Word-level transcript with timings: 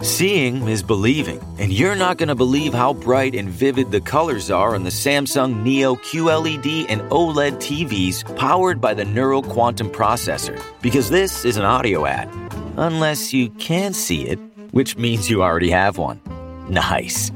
Seeing 0.00 0.68
is 0.68 0.80
believing, 0.80 1.42
and 1.58 1.72
you're 1.72 1.96
not 1.96 2.18
going 2.18 2.28
to 2.28 2.36
believe 2.36 2.72
how 2.72 2.94
bright 2.94 3.34
and 3.34 3.48
vivid 3.48 3.90
the 3.90 4.00
colors 4.00 4.48
are 4.48 4.76
on 4.76 4.84
the 4.84 4.90
Samsung 4.90 5.64
Neo 5.64 5.96
QLED 5.96 6.86
and 6.88 7.00
OLED 7.10 7.56
TVs 7.56 8.36
powered 8.36 8.80
by 8.80 8.94
the 8.94 9.04
Neural 9.04 9.42
Quantum 9.42 9.90
Processor. 9.90 10.62
Because 10.82 11.10
this 11.10 11.44
is 11.44 11.56
an 11.56 11.64
audio 11.64 12.06
ad. 12.06 12.28
Unless 12.76 13.32
you 13.32 13.50
can 13.58 13.92
see 13.92 14.24
it, 14.24 14.38
which 14.70 14.96
means 14.96 15.28
you 15.28 15.42
already 15.42 15.70
have 15.70 15.98
one. 15.98 16.20
Nice. 16.68 17.30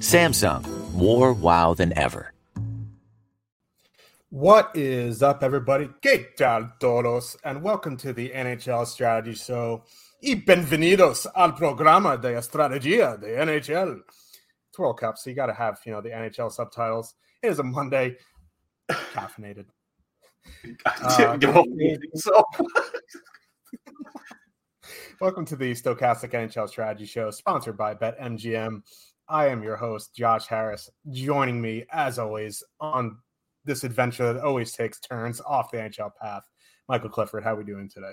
Samsung, 0.00 0.68
more 0.92 1.32
wow 1.32 1.72
than 1.72 1.96
ever. 1.96 2.30
What 4.28 4.72
is 4.74 5.22
up, 5.22 5.42
everybody? 5.42 5.88
¿Qué 6.02 6.36
tal 6.36 6.74
todos? 6.78 7.38
And 7.42 7.62
welcome 7.62 7.96
to 7.96 8.12
the 8.12 8.32
NHL 8.34 8.86
Strategy 8.86 9.34
Show. 9.34 9.84
Y 10.22 10.34
bienvenidos 10.34 11.28
al 11.34 11.54
programa 11.54 12.16
de 12.16 12.38
estrategia 12.38 13.18
de 13.18 13.36
NHL. 13.36 14.02
It's 14.70 14.78
World 14.78 14.98
Cup, 14.98 15.18
so 15.18 15.28
you 15.28 15.36
got 15.36 15.46
to 15.46 15.52
have 15.52 15.78
you 15.84 15.92
know 15.92 16.00
the 16.00 16.08
NHL 16.08 16.50
subtitles. 16.50 17.14
It 17.42 17.50
is 17.50 17.58
a 17.58 17.62
Monday, 17.62 18.16
caffeinated. 18.90 19.66
Uh, 20.86 21.28
so 22.14 22.32
welcome 25.20 25.44
to 25.44 25.54
the 25.54 25.72
Stokastic 25.72 26.32
NHL 26.32 26.70
Strategy 26.70 27.04
Show, 27.04 27.30
sponsored 27.30 27.76
by 27.76 27.94
BetMGM. 27.94 28.80
I 29.28 29.48
am 29.48 29.62
your 29.62 29.76
host, 29.76 30.14
Josh 30.14 30.46
Harris. 30.46 30.88
Joining 31.10 31.60
me, 31.60 31.84
as 31.92 32.18
always, 32.18 32.64
on 32.80 33.18
this 33.66 33.84
adventure 33.84 34.32
that 34.32 34.42
always 34.42 34.72
takes 34.72 34.98
turns 34.98 35.42
off 35.42 35.70
the 35.70 35.76
NHL 35.76 36.12
path, 36.18 36.44
Michael 36.88 37.10
Clifford. 37.10 37.44
How 37.44 37.52
are 37.52 37.56
we 37.56 37.64
doing 37.64 37.90
today? 37.90 38.12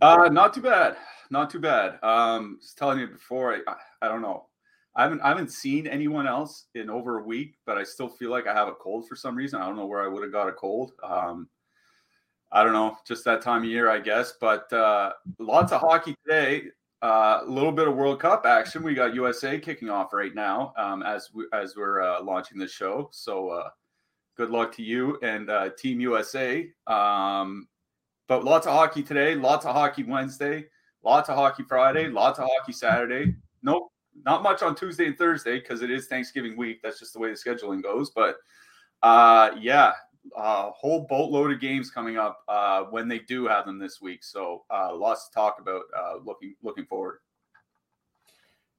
Uh, 0.00 0.28
not 0.30 0.54
too 0.54 0.62
bad. 0.62 0.96
Not 1.30 1.50
too 1.50 1.60
bad. 1.60 1.94
Um, 2.02 2.02
I 2.02 2.56
was 2.60 2.74
telling 2.76 2.98
you 2.98 3.06
before, 3.06 3.54
I, 3.54 3.74
I 4.02 4.08
don't 4.08 4.22
know. 4.22 4.46
I 4.96 5.04
haven't 5.04 5.20
I 5.20 5.28
haven't 5.28 5.52
seen 5.52 5.86
anyone 5.86 6.26
else 6.26 6.66
in 6.74 6.90
over 6.90 7.18
a 7.18 7.22
week, 7.22 7.54
but 7.64 7.78
I 7.78 7.84
still 7.84 8.08
feel 8.08 8.30
like 8.30 8.48
I 8.48 8.54
have 8.54 8.68
a 8.68 8.72
cold 8.72 9.06
for 9.06 9.14
some 9.14 9.36
reason. 9.36 9.60
I 9.60 9.66
don't 9.66 9.76
know 9.76 9.86
where 9.86 10.02
I 10.02 10.08
would 10.08 10.22
have 10.24 10.32
got 10.32 10.48
a 10.48 10.52
cold. 10.52 10.92
Um, 11.02 11.48
I 12.52 12.64
don't 12.64 12.72
know, 12.72 12.96
just 13.06 13.24
that 13.24 13.42
time 13.42 13.62
of 13.62 13.68
year, 13.68 13.88
I 13.88 14.00
guess. 14.00 14.34
But 14.40 14.72
uh, 14.72 15.12
lots 15.38 15.72
of 15.72 15.80
hockey 15.80 16.16
today. 16.26 16.64
Uh, 17.02 17.40
a 17.46 17.50
little 17.50 17.72
bit 17.72 17.88
of 17.88 17.96
World 17.96 18.20
Cup 18.20 18.44
action. 18.44 18.82
We 18.82 18.94
got 18.94 19.14
USA 19.14 19.58
kicking 19.58 19.88
off 19.88 20.12
right 20.12 20.34
now 20.34 20.74
um, 20.76 21.02
as 21.02 21.30
we, 21.32 21.46
as 21.52 21.74
we're 21.76 22.02
uh, 22.02 22.22
launching 22.22 22.58
the 22.58 22.68
show. 22.68 23.08
So 23.12 23.48
uh, 23.48 23.70
good 24.36 24.50
luck 24.50 24.74
to 24.76 24.82
you 24.82 25.18
and 25.22 25.48
uh, 25.48 25.70
Team 25.78 26.00
USA. 26.00 26.68
Um, 26.86 27.68
but 28.30 28.44
lots 28.44 28.64
of 28.64 28.72
hockey 28.72 29.02
today, 29.02 29.34
lots 29.34 29.66
of 29.66 29.74
hockey 29.74 30.04
Wednesday, 30.04 30.66
lots 31.02 31.28
of 31.28 31.34
hockey 31.34 31.64
Friday, 31.64 32.06
lots 32.06 32.38
of 32.38 32.48
hockey 32.48 32.70
Saturday. 32.70 33.34
Nope, 33.64 33.90
not 34.24 34.44
much 34.44 34.62
on 34.62 34.76
Tuesday 34.76 35.06
and 35.06 35.18
Thursday 35.18 35.58
because 35.58 35.82
it 35.82 35.90
is 35.90 36.06
Thanksgiving 36.06 36.56
week. 36.56 36.80
That's 36.80 37.00
just 37.00 37.12
the 37.12 37.18
way 37.18 37.30
the 37.30 37.34
scheduling 37.34 37.82
goes. 37.82 38.10
But 38.10 38.36
uh, 39.02 39.50
yeah, 39.58 39.94
a 40.36 40.70
whole 40.70 41.08
boatload 41.10 41.50
of 41.50 41.60
games 41.60 41.90
coming 41.90 42.18
up 42.18 42.44
uh, 42.46 42.84
when 42.84 43.08
they 43.08 43.18
do 43.18 43.48
have 43.48 43.66
them 43.66 43.80
this 43.80 44.00
week. 44.00 44.22
So 44.22 44.62
uh, 44.70 44.94
lots 44.94 45.28
to 45.28 45.34
talk 45.34 45.56
about. 45.60 45.82
Uh, 45.98 46.18
looking 46.24 46.54
looking 46.62 46.86
forward. 46.86 47.18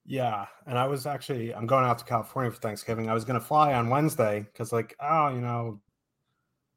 Yeah, 0.06 0.46
and 0.66 0.78
I 0.78 0.88
was 0.88 1.06
actually 1.06 1.54
I'm 1.54 1.68
going 1.68 1.84
out 1.84 1.98
to 1.98 2.06
California 2.06 2.52
for 2.52 2.62
Thanksgiving. 2.62 3.10
I 3.10 3.14
was 3.14 3.26
going 3.26 3.38
to 3.38 3.46
fly 3.46 3.74
on 3.74 3.90
Wednesday 3.90 4.48
because 4.50 4.72
like 4.72 4.96
oh 5.02 5.28
you 5.28 5.42
know 5.42 5.82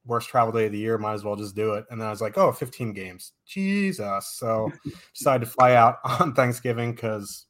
worst 0.07 0.29
travel 0.29 0.53
day 0.53 0.67
of 0.67 0.73
the 0.73 0.79
year, 0.79 0.99
might 0.99 1.15
as 1.15 1.25
well 1.25 1.37
just 1.37 1.55
do 1.55 1.75
it. 1.75 1.85
And 1.91 2.01
then 2.01 2.09
I 2.09 2.11
was 2.11 2.21
like, 2.21 2.37
oh, 2.37 2.53
15 2.53 2.93
games. 2.93 3.33
Jesus. 3.47 4.27
So 4.39 4.71
decided 5.15 5.45
to 5.45 5.51
fly 5.51 5.75
out 5.75 5.97
on 6.21 6.35
Thanksgiving 6.35 6.93
because 6.93 7.47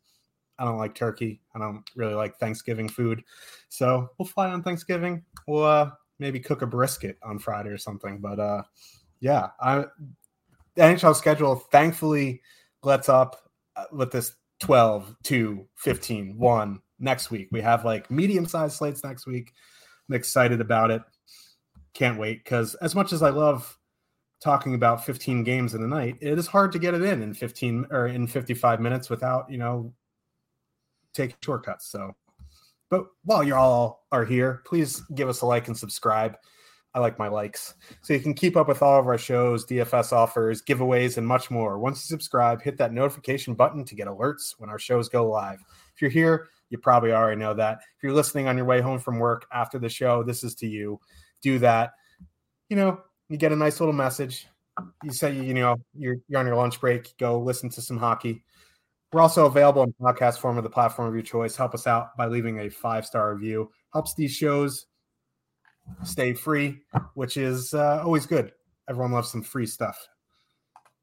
I 0.58 0.64
don't 0.64 0.78
like 0.78 0.94
turkey. 0.94 1.40
I 1.54 1.58
don't 1.58 1.82
really 1.96 2.14
like 2.14 2.38
Thanksgiving 2.38 2.88
food. 2.88 3.22
So 3.68 4.08
we'll 4.18 4.26
fly 4.26 4.50
on 4.50 4.62
Thanksgiving. 4.62 5.24
We'll 5.48 5.64
uh, 5.64 5.90
maybe 6.18 6.40
cook 6.40 6.62
a 6.62 6.66
brisket 6.66 7.18
on 7.22 7.38
Friday 7.38 7.70
or 7.70 7.78
something. 7.78 8.20
But 8.20 8.38
uh, 8.38 8.62
yeah, 9.20 9.48
I, 9.60 9.86
the 10.74 10.82
NHL 10.82 11.16
schedule 11.16 11.56
thankfully 11.56 12.40
lets 12.82 13.08
up 13.08 13.36
uh, 13.76 13.84
with 13.92 14.12
this 14.12 14.34
12, 14.60 15.16
2, 15.24 15.66
15, 15.76 16.38
1 16.38 16.80
next 17.00 17.30
week. 17.30 17.48
We 17.50 17.60
have 17.60 17.84
like 17.84 18.10
medium 18.10 18.46
sized 18.46 18.76
slates 18.76 19.02
next 19.02 19.26
week. 19.26 19.52
I'm 20.08 20.14
excited 20.14 20.60
about 20.60 20.90
it 20.90 21.02
can't 21.94 22.18
wait 22.18 22.44
because 22.44 22.74
as 22.76 22.94
much 22.94 23.12
as 23.12 23.22
I 23.22 23.30
love 23.30 23.78
talking 24.42 24.74
about 24.74 25.04
15 25.04 25.42
games 25.44 25.74
in 25.74 25.82
a 25.82 25.86
night, 25.86 26.16
it 26.20 26.38
is 26.38 26.46
hard 26.46 26.72
to 26.72 26.78
get 26.78 26.94
it 26.94 27.02
in 27.02 27.22
in 27.22 27.32
15 27.32 27.86
or 27.90 28.08
in 28.08 28.26
55 28.26 28.80
minutes 28.80 29.08
without, 29.08 29.50
you 29.50 29.58
know, 29.58 29.92
taking 31.14 31.36
shortcuts. 31.42 31.86
So, 31.86 32.14
but 32.90 33.06
while 33.24 33.42
you 33.42 33.54
all 33.54 34.06
are 34.12 34.24
here, 34.24 34.62
please 34.66 35.00
give 35.14 35.28
us 35.28 35.40
a 35.40 35.46
like 35.46 35.68
and 35.68 35.76
subscribe. 35.76 36.36
I 36.92 37.00
like 37.00 37.18
my 37.18 37.28
likes. 37.28 37.74
So 38.02 38.12
you 38.12 38.20
can 38.20 38.34
keep 38.34 38.56
up 38.56 38.68
with 38.68 38.82
all 38.82 39.00
of 39.00 39.06
our 39.06 39.18
shows, 39.18 39.66
DFS 39.66 40.12
offers, 40.12 40.62
giveaways, 40.62 41.16
and 41.16 41.26
much 41.26 41.50
more. 41.50 41.78
Once 41.78 42.04
you 42.04 42.14
subscribe, 42.14 42.62
hit 42.62 42.76
that 42.78 42.92
notification 42.92 43.54
button 43.54 43.84
to 43.84 43.96
get 43.96 44.06
alerts 44.06 44.54
when 44.58 44.70
our 44.70 44.78
shows 44.78 45.08
go 45.08 45.28
live. 45.28 45.58
If 45.94 46.02
you're 46.02 46.10
here, 46.10 46.48
you 46.70 46.78
probably 46.78 47.12
already 47.12 47.40
know 47.40 47.54
that. 47.54 47.78
If 47.96 48.02
you're 48.02 48.12
listening 48.12 48.46
on 48.46 48.56
your 48.56 48.66
way 48.66 48.80
home 48.80 49.00
from 49.00 49.18
work 49.18 49.46
after 49.52 49.78
the 49.78 49.88
show, 49.88 50.22
this 50.22 50.44
is 50.44 50.54
to 50.56 50.68
you 50.68 51.00
do 51.44 51.58
that, 51.60 51.92
you 52.68 52.76
know, 52.76 53.00
you 53.28 53.36
get 53.36 53.52
a 53.52 53.56
nice 53.56 53.78
little 53.80 53.94
message. 53.94 54.48
You 55.04 55.12
say, 55.12 55.36
you 55.36 55.54
know, 55.54 55.76
you're, 55.94 56.16
you're 56.26 56.40
on 56.40 56.46
your 56.46 56.56
lunch 56.56 56.80
break, 56.80 57.16
go 57.18 57.38
listen 57.38 57.70
to 57.70 57.82
some 57.82 57.98
hockey. 57.98 58.44
We're 59.12 59.20
also 59.20 59.46
available 59.46 59.84
in 59.84 59.94
podcast 60.00 60.38
form 60.38 60.58
of 60.58 60.64
the 60.64 60.70
platform 60.70 61.06
of 61.06 61.14
your 61.14 61.22
choice. 61.22 61.54
Help 61.54 61.74
us 61.74 61.86
out 61.86 62.16
by 62.16 62.26
leaving 62.26 62.58
a 62.58 62.68
five 62.68 63.06
star 63.06 63.32
review. 63.32 63.70
Helps 63.92 64.14
these 64.14 64.32
shows 64.32 64.86
stay 66.02 66.32
free, 66.32 66.80
which 67.14 67.36
is 67.36 67.74
uh, 67.74 68.02
always 68.04 68.26
good. 68.26 68.50
Everyone 68.88 69.12
loves 69.12 69.30
some 69.30 69.42
free 69.42 69.66
stuff. 69.66 69.96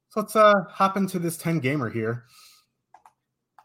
So 0.10 0.20
let's 0.20 0.36
uh, 0.36 0.66
hop 0.68 0.98
into 0.98 1.20
this 1.20 1.38
10 1.38 1.60
gamer 1.60 1.90
here. 1.90 2.26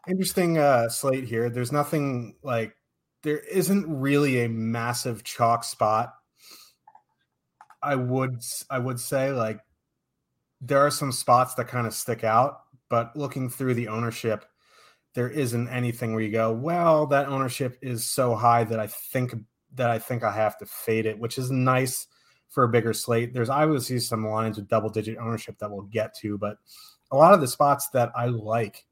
Interesting 0.07 0.57
uh, 0.57 0.87
slate 0.87 1.25
here. 1.25 1.49
There's 1.49 1.73
nothing 1.73 2.37
like, 2.41 2.73
there 3.23 3.39
isn't 3.39 3.85
really 3.89 4.45
a 4.45 4.49
massive 4.49 5.25
chalk 5.25 5.65
spot 5.65 6.13
I 7.87 7.95
would 7.95 8.41
I 8.69 8.79
would 8.79 8.99
say 8.99 9.31
like 9.31 9.61
there 10.59 10.79
are 10.79 10.91
some 10.91 11.13
spots 11.13 11.53
that 11.53 11.69
kind 11.69 11.87
of 11.87 11.93
stick 11.93 12.25
out, 12.25 12.61
but 12.89 13.15
looking 13.15 13.49
through 13.49 13.75
the 13.75 13.87
ownership, 13.87 14.43
there 15.13 15.29
isn't 15.29 15.69
anything 15.69 16.13
where 16.13 16.23
you 16.23 16.31
go, 16.31 16.51
well, 16.51 17.05
that 17.07 17.27
ownership 17.29 17.77
is 17.81 18.05
so 18.05 18.35
high 18.35 18.65
that 18.65 18.79
I 18.79 18.87
think 18.87 19.35
that 19.75 19.89
I 19.89 19.99
think 19.99 20.23
I 20.23 20.33
have 20.33 20.57
to 20.57 20.65
fade 20.65 21.05
it, 21.05 21.17
which 21.17 21.37
is 21.37 21.49
nice 21.49 22.07
for 22.49 22.65
a 22.65 22.69
bigger 22.69 22.91
slate. 22.91 23.33
There's 23.33 23.49
obviously 23.49 23.99
some 23.99 24.27
lines 24.27 24.57
with 24.57 24.67
double 24.67 24.89
digit 24.89 25.17
ownership 25.17 25.57
that 25.59 25.71
we'll 25.71 25.83
get 25.83 26.13
to, 26.17 26.37
but 26.37 26.57
a 27.11 27.15
lot 27.15 27.33
of 27.33 27.39
the 27.39 27.47
spots 27.47 27.87
that 27.89 28.11
I 28.15 28.25
like 28.25 28.85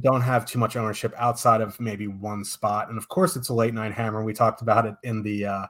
don't 0.00 0.22
have 0.22 0.46
too 0.46 0.58
much 0.58 0.76
ownership 0.76 1.14
outside 1.16 1.60
of 1.60 1.78
maybe 1.78 2.08
one 2.08 2.44
spot. 2.44 2.88
And 2.88 2.98
of 2.98 3.08
course, 3.08 3.36
it's 3.36 3.50
a 3.50 3.54
late 3.54 3.74
night 3.74 3.92
hammer. 3.92 4.24
We 4.24 4.32
talked 4.32 4.62
about 4.62 4.84
it 4.84 4.94
in 5.04 5.22
the 5.22 5.46
uh, 5.46 5.66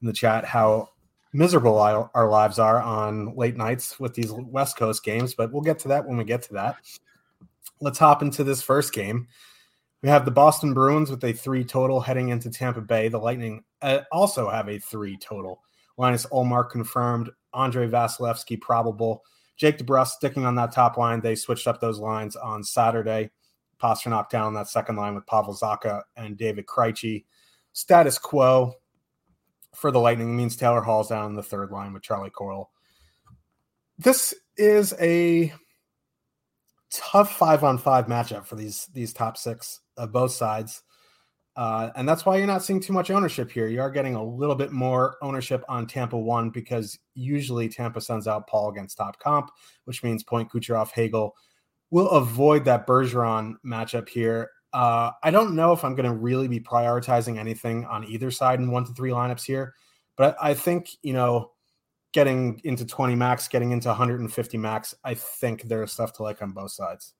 in 0.00 0.06
the 0.06 0.12
chat 0.12 0.44
how 0.44 0.90
miserable 1.32 1.78
our 1.78 2.28
lives 2.28 2.58
are 2.58 2.80
on 2.80 3.34
late 3.36 3.56
nights 3.56 3.98
with 4.00 4.14
these 4.14 4.32
West 4.32 4.76
Coast 4.76 5.04
games, 5.04 5.34
but 5.34 5.52
we'll 5.52 5.62
get 5.62 5.78
to 5.80 5.88
that 5.88 6.06
when 6.06 6.16
we 6.16 6.24
get 6.24 6.42
to 6.42 6.54
that. 6.54 6.76
Let's 7.80 7.98
hop 7.98 8.22
into 8.22 8.44
this 8.44 8.62
first 8.62 8.92
game. 8.92 9.28
We 10.02 10.08
have 10.08 10.24
the 10.24 10.30
Boston 10.30 10.72
Bruins 10.72 11.10
with 11.10 11.24
a 11.24 11.32
three 11.32 11.64
total 11.64 12.00
heading 12.00 12.28
into 12.28 12.50
Tampa 12.50 12.80
Bay. 12.80 13.08
The 13.08 13.18
Lightning 13.18 13.64
uh, 13.82 14.00
also 14.12 14.48
have 14.48 14.68
a 14.68 14.78
three 14.78 15.16
total. 15.16 15.62
Linus 15.98 16.26
Ullmark 16.26 16.70
confirmed, 16.70 17.30
Andre 17.52 17.88
Vasilevskiy 17.88 18.60
probable. 18.60 19.24
Jake 19.56 19.78
DeBrusk 19.78 20.08
sticking 20.08 20.44
on 20.44 20.54
that 20.56 20.72
top 20.72 20.98
line. 20.98 21.20
They 21.20 21.34
switched 21.34 21.66
up 21.66 21.80
those 21.80 21.98
lines 21.98 22.36
on 22.36 22.62
Saturday. 22.62 23.30
Pastrnak 23.82 24.28
down 24.28 24.54
that 24.54 24.68
second 24.68 24.96
line 24.96 25.14
with 25.14 25.26
Pavel 25.26 25.54
Zacha 25.54 26.02
and 26.16 26.36
David 26.36 26.66
Krejci. 26.66 27.24
Status 27.72 28.18
quo 28.18 28.74
for 29.76 29.90
the 29.90 30.00
Lightning 30.00 30.36
means 30.36 30.56
Taylor 30.56 30.80
Hall's 30.80 31.08
down 31.08 31.34
the 31.34 31.42
third 31.42 31.70
line 31.70 31.92
with 31.92 32.02
Charlie 32.02 32.30
Coyle. 32.30 32.70
This 33.98 34.34
is 34.56 34.94
a 35.00 35.52
tough 36.90 37.36
five 37.36 37.62
on 37.62 37.78
five 37.78 38.06
matchup 38.06 38.46
for 38.46 38.56
these 38.56 38.86
these 38.94 39.12
top 39.12 39.36
six 39.36 39.80
of 39.96 40.12
both 40.12 40.32
sides. 40.32 40.82
Uh, 41.56 41.90
and 41.96 42.06
that's 42.06 42.26
why 42.26 42.36
you're 42.36 42.46
not 42.46 42.62
seeing 42.62 42.80
too 42.80 42.92
much 42.92 43.10
ownership 43.10 43.50
here. 43.50 43.66
You 43.66 43.80
are 43.80 43.90
getting 43.90 44.14
a 44.14 44.22
little 44.22 44.54
bit 44.54 44.72
more 44.72 45.16
ownership 45.22 45.64
on 45.68 45.86
Tampa 45.86 46.18
one 46.18 46.50
because 46.50 46.98
usually 47.14 47.68
Tampa 47.68 48.00
sends 48.00 48.28
out 48.28 48.46
Paul 48.46 48.70
against 48.70 48.98
top 48.98 49.18
comp, 49.18 49.50
which 49.84 50.02
means 50.02 50.22
Point 50.22 50.50
Kucherov 50.50 50.92
Hagel 50.92 51.34
will 51.90 52.10
avoid 52.10 52.64
that 52.66 52.86
Bergeron 52.86 53.54
matchup 53.64 54.08
here. 54.08 54.50
Uh, 54.76 55.10
I 55.22 55.30
don't 55.30 55.54
know 55.54 55.72
if 55.72 55.84
I'm 55.84 55.94
going 55.94 56.04
to 56.04 56.14
really 56.14 56.48
be 56.48 56.60
prioritizing 56.60 57.38
anything 57.38 57.86
on 57.86 58.04
either 58.04 58.30
side 58.30 58.60
in 58.60 58.70
one 58.70 58.84
to 58.84 58.92
three 58.92 59.08
lineups 59.08 59.42
here, 59.42 59.72
but 60.18 60.36
I 60.38 60.52
think, 60.52 60.90
you 61.02 61.14
know, 61.14 61.52
getting 62.12 62.60
into 62.62 62.84
20 62.84 63.14
max, 63.14 63.48
getting 63.48 63.70
into 63.70 63.88
150 63.88 64.58
max, 64.58 64.94
I 65.02 65.14
think 65.14 65.62
there's 65.62 65.92
stuff 65.92 66.12
to 66.14 66.24
like 66.24 66.42
on 66.42 66.52
both 66.52 66.72
sides. 66.72 67.14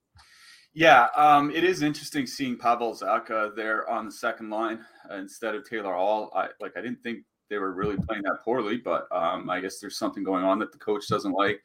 Yeah, 0.74 1.06
um, 1.16 1.50
it 1.50 1.64
is 1.64 1.80
interesting 1.80 2.26
seeing 2.26 2.58
Pavel 2.58 2.92
Zacha 2.92 3.56
there 3.56 3.88
on 3.88 4.04
the 4.04 4.12
second 4.12 4.50
line 4.50 4.84
instead 5.16 5.54
of 5.54 5.66
Taylor 5.66 5.94
Hall. 5.94 6.30
I 6.36 6.48
like 6.60 6.76
I 6.76 6.82
didn't 6.82 7.02
think 7.02 7.20
they 7.48 7.56
were 7.56 7.72
really 7.72 7.96
playing 7.96 8.24
that 8.24 8.40
poorly, 8.44 8.76
but 8.76 9.08
um, 9.10 9.48
I 9.48 9.60
guess 9.60 9.78
there's 9.80 9.96
something 9.96 10.22
going 10.22 10.44
on 10.44 10.58
that 10.58 10.72
the 10.72 10.78
coach 10.78 11.08
doesn't 11.08 11.32
like. 11.32 11.62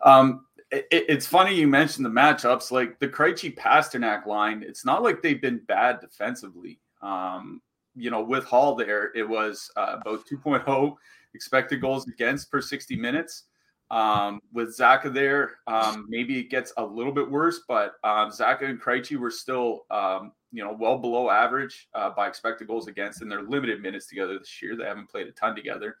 Um, 0.00 0.46
it, 0.70 0.86
it's 0.90 1.26
funny 1.26 1.54
you 1.54 1.66
mentioned 1.66 2.04
the 2.04 2.10
matchups, 2.10 2.70
like 2.70 2.98
the 2.98 3.08
Krejci 3.08 3.56
Pastrnak 3.56 4.26
line. 4.26 4.64
It's 4.66 4.84
not 4.84 5.02
like 5.02 5.22
they've 5.22 5.40
been 5.40 5.60
bad 5.66 6.00
defensively. 6.00 6.80
Um, 7.02 7.60
you 7.94 8.10
know, 8.10 8.22
with 8.22 8.44
Hall 8.44 8.74
there, 8.74 9.12
it 9.14 9.26
was 9.26 9.70
uh, 9.76 9.96
about 10.00 10.26
2.0 10.26 10.94
expected 11.34 11.80
goals 11.80 12.06
against 12.08 12.50
per 12.50 12.60
60 12.60 12.96
minutes. 12.96 13.44
Um, 13.88 14.40
with 14.52 14.76
Zacha 14.76 15.14
there, 15.14 15.58
um, 15.68 16.06
maybe 16.08 16.40
it 16.40 16.50
gets 16.50 16.72
a 16.76 16.84
little 16.84 17.12
bit 17.12 17.30
worse, 17.30 17.60
but 17.68 17.92
um, 18.02 18.30
Zacha 18.30 18.62
and 18.62 18.80
Krejci 18.80 19.16
were 19.16 19.30
still, 19.30 19.84
um, 19.92 20.32
you 20.50 20.64
know, 20.64 20.76
well 20.76 20.98
below 20.98 21.30
average 21.30 21.88
uh, 21.94 22.10
by 22.10 22.26
expected 22.26 22.66
goals 22.66 22.88
against 22.88 23.22
in 23.22 23.28
their 23.28 23.42
limited 23.42 23.80
minutes 23.80 24.08
together 24.08 24.38
this 24.38 24.60
year. 24.60 24.74
They 24.74 24.84
haven't 24.84 25.08
played 25.08 25.28
a 25.28 25.32
ton 25.32 25.54
together. 25.54 25.98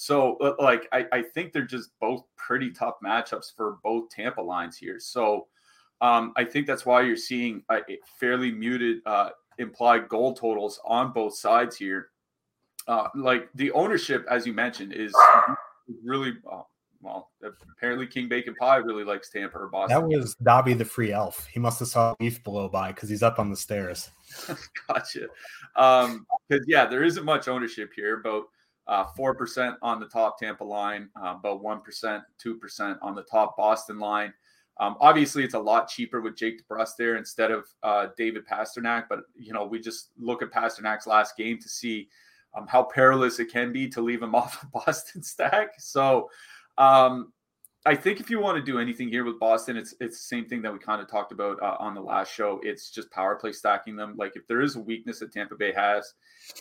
So, 0.00 0.38
uh, 0.38 0.54
like, 0.58 0.88
I, 0.92 1.04
I 1.12 1.20
think 1.20 1.52
they're 1.52 1.60
just 1.60 1.90
both 2.00 2.22
pretty 2.34 2.70
tough 2.70 2.94
matchups 3.04 3.54
for 3.54 3.76
both 3.84 4.08
Tampa 4.08 4.40
lines 4.40 4.78
here. 4.78 4.98
So, 4.98 5.48
um, 6.00 6.32
I 6.36 6.44
think 6.44 6.66
that's 6.66 6.86
why 6.86 7.02
you're 7.02 7.18
seeing 7.18 7.62
a 7.70 7.80
fairly 8.18 8.50
muted 8.50 9.02
uh, 9.04 9.28
implied 9.58 10.08
goal 10.08 10.32
totals 10.32 10.80
on 10.86 11.12
both 11.12 11.36
sides 11.36 11.76
here. 11.76 12.12
Uh, 12.88 13.08
like 13.14 13.50
the 13.56 13.70
ownership, 13.72 14.24
as 14.30 14.46
you 14.46 14.54
mentioned, 14.54 14.94
is 14.94 15.14
really 16.02 16.32
uh, 16.50 16.62
well, 17.02 17.30
apparently 17.76 18.06
King 18.06 18.26
Bacon 18.26 18.54
Pie 18.54 18.76
really 18.76 19.04
likes 19.04 19.28
Tampa 19.28 19.58
or 19.58 19.68
Boston. 19.68 20.00
That 20.00 20.16
was 20.18 20.34
Dobby 20.36 20.72
the 20.72 20.84
free 20.86 21.12
elf. 21.12 21.46
He 21.52 21.60
must 21.60 21.78
have 21.80 21.88
saw 21.88 22.14
Leaf 22.20 22.42
below 22.42 22.70
by 22.70 22.92
because 22.92 23.10
he's 23.10 23.22
up 23.22 23.38
on 23.38 23.50
the 23.50 23.56
stairs. 23.56 24.10
gotcha. 24.88 25.26
Um, 25.76 26.26
because 26.48 26.64
yeah, 26.66 26.86
there 26.86 27.02
isn't 27.02 27.26
much 27.26 27.48
ownership 27.48 27.92
here. 27.94 28.22
Uh, 28.26 28.40
four 29.16 29.30
uh, 29.30 29.34
percent 29.34 29.76
on 29.82 30.00
the 30.00 30.06
top 30.06 30.38
Tampa 30.38 30.64
line, 30.64 31.08
uh, 31.16 31.36
about 31.38 31.62
one 31.62 31.80
percent, 31.80 32.22
two 32.38 32.56
percent 32.56 32.98
on 33.02 33.14
the 33.14 33.22
top 33.22 33.56
Boston 33.56 33.98
line. 33.98 34.32
Um, 34.78 34.96
obviously, 35.00 35.44
it's 35.44 35.54
a 35.54 35.58
lot 35.58 35.88
cheaper 35.88 36.20
with 36.20 36.36
Jake 36.36 36.62
DeBrusk 36.62 36.96
there 36.98 37.16
instead 37.16 37.50
of 37.50 37.66
uh, 37.82 38.08
David 38.16 38.46
Pastrnak. 38.46 39.04
But 39.08 39.20
you 39.36 39.52
know, 39.52 39.64
we 39.64 39.78
just 39.78 40.10
look 40.18 40.42
at 40.42 40.50
Pastrnak's 40.50 41.06
last 41.06 41.36
game 41.36 41.58
to 41.58 41.68
see 41.68 42.08
um, 42.54 42.66
how 42.66 42.84
perilous 42.84 43.38
it 43.38 43.52
can 43.52 43.72
be 43.72 43.88
to 43.88 44.00
leave 44.00 44.22
him 44.22 44.34
off 44.34 44.62
a 44.62 44.66
Boston 44.66 45.22
stack. 45.22 45.74
So 45.78 46.30
um, 46.78 47.32
I 47.86 47.94
think 47.94 48.20
if 48.20 48.28
you 48.28 48.40
want 48.40 48.56
to 48.56 48.62
do 48.62 48.78
anything 48.78 49.08
here 49.08 49.24
with 49.24 49.38
Boston, 49.38 49.76
it's 49.76 49.94
it's 50.00 50.18
the 50.18 50.24
same 50.24 50.44
thing 50.46 50.60
that 50.62 50.72
we 50.72 50.78
kind 50.78 51.00
of 51.00 51.08
talked 51.08 51.32
about 51.32 51.62
uh, 51.62 51.76
on 51.78 51.94
the 51.94 52.00
last 52.00 52.32
show. 52.32 52.60
It's 52.62 52.90
just 52.90 53.10
power 53.10 53.36
play 53.36 53.52
stacking 53.52 53.96
them. 53.96 54.14
Like 54.18 54.36
if 54.36 54.46
there 54.46 54.60
is 54.60 54.76
a 54.76 54.80
weakness 54.80 55.20
that 55.20 55.32
Tampa 55.32 55.54
Bay 55.54 55.72
has, 55.72 56.12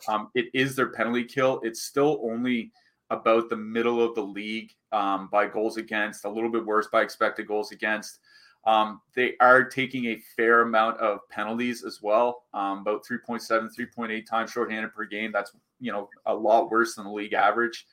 um, 0.08 0.30
it 0.34 0.46
is 0.54 0.76
their 0.76 0.92
penalty 0.92 1.26
kill. 1.26 1.60
It's 1.62 1.84
still 1.84 2.22
only 2.24 2.72
about 3.10 3.50
the 3.50 3.58
middle 3.58 4.02
of 4.02 4.16
the 4.16 4.22
league 4.22 4.72
um, 4.94 5.28
by 5.30 5.48
goals 5.48 5.76
against, 5.76 6.24
a 6.24 6.30
little 6.30 6.50
bit 6.50 6.66
worse 6.66 6.88
by 6.88 7.02
expected 7.02 7.48
goals 7.48 7.72
against. 7.72 8.20
Um, 8.66 9.02
they 9.16 9.36
are 9.40 9.64
taking 9.64 10.06
a 10.06 10.22
fair 10.38 10.62
amount 10.62 11.00
of 11.00 11.28
penalties 11.30 11.84
as 11.84 12.02
well, 12.02 12.44
um, 12.54 12.80
about 12.80 13.06
3.7, 13.06 13.70
3.8 13.78 14.26
times 14.26 14.52
shorthanded 14.52 14.94
per 14.94 15.06
game. 15.06 15.32
That's 15.34 15.52
you 15.82 15.92
know 15.92 16.10
a 16.28 16.34
lot 16.34 16.72
worse 16.72 16.96
than 16.96 17.06
the 17.06 17.12
league 17.12 17.34
average. 17.34 17.86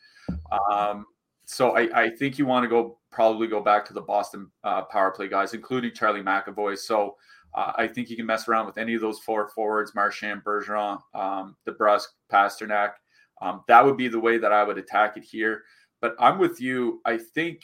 Um, 0.70 1.06
so 1.46 1.76
I, 1.76 2.02
I 2.02 2.10
think 2.10 2.38
you 2.38 2.44
want 2.44 2.64
to 2.64 2.68
go 2.68 2.98
probably 3.10 3.46
go 3.46 3.60
back 3.60 3.84
to 3.86 3.94
the 3.94 4.00
Boston 4.00 4.50
uh, 4.64 4.82
power 4.82 5.12
play 5.12 5.28
guys, 5.28 5.54
including 5.54 5.92
Charlie 5.94 6.20
McAvoy. 6.20 6.76
So 6.76 7.16
uh, 7.54 7.72
I 7.76 7.86
think 7.86 8.10
you 8.10 8.16
can 8.16 8.26
mess 8.26 8.48
around 8.48 8.66
with 8.66 8.78
any 8.78 8.94
of 8.94 9.00
those 9.00 9.20
four 9.20 9.48
forwards: 9.48 9.94
Marchand, 9.94 10.42
Bergeron, 10.44 11.00
um, 11.14 11.56
DeBrusk, 11.66 12.08
Pastrnak. 12.30 12.92
Um, 13.40 13.62
that 13.68 13.84
would 13.84 13.96
be 13.96 14.08
the 14.08 14.18
way 14.18 14.38
that 14.38 14.52
I 14.52 14.64
would 14.64 14.76
attack 14.76 15.16
it 15.16 15.22
here. 15.22 15.62
But 16.00 16.16
I'm 16.18 16.38
with 16.38 16.60
you. 16.60 17.00
I 17.04 17.16
think 17.16 17.62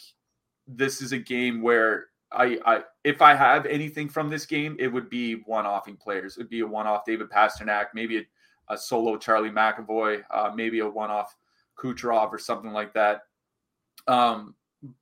this 0.67 1.03
is 1.03 1.13
a 1.13 1.19
game 1.19 1.61
where 1.61 2.07
I, 2.31 2.59
I 2.65 2.83
if 3.03 3.21
I 3.21 3.35
have 3.35 3.67
anything 3.67 4.09
from 4.09 4.31
this 4.31 4.47
game, 4.47 4.77
it 4.79 4.89
would 4.89 5.11
be 5.11 5.43
one-offing 5.47 5.97
players. 5.97 6.37
It'd 6.37 6.49
be 6.49 6.61
a 6.61 6.67
one-off 6.67 7.05
David 7.05 7.31
Pastrnak, 7.31 7.87
maybe 7.95 8.19
a, 8.19 8.75
a 8.75 8.79
solo 8.79 9.17
Charlie 9.17 9.51
McAvoy, 9.51 10.23
uh, 10.31 10.53
maybe 10.55 10.79
a 10.79 10.89
one-off 10.89 11.37
Kucherov 11.77 12.31
or 12.33 12.39
something 12.39 12.73
like 12.73 12.95
that. 12.95 13.23
Um, 14.07 14.55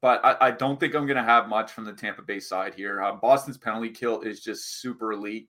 but 0.02 0.25
I, 0.25 0.49
I, 0.49 0.50
don't 0.50 0.79
think 0.79 0.94
I'm 0.94 1.06
going 1.06 1.17
to 1.17 1.23
have 1.23 1.49
much 1.49 1.73
from 1.73 1.85
the 1.85 1.93
Tampa 1.93 2.20
Bay 2.20 2.38
side 2.38 2.75
here. 2.75 3.02
Uh, 3.02 3.14
Boston's 3.14 3.56
penalty 3.56 3.88
kill 3.88 4.20
is 4.20 4.41
just 4.41 4.81
super 4.81 5.12
elite. 5.12 5.49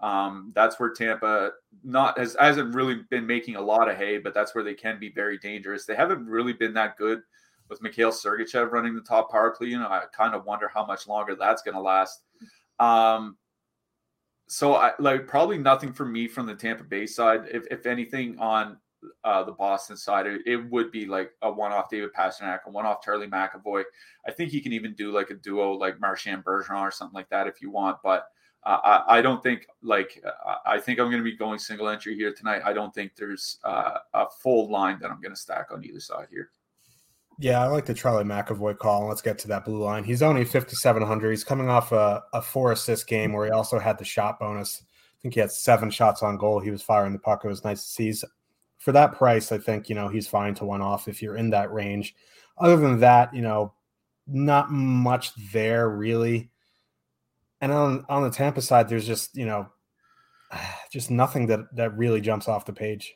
Um, 0.00 0.52
that's 0.54 0.78
where 0.78 0.90
Tampa 0.90 1.52
not 1.82 2.18
has 2.18 2.36
hasn't 2.38 2.74
really 2.74 3.02
been 3.10 3.26
making 3.26 3.56
a 3.56 3.60
lot 3.60 3.88
of 3.88 3.96
hay, 3.96 4.18
but 4.18 4.34
that's 4.34 4.54
where 4.54 4.62
they 4.62 4.74
can 4.74 5.00
be 5.00 5.10
very 5.10 5.38
dangerous. 5.38 5.86
They 5.86 5.96
haven't 5.96 6.26
really 6.26 6.52
been 6.52 6.74
that 6.74 6.96
good 6.96 7.22
with 7.68 7.82
Mikhail 7.82 8.10
Sergachev 8.10 8.70
running 8.70 8.94
the 8.94 9.00
top 9.00 9.30
power 9.30 9.50
play. 9.50 9.68
You 9.68 9.78
know, 9.78 9.88
I 9.88 10.02
kind 10.12 10.34
of 10.34 10.44
wonder 10.44 10.68
how 10.68 10.84
much 10.84 11.08
longer 11.08 11.34
that's 11.34 11.62
going 11.62 11.74
to 11.74 11.80
last. 11.80 12.22
Um, 12.78 13.36
so 14.48 14.74
I 14.74 14.92
like 14.98 15.26
probably 15.26 15.58
nothing 15.58 15.92
for 15.92 16.04
me 16.04 16.28
from 16.28 16.46
the 16.46 16.54
Tampa 16.54 16.84
Bay 16.84 17.06
side. 17.06 17.48
If 17.50 17.66
if 17.70 17.86
anything 17.86 18.38
on 18.38 18.76
uh, 19.24 19.42
the 19.42 19.52
Boston 19.52 19.96
side, 19.96 20.26
it, 20.26 20.42
it, 20.46 20.70
would 20.70 20.90
be 20.90 21.06
like 21.06 21.32
a 21.42 21.50
one-off 21.50 21.90
David 21.90 22.10
Pastrnak, 22.12 22.60
a 22.66 22.70
one-off 22.70 23.02
Charlie 23.02 23.26
McAvoy. 23.26 23.84
I 24.26 24.30
think 24.30 24.50
he 24.50 24.60
can 24.60 24.72
even 24.72 24.94
do 24.94 25.12
like 25.12 25.30
a 25.30 25.34
duo 25.34 25.72
like 25.72 26.00
Marchand 26.00 26.44
Bergeron 26.44 26.82
or 26.82 26.90
something 26.90 27.14
like 27.14 27.28
that 27.30 27.46
if 27.46 27.60
you 27.60 27.70
want. 27.70 27.98
But 28.02 28.26
uh, 28.64 29.02
I, 29.08 29.18
I, 29.18 29.22
don't 29.22 29.42
think 29.42 29.66
like 29.82 30.22
I 30.64 30.78
think 30.78 30.98
I'm 30.98 31.06
going 31.06 31.22
to 31.22 31.30
be 31.30 31.36
going 31.36 31.58
single 31.58 31.88
entry 31.88 32.16
here 32.16 32.32
tonight. 32.32 32.62
I 32.64 32.72
don't 32.72 32.92
think 32.92 33.12
there's 33.16 33.58
uh, 33.64 33.98
a 34.12 34.26
full 34.42 34.70
line 34.70 34.98
that 35.00 35.10
I'm 35.10 35.20
going 35.20 35.34
to 35.34 35.40
stack 35.40 35.68
on 35.70 35.84
either 35.84 36.00
side 36.00 36.26
here. 36.30 36.50
Yeah, 37.38 37.62
I 37.62 37.66
like 37.66 37.84
the 37.84 37.94
Charlie 37.94 38.24
McAvoy 38.24 38.78
call. 38.78 39.06
Let's 39.06 39.20
get 39.20 39.38
to 39.40 39.48
that 39.48 39.66
blue 39.66 39.82
line. 39.82 40.04
He's 40.04 40.22
only 40.22 40.44
5,700. 40.44 41.30
He's 41.30 41.44
coming 41.44 41.68
off 41.68 41.92
a, 41.92 42.22
a 42.32 42.40
four 42.40 42.72
assist 42.72 43.06
game 43.06 43.34
where 43.34 43.44
he 43.44 43.52
also 43.52 43.78
had 43.78 43.98
the 43.98 44.04
shot 44.04 44.40
bonus. 44.40 44.82
I 44.82 45.16
think 45.20 45.34
he 45.34 45.40
had 45.40 45.52
seven 45.52 45.90
shots 45.90 46.22
on 46.22 46.38
goal. 46.38 46.60
He 46.60 46.70
was 46.70 46.82
firing 46.82 47.12
the 47.12 47.18
puck. 47.18 47.44
It 47.44 47.48
was 47.48 47.62
nice 47.62 47.82
to 47.82 47.88
see. 47.90 48.04
He's 48.06 48.24
for 48.86 48.92
that 48.92 49.16
price, 49.16 49.50
I 49.50 49.58
think, 49.58 49.88
you 49.88 49.96
know, 49.96 50.06
he's 50.06 50.28
fine 50.28 50.54
to 50.54 50.64
one 50.64 50.80
off 50.80 51.08
if 51.08 51.20
you're 51.20 51.34
in 51.34 51.50
that 51.50 51.72
range. 51.72 52.14
Other 52.56 52.76
than 52.76 53.00
that, 53.00 53.34
you 53.34 53.42
know, 53.42 53.74
not 54.28 54.70
much 54.70 55.32
there 55.50 55.90
really. 55.90 56.52
And 57.60 57.72
on 57.72 58.06
on 58.08 58.22
the 58.22 58.30
Tampa 58.30 58.62
side, 58.62 58.88
there's 58.88 59.04
just, 59.04 59.36
you 59.36 59.44
know, 59.44 59.66
just 60.92 61.10
nothing 61.10 61.48
that 61.48 61.74
that 61.74 61.96
really 61.96 62.20
jumps 62.20 62.46
off 62.46 62.64
the 62.64 62.72
page. 62.72 63.12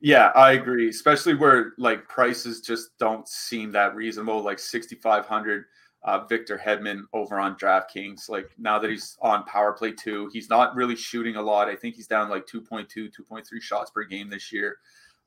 Yeah, 0.00 0.32
I 0.34 0.52
agree, 0.52 0.90
especially 0.90 1.34
where 1.34 1.72
like 1.78 2.06
prices 2.06 2.60
just 2.60 2.90
don't 2.98 3.26
seem 3.26 3.72
that 3.72 3.94
reasonable, 3.94 4.42
like 4.42 4.58
6500 4.58 5.64
uh, 6.04 6.24
Victor 6.26 6.60
Hedman 6.62 7.02
over 7.12 7.38
on 7.38 7.56
DraftKings. 7.56 8.28
Like 8.28 8.50
now 8.58 8.78
that 8.78 8.90
he's 8.90 9.16
on 9.22 9.44
power 9.44 9.72
play 9.72 9.92
two, 9.92 10.28
he's 10.32 10.50
not 10.50 10.74
really 10.74 10.96
shooting 10.96 11.36
a 11.36 11.42
lot. 11.42 11.68
I 11.68 11.76
think 11.76 11.96
he's 11.96 12.06
down 12.06 12.28
like 12.28 12.46
2.2, 12.46 12.88
2.3 12.88 13.44
shots 13.60 13.90
per 13.90 14.04
game 14.04 14.28
this 14.28 14.52
year. 14.52 14.76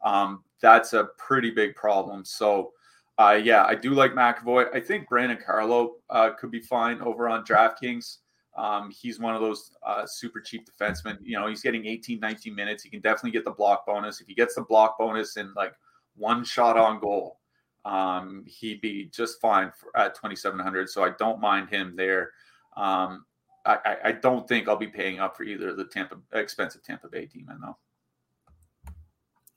Um, 0.03 0.43
that's 0.61 0.93
a 0.93 1.05
pretty 1.17 1.49
big 1.49 1.75
problem. 1.75 2.23
So, 2.23 2.73
uh, 3.17 3.39
yeah, 3.43 3.65
I 3.65 3.73
do 3.73 3.95
like 3.95 4.11
McAvoy. 4.13 4.73
I 4.75 4.79
think 4.79 5.09
Brandon 5.09 5.39
Carlo 5.43 5.95
uh, 6.11 6.31
could 6.39 6.51
be 6.51 6.61
fine 6.61 7.01
over 7.01 7.27
on 7.27 7.43
DraftKings. 7.43 8.17
Um, 8.55 8.91
he's 8.91 9.19
one 9.19 9.35
of 9.35 9.41
those 9.41 9.71
uh, 9.85 10.05
super 10.05 10.41
cheap 10.41 10.67
defensemen. 10.67 11.17
You 11.21 11.39
know, 11.39 11.47
he's 11.47 11.61
getting 11.61 11.85
18, 11.87 12.19
19 12.19 12.53
minutes. 12.53 12.83
He 12.83 12.89
can 12.89 13.01
definitely 13.01 13.31
get 13.31 13.45
the 13.45 13.51
block 13.51 13.85
bonus. 13.85 14.21
If 14.21 14.27
he 14.27 14.35
gets 14.35 14.55
the 14.55 14.63
block 14.63 14.97
bonus 14.99 15.37
in 15.37 15.53
like 15.55 15.73
one 16.15 16.43
shot 16.43 16.77
on 16.77 16.99
goal, 16.99 17.39
um, 17.85 18.43
he'd 18.47 18.81
be 18.81 19.09
just 19.13 19.39
fine 19.39 19.71
for, 19.77 19.95
at 19.97 20.15
2,700. 20.15 20.89
So 20.89 21.03
I 21.03 21.11
don't 21.17 21.39
mind 21.39 21.69
him 21.69 21.95
there. 21.95 22.31
Um, 22.75 23.25
I, 23.65 23.97
I, 24.05 24.11
don't 24.13 24.47
think 24.47 24.69
I'll 24.69 24.77
be 24.77 24.87
paying 24.87 25.19
up 25.19 25.35
for 25.35 25.43
either 25.43 25.73
the 25.73 25.83
Tampa 25.83 26.15
expensive 26.31 26.83
Tampa 26.83 27.09
Bay. 27.09 27.27
I 27.49 27.53
know. 27.57 27.77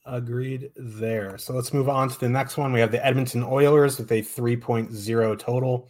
Agreed 0.04 0.72
there. 0.74 1.38
So 1.38 1.52
let's 1.52 1.72
move 1.72 1.88
on 1.88 2.08
to 2.08 2.18
the 2.18 2.28
next 2.28 2.56
one. 2.56 2.72
We 2.72 2.80
have 2.80 2.90
the 2.90 3.04
Edmonton 3.06 3.44
Oilers 3.44 3.98
with 3.98 4.10
a 4.10 4.22
3.0 4.22 5.38
total 5.38 5.88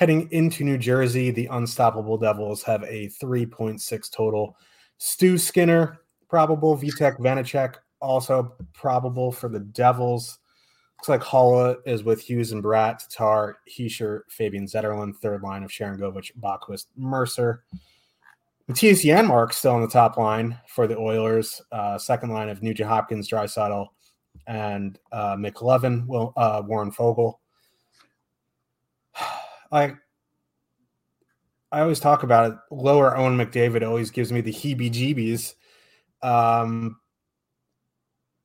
Heading 0.00 0.32
into 0.32 0.64
New 0.64 0.78
Jersey, 0.78 1.30
the 1.30 1.44
Unstoppable 1.48 2.16
Devils 2.16 2.62
have 2.62 2.82
a 2.84 3.10
3.6 3.22 4.10
total. 4.10 4.56
Stu 4.96 5.36
Skinner, 5.36 5.98
probable. 6.26 6.74
Vitek 6.74 7.18
Vanecek, 7.18 7.74
also 8.00 8.54
probable 8.72 9.30
for 9.30 9.50
the 9.50 9.60
Devils. 9.60 10.38
Looks 11.00 11.08
like 11.08 11.22
Haula 11.22 11.76
is 11.86 12.04
with 12.04 12.20
Hughes 12.20 12.52
and 12.52 12.62
Bratt, 12.62 13.08
Tatar, 13.08 13.56
Hischier, 13.66 14.20
Fabian 14.28 14.66
Zetterlund, 14.66 15.16
third 15.16 15.42
line 15.42 15.62
of 15.62 15.70
Sharangovich, 15.70 16.32
Boqvist, 16.38 16.88
Mercer. 16.94 17.64
Mattias 18.68 19.02
Janmark 19.02 19.54
still 19.54 19.72
on 19.72 19.80
the 19.80 19.88
top 19.88 20.18
line 20.18 20.58
for 20.68 20.86
the 20.86 20.98
Oilers. 20.98 21.62
Uh, 21.72 21.96
second 21.96 22.34
line 22.34 22.50
of 22.50 22.62
Nugent 22.62 22.86
Hopkins, 22.86 23.30
Draisaitl, 23.30 23.86
and 24.46 24.98
uh, 25.10 25.36
McLevin, 25.36 26.06
will, 26.06 26.34
uh, 26.36 26.62
Warren 26.66 26.92
Foegele. 26.92 27.32
I 29.72 29.94
I 31.72 31.80
always 31.80 32.00
talk 32.00 32.24
about 32.24 32.52
it. 32.52 32.58
Lower 32.70 33.16
Owen 33.16 33.38
McDavid 33.38 33.86
always 33.86 34.10
gives 34.10 34.30
me 34.30 34.42
the 34.42 34.52
heebie-jeebies. 34.52 35.54
Um, 36.20 36.99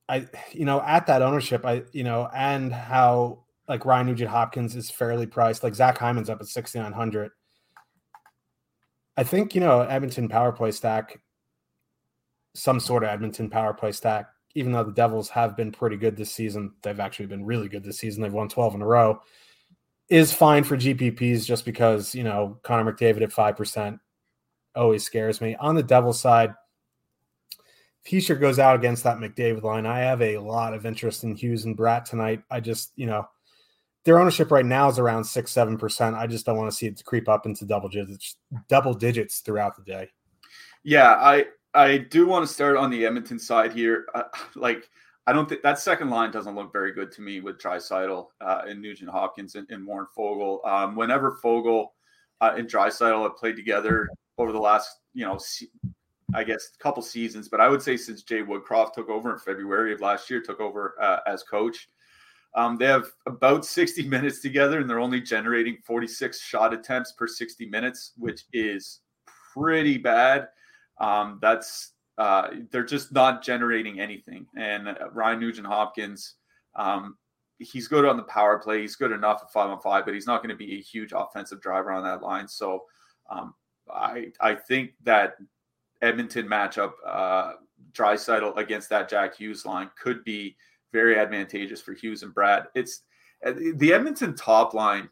I 0.08 0.28
you 0.52 0.66
know 0.66 0.82
at 0.82 1.08
that 1.08 1.22
ownership, 1.22 1.66
I 1.66 1.84
you 1.92 2.04
know, 2.04 2.30
and 2.34 2.72
how 2.72 3.46
like 3.68 3.86
Ryan 3.86 4.08
Nugent 4.08 4.30
Hopkins 4.30 4.76
is 4.76 4.92
fairly 4.92 5.26
priced. 5.26 5.64
Like 5.64 5.76
Zach 5.76 5.98
Hyman's 5.98 6.30
up 6.30 6.42
at 6.42 6.48
sixty 6.48 6.80
nine 6.80 6.94
hundred. 6.94 7.32
I 9.18 9.24
think 9.24 9.56
you 9.56 9.62
know 9.62 9.82
Edmonton 9.82 10.30
power 10.30 10.52
play 10.52 10.72
stack, 10.72 11.20
some 12.54 12.80
sort 12.80 13.04
of 13.04 13.10
Edmonton 13.10 13.50
power 13.50 13.74
play 13.74 13.92
stack. 13.92 14.28
Even 14.54 14.72
though 14.72 14.84
the 14.84 14.94
Devils 14.94 15.30
have 15.30 15.58
been 15.58 15.72
pretty 15.72 15.98
good 15.98 16.16
this 16.16 16.32
season, 16.32 16.74
they've 16.82 17.00
actually 17.00 17.26
been 17.26 17.46
really 17.46 17.68
good 17.68 17.84
this 17.84 17.98
season. 17.98 18.22
They've 18.22 18.32
won 18.32 18.50
twelve 18.50 18.76
in 18.76 18.82
a 18.82 18.88
row. 18.88 19.22
Is 20.08 20.32
fine 20.32 20.64
for 20.64 20.78
GPPs 20.78 21.46
just 21.46 21.66
because 21.66 22.14
you 22.14 22.24
know 22.24 22.60
Connor 22.62 22.94
McDavid 22.94 23.24
at 23.24 23.34
five 23.34 23.58
percent 23.58 24.00
always 24.76 25.04
scares 25.04 25.42
me. 25.42 25.56
On 25.56 25.74
the 25.74 25.84
Devils 25.84 26.20
side, 26.20 26.54
if 28.06 28.12
Hischier 28.12 28.40
goes 28.40 28.60
out 28.60 28.76
against 28.76 29.04
that 29.04 29.18
McDavid 29.18 29.64
line, 29.64 29.86
I 29.86 30.00
have 30.00 30.22
a 30.22 30.38
lot 30.38 30.74
of 30.74 30.86
interest 30.86 31.24
in 31.24 31.36
Hughes 31.36 31.66
and 31.66 31.78
Bratt 31.78 32.06
tonight. 32.06 32.44
I 32.50 32.60
just 32.60 32.92
you 32.96 33.08
know 33.08 33.28
their 34.04 34.20
ownership 34.20 34.52
right 34.52 34.66
now 34.66 34.88
is 34.90 35.00
around 35.00 35.24
six 35.24 35.52
seven 35.52 35.78
percent. 35.78 36.16
I 36.16 36.28
just 36.28 36.46
don't 36.46 36.58
want 36.58 36.72
to 36.72 36.76
see 36.76 36.88
it 36.88 37.04
creep 37.06 37.28
up 37.28 37.46
into 37.46 37.66
double 37.66 37.90
digits, 37.90 38.38
double 38.70 38.94
digits 38.94 39.40
throughout 39.40 39.76
the 39.76 39.84
day. 39.84 40.10
Yeah, 40.84 41.14
I 41.14 41.46
I 41.74 41.98
do 41.98 42.28
want 42.28 42.48
to 42.48 42.54
start 42.54 42.78
on 42.78 42.92
the 42.92 43.06
Edmonton 43.06 43.40
side 43.40 43.74
here. 43.74 44.06
Uh, 44.14 44.24
like 44.56 44.90
I 45.28 45.34
don't 45.34 45.50
think 45.50 45.64
that 45.64 45.80
second 45.80 46.12
line 46.12 46.32
doesn't 46.32 46.56
look 46.56 46.72
very 46.72 46.94
good 46.94 47.12
to 47.14 47.22
me 47.22 47.40
with 47.40 47.58
Draisaitl 47.58 48.28
uh, 48.42 48.62
and 48.68 48.80
Nugent 48.80 49.10
Hopkins 49.10 49.56
and, 49.56 49.68
and 49.72 49.86
Warren 49.86 50.06
Foegele. 50.16 50.66
Um, 50.68 50.96
whenever 50.96 51.40
Foegele 51.44 51.88
uh, 52.42 52.54
and 52.56 52.70
Draisaitl 52.70 53.24
have 53.24 53.38
played 53.38 53.56
together 53.56 54.08
over 54.38 54.52
the 54.52 54.60
last 54.60 55.00
you 55.14 55.26
know 55.26 55.40
I 56.36 56.44
guess 56.44 56.70
a 56.80 56.84
couple 56.84 57.02
seasons, 57.02 57.50
but 57.50 57.62
I 57.62 57.70
would 57.70 57.82
say 57.82 57.98
since 57.98 58.24
Jay 58.24 58.42
Woodcroft 58.42 58.94
took 58.94 59.10
over 59.10 59.32
in 59.32 59.40
February 59.40 59.94
of 59.94 60.02
last 60.02 60.30
year, 60.30 60.42
took 60.42 60.60
over 60.60 60.96
uh, 61.02 61.20
as 61.26 61.44
coach. 61.44 61.90
Um, 62.56 62.78
they 62.78 62.86
have 62.86 63.08
about 63.26 63.66
60 63.66 64.04
minutes 64.08 64.42
together, 64.42 64.80
and 64.80 64.90
they're 64.90 65.00
only 65.00 65.22
generating 65.22 65.78
46 65.86 66.40
shot 66.42 66.74
attempts 66.74 67.14
per 67.14 67.28
60 67.28 67.68
minutes, 67.68 68.14
which 68.18 68.46
is 68.54 69.02
pretty 69.54 69.98
bad. 69.98 70.48
Um, 71.00 71.40
that's 71.42 71.94
uh, 72.18 72.50
they're 72.72 72.86
just 72.86 73.12
not 73.12 73.44
generating 73.44 74.00
anything. 74.00 74.46
And 74.58 74.88
uh, 74.88 75.10
Ryan 75.12 75.40
Nugent 75.42 75.68
Hopkins, 75.68 76.36
um, 76.76 77.18
he's 77.60 77.90
good 77.90 78.06
on 78.06 78.16
the 78.16 78.24
power 78.24 78.58
play. 78.58 78.82
He's 78.82 78.96
good 78.96 79.12
enough 79.12 79.42
at 79.44 79.52
five 79.52 79.70
on 79.70 79.82
five, 79.82 80.06
but 80.06 80.14
he's 80.14 80.28
not 80.28 80.42
going 80.42 80.50
to 80.50 80.56
be 80.56 80.76
a 80.76 80.82
huge 80.82 81.12
offensive 81.14 81.62
driver 81.62 81.92
on 81.92 82.04
that 82.04 82.22
line. 82.22 82.48
So 82.48 82.84
um, 83.30 83.54
I 83.94 84.28
I 84.40 84.56
think 84.56 84.92
that 85.04 85.36
Edmonton 86.02 86.48
matchup, 86.48 86.94
uh, 87.06 87.54
Draisaitl 87.94 88.58
against 88.58 88.90
that 88.90 89.10
Jack 89.10 89.36
Hughes 89.36 89.66
line 89.66 89.90
could 90.02 90.24
be 90.24 90.56
very 90.92 91.18
advantageous 91.18 91.82
for 91.82 91.94
Hughes 91.94 92.24
and 92.24 92.34
Bratt. 92.34 92.68
It's 92.76 93.02
uh, 93.46 93.54
the 93.76 93.94
Edmonton 93.94 94.36
top 94.36 94.74
line. 94.74 95.10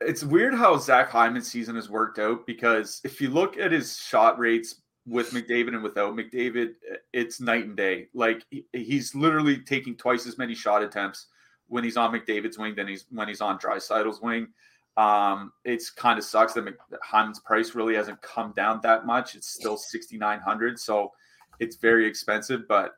It's 0.00 0.24
weird 0.24 0.54
how 0.54 0.76
Zach 0.78 1.10
Hyman's 1.10 1.50
season 1.50 1.76
has 1.76 1.90
worked 1.90 2.18
out 2.18 2.46
because 2.46 3.00
if 3.04 3.20
you 3.20 3.28
look 3.28 3.58
at 3.58 3.72
his 3.72 3.98
shot 3.98 4.38
rates 4.38 4.80
with 5.06 5.32
McDavid 5.32 5.68
and 5.68 5.82
without 5.82 6.14
McDavid, 6.14 6.74
it's 7.12 7.40
night 7.40 7.64
and 7.64 7.76
day. 7.76 8.08
Like 8.14 8.44
he's 8.72 9.14
literally 9.14 9.58
taking 9.58 9.96
twice 9.96 10.26
as 10.26 10.38
many 10.38 10.54
shot 10.54 10.82
attempts 10.82 11.26
when 11.68 11.84
he's 11.84 11.96
on 11.96 12.12
McDavid's 12.12 12.58
wing 12.58 12.74
than 12.74 12.88
he's 12.88 13.06
when 13.10 13.28
he's 13.28 13.40
on 13.40 13.58
Draisaitl's 13.58 14.20
wing. 14.20 14.48
Um, 14.96 15.52
it's 15.64 15.90
kind 15.90 16.18
of 16.18 16.24
sucks 16.24 16.52
that 16.54 16.64
Hyman's 17.02 17.40
price 17.40 17.74
really 17.74 17.94
hasn't 17.94 18.20
come 18.22 18.52
down 18.54 18.80
that 18.82 19.06
much. 19.06 19.34
It's 19.34 19.48
still 19.48 19.76
6,900. 19.76 20.78
So 20.78 21.12
it's 21.58 21.76
very 21.76 22.06
expensive, 22.06 22.66
but 22.68 22.92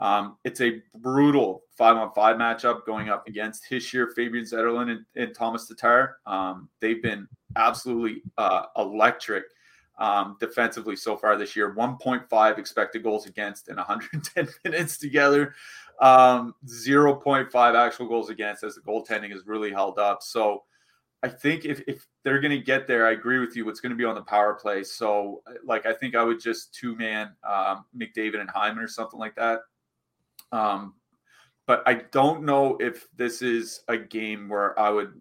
um, 0.00 0.36
it's 0.44 0.60
a 0.60 0.80
brutal 0.96 1.62
five 1.76 1.96
on 1.96 2.12
five 2.14 2.36
matchup 2.36 2.86
going 2.86 3.08
up 3.08 3.26
against 3.26 3.64
Hischier, 3.68 4.12
Fabian 4.14 4.44
Zetterlund, 4.44 4.90
and, 4.90 5.04
and 5.16 5.34
Thomas 5.34 5.66
Tatar. 5.66 6.18
Um, 6.26 6.68
they've 6.80 7.02
been 7.02 7.26
absolutely 7.56 8.22
uh, 8.36 8.66
electric 8.76 9.44
um, 9.98 10.36
defensively 10.38 10.94
so 10.94 11.16
far 11.16 11.36
this 11.36 11.56
year 11.56 11.74
1.5 11.74 12.58
expected 12.58 13.02
goals 13.02 13.26
against 13.26 13.68
in 13.68 13.76
110 13.76 14.48
minutes 14.64 14.96
together, 14.96 15.54
um, 16.00 16.54
0.5 16.66 17.74
actual 17.74 18.06
goals 18.06 18.30
against 18.30 18.62
as 18.62 18.76
the 18.76 18.80
goaltending 18.82 19.34
is 19.34 19.42
really 19.46 19.70
held 19.70 19.98
up. 19.98 20.22
So, 20.22 20.62
I 21.22 21.28
think 21.28 21.64
if, 21.64 21.82
if 21.88 22.06
they're 22.22 22.40
going 22.40 22.56
to 22.56 22.64
get 22.64 22.86
there, 22.86 23.06
I 23.06 23.10
agree 23.10 23.40
with 23.40 23.56
you. 23.56 23.68
It's 23.68 23.80
going 23.80 23.90
to 23.90 23.96
be 23.96 24.04
on 24.04 24.14
the 24.14 24.22
power 24.22 24.54
play. 24.54 24.84
So, 24.84 25.42
like, 25.64 25.84
I 25.84 25.92
think 25.92 26.14
I 26.14 26.22
would 26.22 26.40
just 26.40 26.72
two 26.74 26.94
man 26.96 27.30
um, 27.48 27.84
McDavid 27.96 28.40
and 28.40 28.48
Hyman 28.48 28.82
or 28.82 28.88
something 28.88 29.18
like 29.18 29.34
that. 29.34 29.60
Um, 30.52 30.94
but 31.66 31.82
I 31.86 31.94
don't 32.12 32.44
know 32.44 32.76
if 32.80 33.08
this 33.16 33.42
is 33.42 33.80
a 33.88 33.98
game 33.98 34.48
where 34.48 34.78
I 34.78 34.90
would 34.90 35.20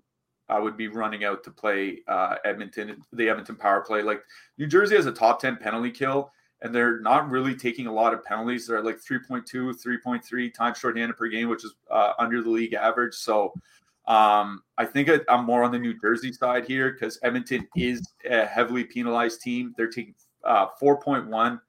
I 0.49 0.59
would 0.59 0.77
be 0.77 0.87
running 0.87 1.25
out 1.25 1.43
to 1.43 1.51
play 1.51 1.99
uh, 2.07 2.35
Edmonton, 2.45 3.01
the 3.11 3.29
Edmonton 3.29 3.55
power 3.55 3.81
play. 3.81 4.01
Like 4.01 4.23
New 4.57 4.67
Jersey 4.67 4.95
has 4.95 5.05
a 5.05 5.11
top 5.11 5.41
10 5.41 5.57
penalty 5.57 5.91
kill, 5.91 6.31
and 6.61 6.73
they're 6.73 7.01
not 7.01 7.29
really 7.29 7.53
taking 7.53 7.87
a 7.87 7.91
lot 7.91 8.13
of 8.13 8.23
penalties. 8.23 8.67
They're 8.67 8.77
at 8.77 8.85
like 8.85 8.97
3.2, 8.97 9.43
3.3 9.45 10.53
times 10.53 10.77
shorthanded 10.77 11.17
per 11.17 11.27
game, 11.27 11.49
which 11.49 11.65
is 11.65 11.75
uh, 11.91 12.13
under 12.17 12.41
the 12.41 12.49
league 12.49 12.73
average. 12.73 13.15
So 13.15 13.53
um, 14.07 14.63
I 14.77 14.85
think 14.85 15.09
I'm 15.27 15.45
more 15.45 15.63
on 15.63 15.71
the 15.71 15.79
New 15.79 15.99
Jersey 15.99 16.31
side 16.31 16.65
here 16.65 16.91
because 16.91 17.19
Edmonton 17.23 17.67
is 17.75 18.01
a 18.29 18.45
heavily 18.45 18.85
penalized 18.85 19.41
team. 19.41 19.73
They're 19.75 19.89
taking 19.89 20.15
uh, 20.45 20.67
4.1 20.81 21.59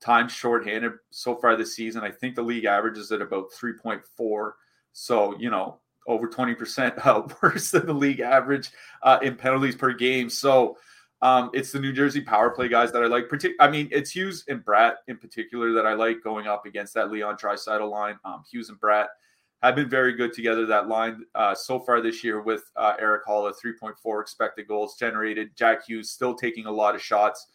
times 0.00 0.32
shorthanded 0.32 0.92
so 1.10 1.36
far 1.36 1.54
this 1.54 1.76
season. 1.76 2.02
I 2.02 2.10
think 2.10 2.34
the 2.34 2.42
league 2.42 2.64
average 2.64 2.96
is 2.96 3.12
at 3.12 3.20
about 3.20 3.52
3.4. 3.52 4.52
So, 4.94 5.38
you 5.38 5.50
know, 5.50 5.80
over 6.06 6.28
20% 6.28 7.06
uh, 7.06 7.22
worse 7.42 7.70
than 7.70 7.86
the 7.86 7.92
league 7.92 8.20
average 8.20 8.70
uh, 9.02 9.18
in 9.22 9.36
penalties 9.36 9.76
per 9.76 9.92
game. 9.92 10.30
So, 10.30 10.78
um, 11.20 11.50
it's 11.54 11.70
the 11.70 11.78
New 11.78 11.92
Jersey 11.92 12.20
power 12.20 12.50
play 12.50 12.66
guys 12.66 12.90
that 12.90 13.02
I 13.02 13.06
like. 13.06 13.28
Partic- 13.28 13.54
I 13.60 13.70
mean, 13.70 13.88
it's 13.92 14.10
Hughes 14.10 14.44
and 14.48 14.64
Bratt 14.64 14.94
in 15.06 15.18
particular 15.18 15.72
that 15.72 15.86
I 15.86 15.94
like 15.94 16.20
going 16.24 16.48
up 16.48 16.66
against 16.66 16.94
that 16.94 17.12
Leon 17.12 17.36
Draisaitl 17.36 17.88
line. 17.88 18.18
Um, 18.24 18.42
Hughes 18.50 18.70
and 18.70 18.80
Bratt 18.80 19.06
have 19.62 19.76
been 19.76 19.88
very 19.88 20.12
good 20.12 20.32
together. 20.32 20.66
That 20.66 20.88
line 20.88 21.24
uh, 21.34 21.54
so 21.54 21.78
far 21.78 22.00
this 22.00 22.24
year 22.24 22.42
with 22.42 22.70
uh, 22.76 22.94
Erik 22.98 23.24
Haula, 23.26 23.52
3.4 23.52 24.20
expected 24.20 24.66
goals 24.66 24.96
generated. 24.96 25.50
Jack 25.56 25.86
Hughes 25.86 26.10
still 26.10 26.34
taking 26.34 26.66
a 26.66 26.70
lot 26.70 26.94
of 26.94 27.02
shots. 27.02 27.46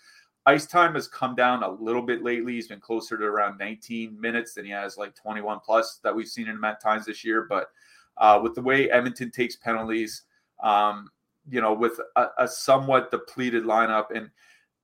Ice 0.46 0.66
time 0.66 0.94
has 0.94 1.10
come 1.10 1.36
down 1.36 1.64
a 1.64 1.70
little 1.70 2.02
bit 2.02 2.24
lately. 2.24 2.54
He's 2.54 2.70
been 2.70 2.80
closer 2.80 3.18
to 3.18 3.24
around 3.26 3.58
19 3.58 4.20
minutes 4.20 4.54
than 4.54 4.64
he 4.64 4.72
has 4.72 4.98
like 4.98 5.14
21 5.16 5.60
plus 5.66 6.00
that 6.04 6.16
we've 6.16 6.28
seen 6.28 6.48
in 6.48 6.56
him 6.56 6.64
at 6.64 6.82
times 6.82 7.06
this 7.06 7.26
year. 7.26 7.46
But 7.50 7.68
uh, 8.16 8.40
with 8.42 8.56
the 8.56 8.62
way 8.62 8.90
Edmonton 8.90 9.30
takes 9.30 9.58
penalties, 9.58 10.24
um, 10.64 11.10
you 11.50 11.60
know, 11.60 11.74
with 11.74 12.00
a, 12.16 12.28
a 12.40 12.48
somewhat 12.48 13.12
depleted 13.12 13.66
lineup 13.66 14.16
and 14.16 14.30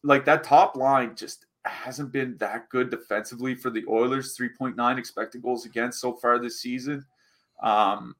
like 0.03 0.25
that 0.25 0.43
top 0.43 0.75
line 0.75 1.15
just 1.15 1.45
hasn't 1.65 2.11
been 2.11 2.37
that 2.37 2.69
good 2.69 2.89
defensively 2.89 3.55
for 3.55 3.69
the 3.69 3.83
Oilers. 3.87 4.37
3.9 4.37 4.97
expected 4.97 5.41
goals 5.41 5.65
against 5.65 5.99
so 5.99 6.13
far 6.13 6.39
this 6.39 6.59
season. 6.59 7.05
Um, 7.61 8.15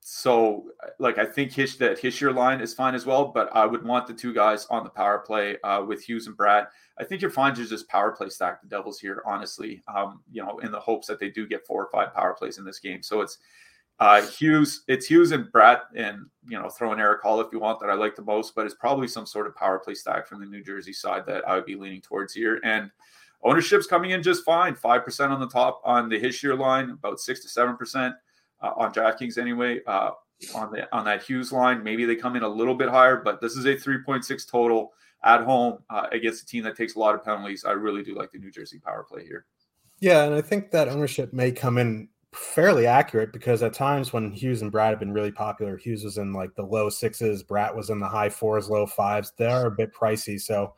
so 0.00 0.64
like 0.98 1.18
I 1.18 1.26
think 1.26 1.52
Hish 1.52 1.76
that 1.76 2.00
Hischier 2.00 2.34
line 2.34 2.60
is 2.60 2.72
fine 2.72 2.94
as 2.94 3.04
well, 3.04 3.26
but 3.26 3.54
I 3.54 3.66
would 3.66 3.84
want 3.84 4.06
the 4.06 4.14
two 4.14 4.32
guys 4.32 4.66
on 4.70 4.82
the 4.82 4.90
power 4.90 5.18
play 5.18 5.60
uh, 5.62 5.82
with 5.82 6.02
Hughes 6.02 6.26
and 6.26 6.36
Bratt. 6.36 6.68
I 6.98 7.04
think 7.04 7.20
you're 7.20 7.30
fine 7.30 7.54
to 7.54 7.66
just 7.66 7.88
power 7.88 8.12
play 8.12 8.30
stack 8.30 8.62
the 8.62 8.68
Devils 8.68 8.98
here, 8.98 9.22
honestly. 9.26 9.82
Um, 9.94 10.22
you 10.32 10.42
know, 10.42 10.58
in 10.60 10.72
the 10.72 10.80
hopes 10.80 11.06
that 11.08 11.20
they 11.20 11.28
do 11.28 11.46
get 11.46 11.66
four 11.66 11.84
or 11.84 11.90
five 11.90 12.14
power 12.14 12.32
plays 12.32 12.58
in 12.58 12.64
this 12.64 12.78
game. 12.78 13.02
So 13.02 13.20
it's 13.20 13.38
uh, 14.00 14.22
Hughes, 14.22 14.84
it's 14.88 15.06
Hughes 15.06 15.32
and 15.32 15.46
Bratt, 15.46 15.80
and 15.96 16.26
you 16.48 16.58
know, 16.58 16.68
throw 16.68 16.92
in 16.92 17.00
Erik 17.00 17.22
Haula 17.22 17.46
if 17.46 17.52
you 17.52 17.58
want 17.58 17.80
that 17.80 17.90
I 17.90 17.94
like 17.94 18.16
the 18.16 18.22
most, 18.22 18.54
but 18.54 18.64
it's 18.64 18.74
probably 18.74 19.08
some 19.08 19.26
sort 19.26 19.46
of 19.46 19.56
power 19.56 19.78
play 19.78 19.94
stack 19.94 20.26
from 20.26 20.40
the 20.40 20.46
New 20.46 20.62
Jersey 20.62 20.92
side 20.92 21.26
that 21.26 21.46
I 21.48 21.54
would 21.54 21.66
be 21.66 21.74
leaning 21.74 22.00
towards 22.00 22.32
here. 22.32 22.60
And 22.64 22.90
ownership's 23.42 23.86
coming 23.86 24.12
in 24.12 24.22
just 24.22 24.44
fine, 24.44 24.74
five 24.74 25.04
percent 25.04 25.32
on 25.32 25.40
the 25.40 25.48
top 25.48 25.80
on 25.84 26.08
the 26.08 26.20
Hischier 26.20 26.58
line, 26.58 26.90
about 26.90 27.20
six 27.20 27.40
to 27.40 27.48
seven 27.48 27.76
percent 27.76 28.14
uh, 28.62 28.72
on 28.76 28.92
DraftKings 28.92 29.36
anyway. 29.36 29.80
Uh, 29.86 30.10
on 30.54 30.70
the 30.70 30.88
on 30.94 31.04
that 31.04 31.22
Hughes 31.22 31.52
line. 31.52 31.82
Maybe 31.82 32.04
they 32.04 32.16
come 32.16 32.36
in 32.36 32.42
a 32.42 32.48
little 32.48 32.74
bit 32.74 32.88
higher, 32.88 33.16
but 33.16 33.40
this 33.40 33.56
is 33.56 33.64
a 33.64 33.74
3.6 33.74 34.48
total 34.48 34.92
at 35.24 35.42
home 35.42 35.78
uh, 35.90 36.06
against 36.12 36.42
a 36.42 36.46
team 36.46 36.62
that 36.64 36.76
takes 36.76 36.94
a 36.94 36.98
lot 36.98 37.14
of 37.14 37.24
penalties. 37.24 37.64
I 37.64 37.72
really 37.72 38.02
do 38.02 38.14
like 38.14 38.30
the 38.30 38.38
New 38.38 38.50
Jersey 38.50 38.78
power 38.78 39.02
play 39.02 39.24
here. 39.24 39.46
Yeah, 40.00 40.24
and 40.24 40.34
I 40.34 40.40
think 40.40 40.70
that 40.70 40.88
ownership 40.88 41.32
may 41.32 41.50
come 41.50 41.76
in 41.76 42.08
fairly 42.34 42.86
accurate 42.86 43.32
because 43.32 43.62
at 43.62 43.72
times 43.72 44.12
when 44.12 44.30
Hughes 44.30 44.62
and 44.62 44.72
Bratt 44.72 44.90
have 44.90 45.00
been 45.00 45.12
really 45.12 45.32
popular, 45.32 45.76
Hughes 45.76 46.04
was 46.04 46.18
in 46.18 46.32
like 46.32 46.54
the 46.54 46.62
low 46.62 46.88
sixes, 46.88 47.42
Bratt 47.42 47.74
was 47.74 47.90
in 47.90 47.98
the 47.98 48.08
high 48.08 48.28
fours, 48.28 48.68
low 48.68 48.86
fives. 48.86 49.32
They 49.36 49.46
are 49.46 49.66
a 49.66 49.70
bit 49.70 49.94
pricey, 49.94 50.40
so 50.40 50.74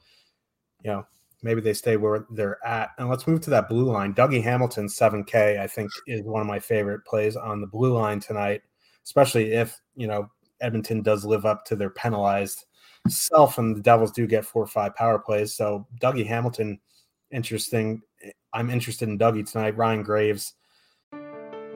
you 0.83 0.91
know 0.91 1.07
maybe 1.43 1.61
they 1.61 1.73
stay 1.73 1.97
where 1.97 2.27
they're 2.31 2.65
at. 2.67 2.91
And 2.99 3.09
let's 3.09 3.27
move 3.27 3.41
to 3.43 3.51
that 3.51 3.69
blue 3.69 3.85
line. 3.85 4.15
Dougie 4.15 4.43
Hamilton, 4.43 4.87
7K, 4.87 5.59
I 5.59 5.67
think 5.67 5.91
is 6.07 6.23
one 6.23 6.41
of 6.41 6.47
my 6.47 6.59
favorite 6.59 7.05
plays 7.05 7.37
on 7.37 7.61
the 7.61 7.67
blue 7.67 7.93
line 7.93 8.21
tonight, 8.21 8.63
especially 9.05 9.53
if, 9.53 9.81
you 9.97 10.07
know, 10.07 10.29
Edmonton 10.61 11.03
does 11.03 11.25
live 11.25 11.47
up 11.47 11.65
to 11.67 11.77
their 11.77 11.91
penalized 11.91 12.67
self 13.09 13.57
and 13.59 13.75
the 13.75 13.81
Devils 13.81 14.13
do 14.13 14.27
get 14.27 14.45
four 14.45 14.63
or 14.63 14.69
five 14.69 14.95
power 14.95 15.19
plays. 15.19 15.55
So 15.55 15.87
Dougie 16.01 16.27
Hamilton, 16.27 16.79
interesting. 17.31 18.03
I'm 18.53 18.69
interested 18.69 19.09
in 19.09 19.19
Dougie 19.19 19.51
tonight. 19.51 19.77
Ryan 19.77 20.03
Graves. 20.03 20.55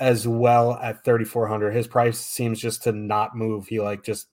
As 0.00 0.26
well 0.26 0.74
at 0.74 1.04
3400 1.04 1.70
his 1.70 1.86
price 1.86 2.18
seems 2.18 2.60
just 2.60 2.82
to 2.82 2.92
not 2.92 3.36
move. 3.36 3.68
He 3.68 3.80
like 3.80 4.02
just 4.02 4.28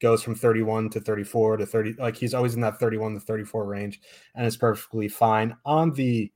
goes 0.00 0.22
from 0.22 0.34
31 0.34 0.90
to 0.90 1.00
34 1.00 1.58
to 1.58 1.66
30 1.66 1.94
like 1.98 2.16
he's 2.16 2.34
always 2.34 2.54
in 2.54 2.60
that 2.62 2.78
31 2.78 3.14
to 3.14 3.20
34 3.20 3.66
range 3.66 4.00
and 4.34 4.46
it's 4.46 4.56
perfectly 4.56 5.08
fine. 5.08 5.56
On 5.64 5.92
the 5.92 6.32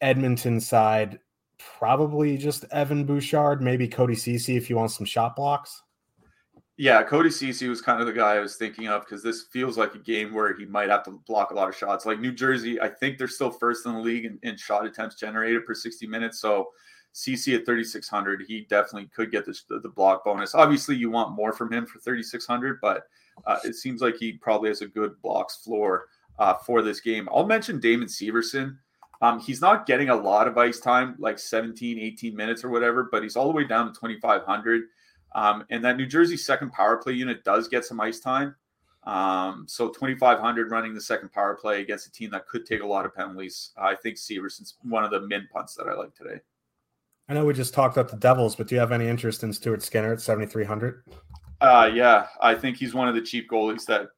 edmonton 0.00 0.60
side 0.60 1.18
probably 1.58 2.38
just 2.38 2.64
evan 2.72 3.04
bouchard 3.04 3.60
maybe 3.60 3.86
cody 3.86 4.14
ceci 4.14 4.56
if 4.56 4.70
you 4.70 4.76
want 4.76 4.90
some 4.90 5.06
shot 5.06 5.36
blocks. 5.36 5.82
Yeah 6.76 7.02
cody 7.02 7.30
ceci 7.30 7.68
was 7.68 7.82
kind 7.82 8.00
of 8.00 8.06
the 8.06 8.12
guy 8.12 8.36
i 8.36 8.40
was 8.40 8.56
thinking 8.56 8.88
of 8.88 9.02
because 9.02 9.22
this 9.22 9.44
feels 9.52 9.78
like 9.78 9.94
a 9.94 9.98
game 9.98 10.32
where 10.34 10.56
he 10.56 10.64
might 10.64 10.88
have 10.88 11.04
to 11.04 11.20
block 11.26 11.50
a 11.50 11.54
lot 11.54 11.68
of 11.68 11.76
shots. 11.76 12.06
Like 12.06 12.18
new 12.18 12.32
jersey 12.32 12.80
i 12.80 12.88
think 12.88 13.16
they're 13.16 13.28
still 13.28 13.50
first 13.50 13.86
in 13.86 13.92
the 13.92 14.00
league 14.00 14.24
in, 14.24 14.38
in 14.42 14.56
shot 14.56 14.86
attempts 14.86 15.16
generated 15.16 15.66
per 15.66 15.74
60 15.74 16.06
minutes. 16.08 16.40
So 16.40 16.70
Ceci 17.12 17.54
at 17.54 17.66
3,600, 17.66 18.44
he 18.46 18.62
definitely 18.62 19.08
could 19.14 19.30
get 19.30 19.44
this, 19.44 19.64
the, 19.68 19.80
the 19.80 19.88
block 19.88 20.24
bonus. 20.24 20.54
Obviously, 20.54 20.96
you 20.96 21.10
want 21.10 21.34
more 21.34 21.52
from 21.52 21.72
him 21.72 21.86
for 21.86 21.98
3,600, 21.98 22.80
but 22.80 23.04
uh, 23.46 23.58
it 23.64 23.74
seems 23.74 24.00
like 24.00 24.16
he 24.16 24.32
probably 24.32 24.68
has 24.68 24.82
a 24.82 24.86
good 24.86 25.20
blocks 25.22 25.56
floor 25.56 26.06
uh, 26.38 26.54
for 26.54 26.82
this 26.82 27.00
game. 27.00 27.28
I'll 27.32 27.46
mention 27.46 27.80
Damon 27.80 28.08
Severson. 28.08 28.76
Um, 29.22 29.40
he's 29.40 29.60
not 29.60 29.86
getting 29.86 30.08
a 30.08 30.16
lot 30.16 30.48
of 30.48 30.56
ice 30.56 30.80
time, 30.80 31.14
like 31.18 31.38
17, 31.38 31.98
18 31.98 32.34
minutes 32.34 32.64
or 32.64 32.70
whatever, 32.70 33.08
but 33.10 33.22
he's 33.22 33.36
all 33.36 33.46
the 33.46 33.52
way 33.52 33.64
down 33.64 33.86
to 33.86 33.92
2,500. 33.92 34.84
Um, 35.34 35.64
and 35.70 35.84
that 35.84 35.96
New 35.96 36.06
Jersey 36.06 36.36
second 36.36 36.72
power 36.72 36.96
play 36.96 37.12
unit 37.12 37.44
does 37.44 37.68
get 37.68 37.84
some 37.84 38.00
ice 38.00 38.20
time. 38.20 38.54
Um, 39.04 39.64
so 39.68 39.88
2,500 39.88 40.70
running 40.70 40.94
the 40.94 41.00
second 41.00 41.32
power 41.32 41.54
play 41.54 41.80
against 41.80 42.06
a 42.06 42.12
team 42.12 42.30
that 42.30 42.46
could 42.46 42.66
take 42.66 42.82
a 42.82 42.86
lot 42.86 43.06
of 43.06 43.14
penalties. 43.14 43.72
I 43.76 43.94
think 43.94 44.16
Severson's 44.16 44.76
one 44.82 45.04
of 45.04 45.10
the 45.10 45.20
min 45.20 45.48
punts 45.52 45.74
that 45.74 45.86
I 45.86 45.94
like 45.94 46.14
today. 46.14 46.40
I 47.30 47.34
know 47.34 47.44
we 47.44 47.54
just 47.54 47.72
talked 47.72 47.96
about 47.96 48.10
the 48.10 48.16
Devils, 48.16 48.56
but 48.56 48.66
do 48.66 48.74
you 48.74 48.80
have 48.80 48.90
any 48.90 49.06
interest 49.06 49.44
in 49.44 49.52
Stuart 49.52 49.84
Skinner 49.84 50.12
at 50.12 50.20
7,300? 50.20 51.04
Uh, 51.60 51.88
yeah, 51.94 52.26
I 52.40 52.56
think 52.56 52.76
he's 52.76 52.92
one 52.92 53.06
of 53.06 53.14
the 53.14 53.22
cheap 53.22 53.48
goalies 53.48 53.84
that 53.86 54.08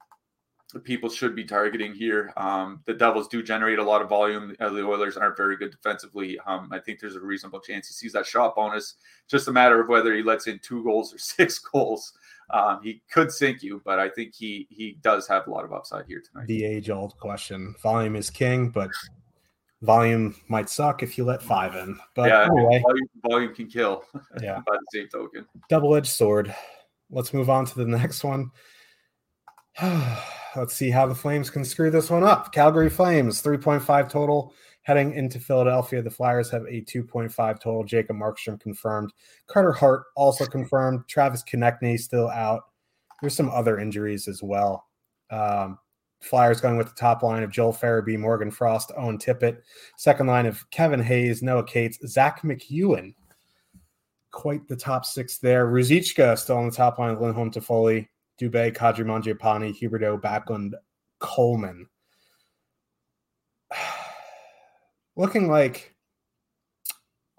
people 0.84 1.10
should 1.10 1.36
be 1.36 1.44
targeting 1.44 1.92
here. 1.92 2.32
Um, 2.38 2.80
the 2.86 2.94
Devils 2.94 3.28
do 3.28 3.42
generate 3.42 3.78
a 3.78 3.82
lot 3.82 4.00
of 4.00 4.08
volume. 4.08 4.56
Uh, 4.58 4.70
the 4.70 4.82
Oilers 4.82 5.18
aren't 5.18 5.36
very 5.36 5.58
good 5.58 5.70
defensively. 5.70 6.38
Um, 6.46 6.70
I 6.72 6.78
think 6.78 7.00
there's 7.00 7.16
a 7.16 7.20
reasonable 7.20 7.60
chance 7.60 7.86
he 7.86 7.92
sees 7.92 8.14
that 8.14 8.24
shot 8.24 8.56
bonus. 8.56 8.94
Just 9.28 9.46
a 9.46 9.52
matter 9.52 9.78
of 9.78 9.90
whether 9.90 10.14
he 10.14 10.22
lets 10.22 10.46
in 10.46 10.58
two 10.60 10.82
goals 10.82 11.12
or 11.12 11.18
six 11.18 11.58
goals. 11.58 12.14
Um, 12.48 12.80
he 12.82 13.02
could 13.10 13.30
sink 13.30 13.62
you, 13.62 13.82
but 13.84 13.98
I 13.98 14.08
think 14.08 14.34
he 14.34 14.66
he 14.70 14.96
does 15.02 15.28
have 15.28 15.46
a 15.46 15.50
lot 15.50 15.64
of 15.64 15.72
upside 15.74 16.06
here 16.06 16.22
tonight. 16.22 16.46
The 16.46 16.64
age 16.64 16.88
old 16.88 17.18
question: 17.18 17.74
volume 17.82 18.16
is 18.16 18.30
king, 18.30 18.70
but 18.70 18.90
volume 19.82 20.34
might 20.48 20.70
suck 20.70 21.02
if 21.02 21.18
you 21.18 21.24
let 21.24 21.42
five 21.42 21.74
in. 21.76 21.98
But 22.14 22.28
yeah, 22.30 22.44
anyway, 22.44 22.82
volume, 22.82 23.08
volume, 23.28 23.54
can 23.54 23.66
kill. 23.66 24.04
Yeah. 24.40 24.60
by 24.66 24.72
the 24.72 24.86
same 24.92 25.08
token. 25.08 25.46
Double 25.68 25.94
edged 25.94 26.08
sword. 26.08 26.54
Let's 27.10 27.34
move 27.34 27.50
on 27.50 27.66
to 27.66 27.74
the 27.74 27.84
next 27.84 28.24
one. 28.24 28.50
Let's 30.56 30.74
see 30.74 30.90
how 30.90 31.06
the 31.06 31.14
Flames 31.14 31.50
can 31.50 31.64
screw 31.64 31.90
this 31.90 32.10
one 32.10 32.24
up. 32.24 32.52
Calgary 32.52 32.90
Flames, 32.90 33.42
3.5 33.42 34.08
total. 34.08 34.54
Heading 34.82 35.14
into 35.14 35.38
Philadelphia, 35.38 36.02
the 36.02 36.10
Flyers 36.10 36.50
have 36.50 36.64
a 36.64 36.82
2.5 36.82 37.60
total. 37.60 37.84
Jacob 37.84 38.16
Markstrom 38.16 38.60
confirmed. 38.60 39.12
Carter 39.46 39.72
Hart 39.72 40.04
also 40.16 40.44
confirmed. 40.44 41.06
Travis 41.08 41.44
Konecny 41.44 41.98
still 41.98 42.28
out. 42.28 42.62
There's 43.20 43.36
some 43.36 43.48
other 43.50 43.78
injuries 43.78 44.26
as 44.26 44.42
well. 44.42 44.86
Um, 45.30 45.78
Flyers 46.22 46.60
going 46.60 46.76
with 46.76 46.88
the 46.88 46.94
top 46.94 47.22
line 47.22 47.42
of 47.42 47.50
Joel 47.50 47.72
Farabee, 47.72 48.18
Morgan 48.18 48.50
Frost, 48.50 48.92
Owen 48.96 49.18
Tippett. 49.18 49.58
Second 49.96 50.28
line 50.28 50.46
of 50.46 50.68
Kevin 50.70 51.02
Hayes, 51.02 51.42
Noah 51.42 51.64
Cates, 51.64 51.98
Zach 52.06 52.42
McEwen. 52.42 53.14
Quite 54.30 54.66
the 54.68 54.76
top 54.76 55.04
six 55.04 55.38
there. 55.38 55.66
Ruzicka 55.66 56.38
still 56.38 56.58
on 56.58 56.66
the 56.66 56.72
top 56.74 56.98
line 56.98 57.10
of 57.10 57.20
Lindholm 57.20 57.50
Toffoli, 57.50 58.08
Dubé, 58.40 58.74
Kadri 58.74 59.04
Mangiapane, 59.04 59.76
Huberdeau, 59.78 60.20
Backlund, 60.20 60.72
Coleman. 61.18 61.86
Looking 65.16 65.50
like 65.50 65.94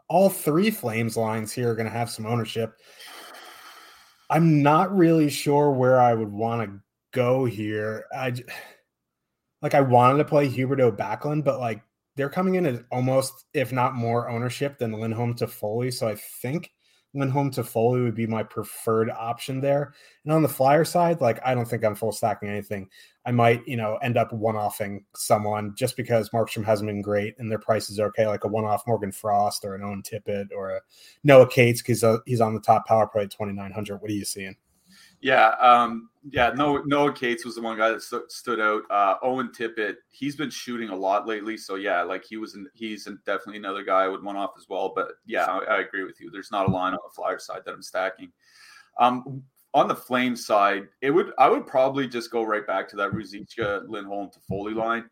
all 0.10 0.30
three 0.30 0.69
Flames 0.69 1.17
lines 1.17 1.52
here 1.52 1.72
are 1.72 1.76
going 1.76 1.88
to 1.88 1.91
have 1.91 2.12
some 2.12 2.26
ownership. 2.26 2.76
I'm 4.30 4.62
not 4.62 4.96
really 4.96 5.30
sure 5.30 5.72
where 5.72 6.00
I 6.00 6.13
would 6.13 6.32
want 6.32 6.69
to 6.69 6.83
go 7.13 7.45
here. 7.45 8.06
I 8.13 8.34
like 9.62 9.73
I 9.73 9.82
wanted 9.82 10.17
to 10.17 10.26
play 10.26 10.49
Huberdeau 10.49 10.95
Backlund, 10.95 11.45
but 11.45 11.60
like 11.60 11.82
they're 12.15 12.30
coming 12.30 12.56
in 12.56 12.65
at 12.65 12.84
almost, 12.91 13.45
if 13.54 13.71
not 13.71 13.95
more, 13.95 14.30
ownership 14.30 14.78
than 14.78 14.91
Lindholm 14.91 15.34
Toffoli. 15.34 15.91
So 15.93 16.08
I 16.08 16.15
think 16.15 16.71
Lindholm 17.15 17.52
Toffoli 17.52 18.04
would 18.04 18.15
be 18.15 18.28
my 18.28 18.43
preferred 18.43 19.10
option 19.10 19.62
there. 19.62 19.93
And 20.23 20.34
on 20.34 20.41
the 20.41 20.49
flyer 20.49 20.84
side, 20.84 21.21
like 21.21 21.39
I 21.45 21.54
don't 21.54 21.65
think 21.65 21.86
I'm 21.86 21.95
full 21.95 22.12
stacking 22.12 22.49
anything. 22.49 22.89
I 23.26 23.32
might, 23.32 23.65
you 23.67 23.78
know, 23.78 23.97
end 23.97 24.17
up 24.17 24.34
one 24.34 24.56
offing 24.56 25.06
someone 25.15 25.73
just 25.76 25.95
because 25.95 26.30
Markstrom 26.32 26.65
hasn't 26.65 26.89
been 26.89 27.02
great 27.02 27.36
and 27.38 27.49
their 27.49 27.60
price 27.60 27.89
is 27.89 27.99
okay, 27.99 28.28
like 28.28 28.43
a 28.43 28.47
one 28.47 28.65
off 28.65 28.86
Morgan 28.88 29.12
Frost 29.12 29.63
or 29.63 29.76
an 29.76 29.84
Owen 29.84 30.02
Tippett 30.04 30.47
or 30.56 30.71
a 30.71 30.82
Noah 31.23 31.47
Cates 31.47 31.82
because 31.82 32.04
uh, 32.04 32.17
he's 32.26 32.41
on 32.41 32.54
the 32.54 32.60
top 32.60 32.86
power 32.86 33.08
play 33.08 33.23
at 33.23 33.32
2,900. 33.32 34.02
What 34.02 34.10
are 34.10 34.13
you 34.13 34.26
seeing? 34.26 34.56
Yeah, 35.23 35.51
um, 35.62 36.09
yeah. 36.31 36.49
Noah, 36.49 36.81
Noah 36.86 37.13
Cates 37.13 37.45
was 37.45 37.55
the 37.55 37.62
one 37.62 37.77
guy 37.77 37.91
that 37.91 38.01
st- 38.01 38.29
stood 38.29 38.59
out. 38.59 38.83
Uh, 38.91 39.15
Owen 39.23 39.51
Tippett, 39.57 39.95
he's 40.09 40.36
been 40.36 40.49
shooting 40.49 40.89
a 40.89 40.95
lot 40.95 41.25
lately, 41.25 41.55
so 41.55 41.75
yeah, 41.75 42.01
like 42.03 42.25
he 42.25 42.36
was, 42.36 42.55
in, 42.55 42.67
he's 42.73 43.05
definitely 43.25 43.55
another 43.55 43.83
guy 43.86 44.03
I 44.03 44.09
would 44.09 44.21
want 44.21 44.38
off 44.38 44.51
as 44.57 44.65
well. 44.67 44.91
But 44.93 45.13
yeah, 45.25 45.45
I, 45.45 45.75
I, 45.75 45.79
agree 45.79 46.03
with 46.03 46.19
you. 46.19 46.29
There's 46.29 46.51
not 46.51 46.67
a 46.67 46.71
line 46.71 46.91
on 46.91 46.99
the 47.01 47.15
flyer 47.15 47.39
side 47.39 47.62
that 47.65 47.73
I'm 47.73 47.81
stacking. 47.81 48.33
Um, 48.99 49.41
on 49.73 49.88
the 49.88 49.95
flame 49.95 50.36
side, 50.36 50.89
it 50.99 51.09
would 51.09 51.31
I 51.38 51.47
would 51.47 51.65
probably 51.67 52.05
just 52.05 52.29
go 52.29 52.43
right 52.43 52.67
back 52.67 52.89
to 52.89 52.97
that 52.97 53.12
Ruzicka, 53.12 53.88
Lindholm, 53.88 54.29
Toffoli 54.29 54.75
line. 54.75 55.05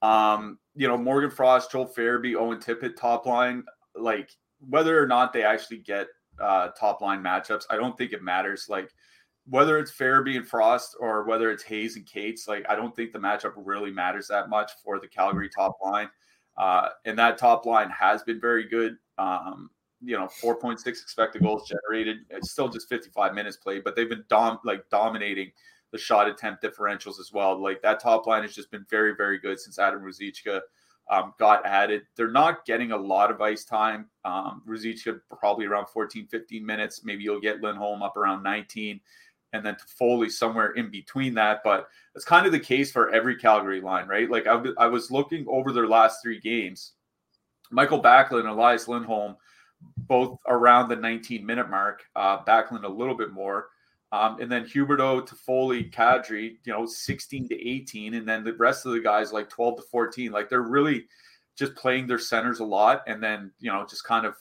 Um, 0.00 0.58
you 0.76 0.88
know, 0.88 0.96
Morgan 0.96 1.30
Frost, 1.30 1.70
Joel 1.70 1.92
Farabee, 1.94 2.36
Owen 2.36 2.58
Tippett 2.58 2.96
top 2.96 3.26
line. 3.26 3.64
Like 3.94 4.30
whether 4.66 5.00
or 5.00 5.06
not 5.06 5.34
they 5.34 5.42
actually 5.42 5.78
get 5.80 6.06
uh, 6.40 6.68
top 6.68 7.02
line 7.02 7.22
matchups, 7.22 7.64
I 7.68 7.76
don't 7.76 7.98
think 7.98 8.12
it 8.12 8.22
matters. 8.22 8.66
Like 8.70 8.90
whether 9.50 9.78
it's 9.78 9.92
Farabee 9.92 10.36
and 10.36 10.46
Frost 10.46 10.96
or 11.00 11.24
whether 11.24 11.50
it's 11.50 11.62
Hayes 11.64 11.96
and 11.96 12.06
Cates, 12.06 12.48
like 12.48 12.64
I 12.68 12.74
don't 12.74 12.94
think 12.94 13.12
the 13.12 13.18
matchup 13.18 13.52
really 13.56 13.90
matters 13.90 14.28
that 14.28 14.48
much 14.48 14.72
for 14.84 14.98
the 14.98 15.08
Calgary 15.08 15.48
top 15.48 15.76
line. 15.82 16.08
Uh, 16.56 16.88
and 17.04 17.18
that 17.18 17.38
top 17.38 17.66
line 17.66 17.88
has 17.90 18.22
been 18.22 18.40
very 18.40 18.68
good. 18.68 18.96
Um, 19.16 19.70
you 20.00 20.16
know, 20.16 20.28
4.6 20.42 20.86
expected 20.86 21.42
goals 21.42 21.68
generated. 21.68 22.18
It's 22.30 22.50
still 22.50 22.68
just 22.68 22.88
55 22.88 23.34
minutes 23.34 23.56
played, 23.56 23.84
but 23.84 23.96
they've 23.96 24.08
been 24.08 24.24
dom- 24.28 24.60
like 24.64 24.88
dominating 24.90 25.50
the 25.92 25.98
shot 25.98 26.28
attempt 26.28 26.62
differentials 26.62 27.18
as 27.18 27.30
well. 27.32 27.60
Like 27.60 27.80
that 27.82 28.00
top 28.00 28.26
line 28.26 28.42
has 28.42 28.54
just 28.54 28.70
been 28.70 28.84
very, 28.90 29.14
very 29.16 29.38
good 29.38 29.58
since 29.58 29.78
Adam 29.78 30.02
Ruzicka 30.02 30.60
um, 31.10 31.32
got 31.38 31.64
added. 31.64 32.02
They're 32.16 32.30
not 32.30 32.64
getting 32.66 32.92
a 32.92 32.96
lot 32.96 33.30
of 33.30 33.40
ice 33.40 33.64
time. 33.64 34.06
Um, 34.24 34.62
probably 35.38 35.66
around 35.66 35.86
14, 35.86 36.26
15 36.26 36.64
minutes. 36.64 37.02
Maybe 37.04 37.24
you'll 37.24 37.40
get 37.40 37.62
Lindholm 37.62 38.02
up 38.02 38.16
around 38.16 38.42
19 38.42 39.00
and 39.52 39.64
then 39.64 39.76
to 39.76 39.84
Foley 39.98 40.28
somewhere 40.28 40.72
in 40.72 40.90
between 40.90 41.34
that. 41.34 41.60
But 41.64 41.88
it's 42.14 42.24
kind 42.24 42.46
of 42.46 42.52
the 42.52 42.60
case 42.60 42.92
for 42.92 43.10
every 43.10 43.36
Calgary 43.36 43.80
line, 43.80 44.08
right? 44.08 44.30
Like 44.30 44.46
I, 44.46 44.62
I 44.78 44.86
was 44.86 45.10
looking 45.10 45.46
over 45.48 45.72
their 45.72 45.88
last 45.88 46.22
three 46.22 46.40
games. 46.40 46.92
Michael 47.70 48.02
Backlund 48.02 48.48
Elias 48.48 48.88
Lindholm, 48.88 49.36
both 49.96 50.38
around 50.46 50.88
the 50.88 50.96
19 50.96 51.44
minute 51.44 51.70
mark. 51.70 52.04
Uh, 52.16 52.42
Backlund 52.44 52.84
a 52.84 52.88
little 52.88 53.16
bit 53.16 53.32
more. 53.32 53.68
Um, 54.10 54.40
and 54.40 54.50
then 54.50 54.64
Huberdeau 54.64 55.28
Toffoli, 55.28 55.92
Kadri, 55.92 56.56
you 56.64 56.72
know, 56.72 56.86
16 56.86 57.48
to 57.48 57.68
18. 57.68 58.14
And 58.14 58.26
then 58.26 58.42
the 58.42 58.54
rest 58.54 58.86
of 58.86 58.92
the 58.92 59.00
guys 59.00 59.32
like 59.32 59.50
12 59.50 59.76
to 59.76 59.82
14. 59.82 60.32
Like 60.32 60.48
they're 60.48 60.62
really 60.62 61.06
just 61.56 61.74
playing 61.74 62.06
their 62.06 62.18
centers 62.18 62.60
a 62.60 62.64
lot. 62.64 63.02
And 63.06 63.22
then, 63.22 63.52
you 63.58 63.70
know, 63.70 63.84
just 63.88 64.04
kind 64.04 64.24
of, 64.24 64.36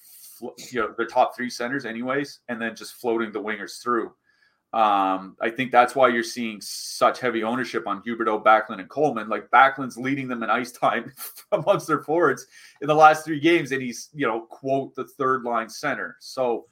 you 0.72 0.82
know, 0.82 0.94
the 0.98 1.06
top 1.06 1.36
three 1.36 1.50
centers, 1.50 1.86
anyways. 1.86 2.40
And 2.48 2.62
then 2.62 2.76
just 2.76 2.94
floating 2.94 3.32
the 3.32 3.42
wingers 3.42 3.82
through. 3.82 4.14
Um, 4.74 5.38
I 5.42 5.50
think 5.50 5.72
that's 5.72 5.96
why 5.96 6.10
you're 6.10 6.24
seeing 6.24 6.60
such 6.62 7.20
heavy 7.20 7.44
ownership 7.44 7.88
on 7.88 8.04
Huberdeau, 8.04 8.44
Backlund, 8.44 8.80
and 8.80 8.90
Coleman. 8.90 9.30
Like 9.30 9.50
Backlund's 9.50 9.98
leading 9.98 10.28
them 10.28 10.44
in 10.44 10.50
ice 10.50 10.72
time 10.72 11.14
amongst 11.52 11.88
their 11.88 12.04
forwards 12.04 12.46
in 12.82 12.88
the 12.88 12.96
last 12.96 13.26
three 13.26 13.40
games, 13.40 13.72
and 13.72 13.82
he's, 13.82 14.10
you 14.14 14.28
know, 14.28 14.42
quote 14.42 14.94
the 14.96 15.06
third 15.06 15.44
line 15.44 15.70
center. 15.70 16.18
So 16.20 16.66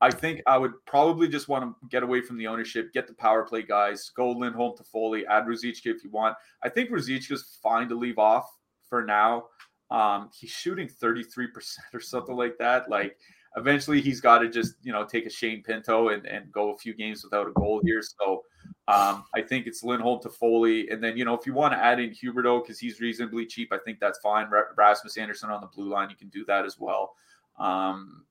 I 0.00 0.10
think 0.10 0.42
I 0.46 0.58
would 0.58 0.72
probably 0.86 1.28
just 1.28 1.48
want 1.48 1.62
to 1.64 1.88
get 1.88 2.02
away 2.02 2.22
from 2.22 2.36
the 2.36 2.48
ownership, 2.48 2.92
get 2.92 3.06
the 3.06 3.14
power 3.14 3.44
play 3.44 3.62
guys, 3.62 4.10
go 4.16 4.32
Lindholm 4.32 4.74
Toffoli, 4.76 5.24
add 5.28 5.44
Ruzicka 5.44 5.86
if 5.86 6.02
you 6.02 6.10
want. 6.10 6.36
I 6.64 6.70
think 6.70 6.90
Ruzicka's 6.90 7.58
fine 7.62 7.88
to 7.88 7.94
leave 7.94 8.18
off 8.18 8.50
for 8.88 9.04
now. 9.04 9.44
Um, 9.92 10.30
he's 10.34 10.50
shooting 10.50 10.88
33% 10.88 11.48
or 11.94 12.00
something 12.00 12.34
like 12.34 12.58
that. 12.58 12.88
Like 12.88 13.16
eventually 13.56 14.00
he's 14.00 14.20
got 14.20 14.38
to 14.38 14.48
just 14.48 14.74
you 14.82 14.92
know 14.92 15.04
take 15.04 15.26
a 15.26 15.30
Shane 15.30 15.62
Pinto 15.62 16.08
and, 16.08 16.26
and 16.26 16.50
go 16.52 16.72
a 16.72 16.78
few 16.78 16.94
games 16.94 17.24
without 17.24 17.48
a 17.48 17.52
goal 17.52 17.80
here. 17.84 18.02
So 18.02 18.44
um, 18.88 19.24
I 19.34 19.42
think 19.42 19.66
it's 19.66 19.82
Lindholm 19.82 20.20
Toffoli, 20.20 20.92
and 20.92 21.02
then 21.02 21.16
you 21.16 21.24
know 21.24 21.34
if 21.34 21.46
you 21.46 21.54
want 21.54 21.72
to 21.74 21.78
add 21.78 22.00
in 22.00 22.10
Huberdeau 22.10 22.62
because 22.62 22.78
he's 22.78 23.00
reasonably 23.00 23.46
cheap, 23.46 23.72
I 23.72 23.78
think 23.78 24.00
that's 24.00 24.18
fine. 24.18 24.48
Rasmus 24.76 25.16
Andersson 25.16 25.50
on 25.50 25.60
the 25.60 25.68
blue 25.68 25.88
line, 25.88 26.10
you 26.10 26.16
can 26.16 26.28
do 26.28 26.44
that 26.46 26.64
as 26.64 26.78
well. 26.78 27.14
Um, 27.58 28.24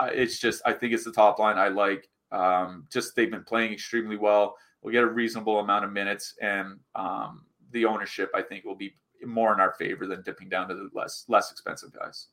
it's 0.00 0.38
just 0.38 0.62
I 0.64 0.72
think 0.72 0.92
it's 0.92 1.04
the 1.04 1.12
top 1.12 1.38
line 1.38 1.58
I 1.58 1.68
like. 1.68 2.08
Um, 2.30 2.86
just 2.90 3.14
they've 3.14 3.30
been 3.30 3.44
playing 3.44 3.72
extremely 3.72 4.16
well. 4.16 4.56
We'll 4.82 4.92
get 4.92 5.04
a 5.04 5.08
reasonable 5.08 5.60
amount 5.60 5.84
of 5.84 5.92
minutes, 5.92 6.34
and 6.40 6.80
um, 6.94 7.44
the 7.72 7.84
ownership 7.84 8.30
I 8.34 8.42
think 8.42 8.64
will 8.64 8.74
be 8.74 8.94
more 9.24 9.52
in 9.52 9.60
our 9.60 9.72
favor 9.74 10.06
than 10.06 10.22
dipping 10.22 10.48
down 10.48 10.68
to 10.68 10.74
the 10.74 10.90
less 10.94 11.24
less 11.28 11.52
expensive 11.52 11.92
guys. 11.92 12.28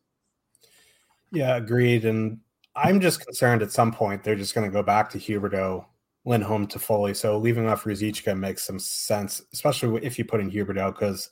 Yeah, 1.32 1.56
agreed. 1.58 2.06
And 2.06 2.40
I'm 2.76 3.00
just 3.00 3.26
concerned 3.26 3.62
at 3.62 3.72
some 3.72 3.92
point 3.92 4.24
they're 4.24 4.36
just 4.36 4.56
going 4.56 4.70
to 4.70 4.74
go 4.74 4.84
back 4.84 5.10
to 5.12 5.18
Huberdeau, 5.18 5.86
Lindholm 6.26 6.68
Toffoli. 6.68 7.16
So 7.16 7.38
leaving 7.38 7.68
off 7.68 7.84
Ruzicka 7.84 8.38
makes 8.38 8.64
some 8.64 8.80
sense, 8.80 9.42
especially 9.54 10.04
if 10.04 10.18
you 10.18 10.26
put 10.26 10.40
in 10.40 10.52
Huberdeau 10.52 10.94
because 10.94 11.30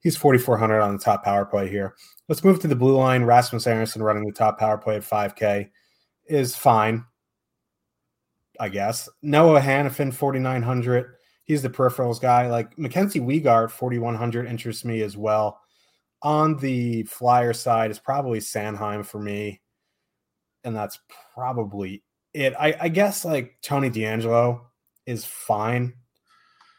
he's 0.00 0.16
4,400 0.16 0.80
on 0.80 0.96
the 0.96 1.02
top 1.02 1.24
power 1.24 1.44
play 1.44 1.68
here. 1.68 1.94
Let's 2.28 2.44
move 2.44 2.60
to 2.60 2.68
the 2.68 2.76
blue 2.76 2.96
line. 2.96 3.24
Rasmus 3.24 3.66
Andersson 3.66 4.02
running 4.02 4.24
the 4.24 4.32
top 4.32 4.58
power 4.58 4.78
play 4.78 4.96
at 4.96 5.02
5K 5.02 5.70
is 6.26 6.54
fine, 6.54 7.04
I 8.60 8.68
guess. 8.68 9.08
Noah 9.22 9.60
Hanifin, 9.60 10.14
4,900. 10.14 11.14
He's 11.44 11.62
the 11.62 11.70
peripherals 11.70 12.20
guy. 12.20 12.48
Like 12.48 12.78
Mackenzie 12.78 13.20
Weegar, 13.20 13.68
4,100 13.68 14.46
interests 14.46 14.84
me 14.84 15.02
as 15.02 15.16
well 15.16 15.60
on 16.22 16.56
the 16.56 17.02
flyer 17.04 17.52
side 17.52 17.90
is 17.90 17.98
probably 17.98 18.38
Sanheim 18.38 19.04
for 19.04 19.20
me. 19.20 19.60
And 20.64 20.76
that's 20.76 20.98
probably 21.34 22.02
it. 22.34 22.54
I, 22.58 22.76
I 22.80 22.88
guess 22.88 23.24
like 23.24 23.56
Tony 23.62 23.90
DeAngelo 23.90 24.60
is 25.06 25.24
fine. 25.24 25.94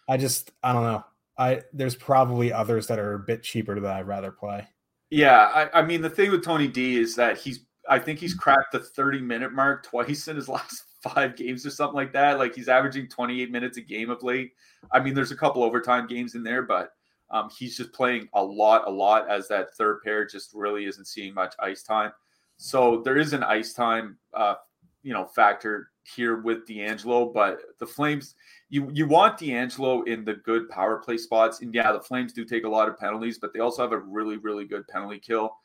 I 0.08 0.18
just 0.18 0.52
I 0.62 0.74
don't 0.74 0.84
know. 0.84 1.04
I 1.38 1.62
there's 1.74 1.96
probably 1.96 2.54
others 2.54 2.88
that 2.88 3.00
are 3.00 3.14
a 3.14 3.20
bit 3.20 3.44
cheaper 3.44 3.80
that 3.80 3.96
I'd 3.96 4.08
rather 4.08 4.32
play. 4.32 4.68
Yeah, 5.10 5.52
I, 5.54 5.80
I 5.80 5.82
mean 5.82 6.02
the 6.02 6.10
thing 6.10 6.32
with 6.32 6.44
Tony 6.44 6.68
D 6.68 6.98
is 6.98 7.16
that 7.16 7.38
he's 7.38 7.66
I 7.90 7.98
think 7.98 8.20
he's 8.20 8.36
cracked 8.36 8.74
the 8.74 8.80
30 8.80 9.22
minute 9.22 9.54
mark 9.54 9.84
twice 9.84 10.28
in 10.28 10.36
his 10.36 10.50
last 10.50 10.84
five 11.02 11.36
games 11.36 11.66
or 11.66 11.72
something 11.72 11.96
like 11.96 12.14
that. 12.14 12.38
Like 12.38 12.54
he's 12.54 12.70
averaging 12.70 13.08
28 13.08 13.52
minutes 13.52 13.78
a 13.78 13.82
game 13.82 14.10
of 14.10 14.22
late. 14.22 14.52
I 14.92 15.00
mean, 15.00 15.16
there's 15.16 15.32
a 15.32 15.36
couple 15.36 15.64
overtime 15.64 16.08
games 16.08 16.36
in 16.36 16.44
there, 16.44 16.62
but 16.62 16.92
um, 17.32 17.50
he's 17.58 17.78
just 17.78 17.94
playing 17.94 18.28
a 18.34 18.44
lot, 18.44 18.88
a 18.88 18.92
lot 18.92 19.30
as 19.30 19.48
that 19.48 19.74
third 19.76 20.02
pair 20.04 20.26
just 20.26 20.52
really 20.54 20.86
isn't 20.86 21.08
seeing 21.08 21.34
much 21.34 21.56
ice 21.60 21.84
time. 21.84 22.12
So 22.58 23.02
there 23.04 23.18
is 23.18 23.34
an 23.34 23.44
ice 23.44 23.74
time, 23.74 24.18
uh, 24.34 24.56
you 25.02 25.14
know, 25.14 25.26
factor 25.26 25.90
here 26.16 26.42
with 26.42 26.68
DeAngelo, 26.68 27.34
but 27.34 27.60
the 27.80 27.88
Flames, 27.88 28.36
you 28.70 28.90
you 28.94 29.08
want 29.08 29.40
DeAngelo 29.40 30.08
in 30.08 30.26
the 30.26 30.36
good 30.36 30.70
power 30.70 30.98
play 30.98 31.18
spots, 31.18 31.62
and 31.62 31.74
yeah, 31.74 31.92
the 31.92 32.02
Flames 32.02 32.34
do 32.34 32.46
take 32.46 32.66
a 32.66 32.70
lot 32.70 32.90
of 32.90 32.98
penalties, 32.98 33.40
but 33.40 33.54
they 33.54 33.60
also 33.60 33.82
have 33.82 33.92
a 33.94 33.98
really, 33.98 34.38
really 34.38 34.66
good 34.66 34.88
penalty 34.88 35.20
kill. 35.20 35.56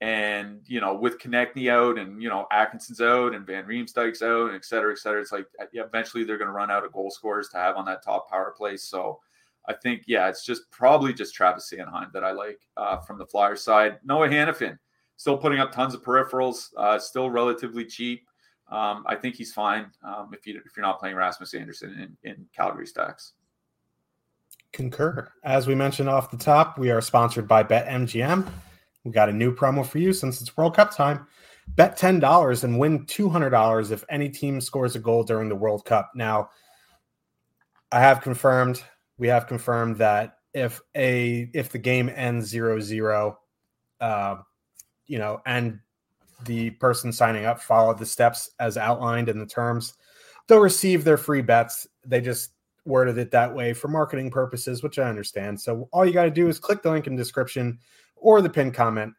And 0.00 0.60
you 0.66 0.80
know, 0.80 0.94
with 0.94 1.18
Konecny 1.18 1.70
out, 1.70 1.98
and 1.98 2.22
you 2.22 2.28
know, 2.28 2.46
Atkinson's 2.50 3.00
out, 3.00 3.34
and 3.34 3.46
Van 3.46 3.66
Riemsdyk's 3.66 4.22
out, 4.22 4.46
and 4.46 4.56
et 4.56 4.64
cetera, 4.64 4.92
et 4.92 4.98
cetera, 4.98 5.20
it's 5.20 5.32
like 5.32 5.46
eventually 5.74 6.24
they're 6.24 6.38
going 6.38 6.48
to 6.48 6.52
run 6.52 6.70
out 6.70 6.84
of 6.84 6.92
goal 6.92 7.10
scorers 7.10 7.48
to 7.50 7.58
have 7.58 7.76
on 7.76 7.84
that 7.84 8.02
top 8.02 8.30
power 8.30 8.54
play. 8.56 8.76
So 8.76 9.20
I 9.70 9.74
think, 9.74 10.02
yeah, 10.06 10.28
it's 10.28 10.44
just 10.44 10.68
probably 10.70 11.14
just 11.14 11.32
Travis 11.32 11.72
Sanheim 11.72 12.12
that 12.12 12.24
I 12.24 12.32
like 12.32 12.58
uh, 12.76 12.98
from 12.98 13.18
the 13.18 13.26
Flyers 13.26 13.62
side. 13.62 13.98
Noah 14.04 14.28
Hanifin, 14.28 14.76
still 15.16 15.38
putting 15.38 15.60
up 15.60 15.70
tons 15.70 15.94
of 15.94 16.02
peripherals, 16.02 16.70
uh, 16.76 16.98
still 16.98 17.30
relatively 17.30 17.84
cheap. 17.84 18.26
Um, 18.68 19.04
I 19.06 19.14
think 19.14 19.36
he's 19.36 19.52
fine 19.52 19.90
um, 20.04 20.30
if 20.32 20.46
you 20.46 20.60
if 20.64 20.76
you're 20.76 20.86
not 20.86 20.98
playing 20.98 21.16
Rasmus 21.16 21.54
Andersson 21.54 22.16
in, 22.24 22.30
in 22.30 22.46
Calgary 22.56 22.86
stacks. 22.86 23.34
Concur. 24.72 25.28
As 25.44 25.66
we 25.66 25.74
mentioned 25.74 26.08
off 26.08 26.30
the 26.30 26.36
top, 26.36 26.78
we 26.78 26.90
are 26.90 27.00
sponsored 27.00 27.46
by 27.46 27.62
BetMGM. 27.62 28.48
We 29.04 29.12
got 29.12 29.28
a 29.28 29.32
new 29.32 29.54
promo 29.54 29.86
for 29.86 29.98
you 29.98 30.12
since 30.12 30.40
it's 30.40 30.56
World 30.56 30.74
Cup 30.76 30.94
time. 30.94 31.26
Bet 31.76 31.96
ten 31.96 32.18
dollars 32.18 32.64
and 32.64 32.78
win 32.78 33.06
two 33.06 33.28
hundred 33.28 33.50
dollars 33.50 33.92
if 33.92 34.04
any 34.08 34.28
team 34.28 34.60
scores 34.60 34.96
a 34.96 35.00
goal 35.00 35.22
during 35.22 35.48
the 35.48 35.56
World 35.56 35.84
Cup. 35.84 36.10
Now, 36.14 36.50
I 37.92 38.00
have 38.00 38.20
confirmed 38.20 38.82
we 39.20 39.28
have 39.28 39.46
confirmed 39.46 39.98
that 39.98 40.38
if 40.54 40.80
a 40.96 41.50
if 41.54 41.70
the 41.70 41.78
game 41.78 42.10
ends 42.12 42.48
zero 42.48 42.80
zero, 42.80 43.38
uh, 44.00 44.36
you 45.06 45.18
know, 45.18 45.42
and 45.46 45.78
the 46.46 46.70
person 46.70 47.12
signing 47.12 47.44
up 47.44 47.60
followed 47.60 47.98
the 47.98 48.06
steps 48.06 48.50
as 48.58 48.78
outlined 48.78 49.28
in 49.28 49.38
the 49.38 49.46
terms, 49.46 49.94
they'll 50.48 50.58
receive 50.58 51.04
their 51.04 51.18
free 51.18 51.42
bets. 51.42 51.86
They 52.04 52.22
just 52.22 52.54
worded 52.86 53.18
it 53.18 53.30
that 53.30 53.54
way 53.54 53.74
for 53.74 53.88
marketing 53.88 54.30
purposes, 54.30 54.82
which 54.82 54.98
I 54.98 55.08
understand. 55.08 55.60
So 55.60 55.86
all 55.92 56.06
you 56.06 56.14
got 56.14 56.24
to 56.24 56.30
do 56.30 56.48
is 56.48 56.58
click 56.58 56.82
the 56.82 56.90
link 56.90 57.06
in 57.06 57.14
the 57.14 57.22
description 57.22 57.78
or 58.16 58.40
the 58.40 58.48
pinned 58.48 58.72
comment 58.72 59.12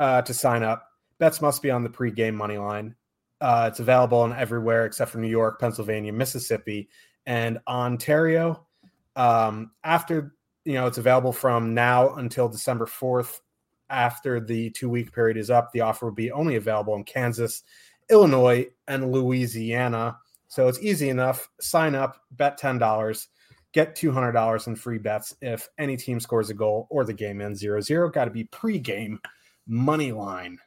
uh, 0.00 0.22
to 0.22 0.34
sign 0.34 0.64
up. 0.64 0.84
Bets 1.20 1.40
must 1.40 1.62
be 1.62 1.70
on 1.70 1.84
the 1.84 1.90
pre-game 1.90 2.34
money 2.34 2.58
line. 2.58 2.96
Uh, 3.40 3.68
it's 3.70 3.78
available 3.78 4.24
in 4.24 4.32
everywhere 4.32 4.84
except 4.84 5.12
for 5.12 5.18
New 5.18 5.28
York, 5.28 5.60
Pennsylvania, 5.60 6.12
Mississippi, 6.12 6.88
and 7.24 7.60
Ontario. 7.68 8.66
Um, 9.16 9.72
after 9.84 10.34
you 10.68 10.74
know, 10.74 10.86
it's 10.86 10.98
available 10.98 11.32
from 11.32 11.72
now 11.72 12.14
until 12.16 12.46
December 12.46 12.84
4th. 12.84 13.40
After 13.88 14.38
the 14.38 14.68
two 14.68 14.90
week 14.90 15.14
period 15.14 15.38
is 15.38 15.48
up, 15.48 15.72
the 15.72 15.80
offer 15.80 16.04
will 16.04 16.14
be 16.14 16.30
only 16.30 16.56
available 16.56 16.94
in 16.94 17.04
Kansas, 17.04 17.62
Illinois, 18.10 18.66
and 18.86 19.10
Louisiana. 19.10 20.18
So 20.48 20.68
it's 20.68 20.80
easy 20.80 21.08
enough. 21.08 21.48
Sign 21.58 21.94
up, 21.94 22.20
bet 22.32 22.60
$10, 22.60 23.26
get 23.72 23.96
$200 23.96 24.66
in 24.66 24.76
free 24.76 24.98
bets 24.98 25.34
if 25.40 25.70
any 25.78 25.96
team 25.96 26.20
scores 26.20 26.50
a 26.50 26.54
goal 26.54 26.86
or 26.90 27.06
the 27.06 27.14
game 27.14 27.40
ends 27.40 27.60
0 27.60 27.80
0. 27.80 28.10
Got 28.10 28.26
to 28.26 28.30
be 28.30 28.44
pre-game 28.44 29.18
money 29.66 30.12
line. 30.12 30.58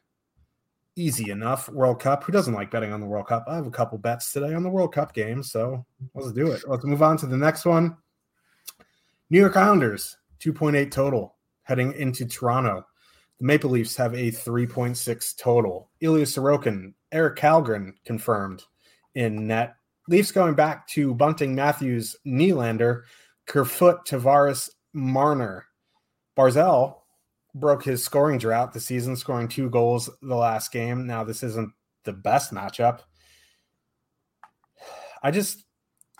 Easy 0.96 1.30
enough. 1.30 1.68
World 1.68 2.00
Cup. 2.00 2.24
Who 2.24 2.32
doesn't 2.32 2.54
like 2.54 2.72
betting 2.72 2.92
on 2.92 3.00
the 3.00 3.06
World 3.06 3.28
Cup? 3.28 3.44
I 3.46 3.54
have 3.54 3.68
a 3.68 3.70
couple 3.70 3.98
bets 3.98 4.32
today 4.32 4.52
on 4.52 4.64
the 4.64 4.68
World 4.68 4.92
Cup 4.92 5.14
game. 5.14 5.44
So 5.44 5.86
let's 6.16 6.32
do 6.32 6.50
it. 6.50 6.64
Let's 6.66 6.84
move 6.84 7.02
on 7.02 7.16
to 7.18 7.26
the 7.26 7.36
next 7.36 7.64
one. 7.64 7.96
New 9.32 9.40
York 9.40 9.56
Islanders, 9.56 10.18
2.8 10.40 10.90
total 10.90 11.36
heading 11.62 11.94
into 11.94 12.26
Toronto. 12.26 12.84
The 13.40 13.46
Maple 13.46 13.70
Leafs 13.70 13.96
have 13.96 14.12
a 14.12 14.30
3.6 14.30 15.38
total. 15.38 15.88
Ilya 16.02 16.26
Sorokin, 16.26 16.92
Erik 17.12 17.38
Källgren 17.38 17.94
confirmed 18.04 18.62
in 19.14 19.46
net. 19.46 19.74
Leafs 20.06 20.32
going 20.32 20.52
back 20.52 20.86
to 20.88 21.14
Bunting, 21.14 21.54
Matthews, 21.54 22.14
Nylander, 22.26 23.04
Kerfoot, 23.46 24.04
Tavares, 24.06 24.68
Marner. 24.92 25.64
Barzal 26.36 26.96
broke 27.54 27.84
his 27.84 28.04
scoring 28.04 28.36
drought 28.36 28.74
the 28.74 28.80
season, 28.80 29.16
scoring 29.16 29.48
two 29.48 29.70
goals 29.70 30.10
the 30.20 30.36
last 30.36 30.72
game. 30.72 31.06
Now, 31.06 31.24
this 31.24 31.42
isn't 31.42 31.72
the 32.04 32.12
best 32.12 32.52
matchup. 32.52 33.00
I 35.22 35.30
just 35.30 35.64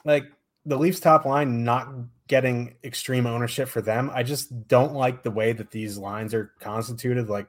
like 0.06 0.32
the 0.64 0.78
Leafs 0.78 1.00
top 1.00 1.26
line 1.26 1.62
not 1.62 1.88
getting 2.28 2.76
extreme 2.84 3.26
ownership 3.26 3.68
for 3.68 3.82
them. 3.82 4.10
I 4.12 4.22
just 4.22 4.68
don't 4.68 4.94
like 4.94 5.22
the 5.22 5.30
way 5.30 5.52
that 5.52 5.70
these 5.70 5.98
lines 5.98 6.34
are 6.34 6.52
constituted. 6.60 7.28
Like 7.28 7.48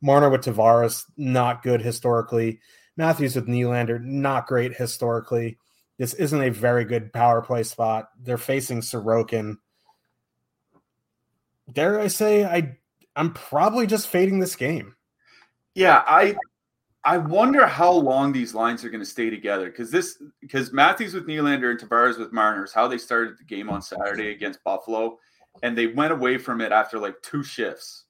Marner 0.00 0.30
with 0.30 0.44
Tavares, 0.44 1.04
not 1.16 1.62
good 1.62 1.82
historically. 1.82 2.60
Matthews 2.96 3.36
with 3.36 3.46
Nylander, 3.46 4.02
not 4.02 4.46
great 4.46 4.74
historically. 4.74 5.58
This 5.98 6.14
isn't 6.14 6.42
a 6.42 6.50
very 6.50 6.84
good 6.84 7.12
power 7.12 7.42
play 7.42 7.62
spot. 7.62 8.10
They're 8.20 8.38
facing 8.38 8.80
Sorokin. 8.80 9.56
Dare 11.72 12.00
I 12.00 12.08
say 12.08 12.44
I 12.44 12.76
I'm 13.14 13.32
probably 13.34 13.86
just 13.86 14.08
fading 14.08 14.38
this 14.38 14.56
game. 14.56 14.94
Yeah, 15.74 16.02
I 16.06 16.36
I 17.08 17.16
wonder 17.16 17.66
how 17.66 17.90
long 17.90 18.32
these 18.32 18.52
lines 18.52 18.84
are 18.84 18.90
going 18.90 19.00
to 19.00 19.06
stay 19.06 19.30
together 19.30 19.70
because 19.70 19.90
this 19.90 20.22
because 20.42 20.74
Matthews 20.74 21.14
with 21.14 21.26
Nylander 21.26 21.70
and 21.70 21.80
Tavares 21.80 22.18
with 22.18 22.34
Mariners, 22.34 22.70
how 22.70 22.86
they 22.86 22.98
started 22.98 23.38
the 23.38 23.44
game 23.44 23.70
on 23.70 23.80
Saturday 23.80 24.30
against 24.30 24.62
Buffalo, 24.62 25.16
and 25.62 25.76
they 25.76 25.86
went 25.86 26.12
away 26.12 26.36
from 26.36 26.60
it 26.60 26.70
after 26.70 26.98
like 26.98 27.14
two 27.22 27.42
shifts, 27.42 28.04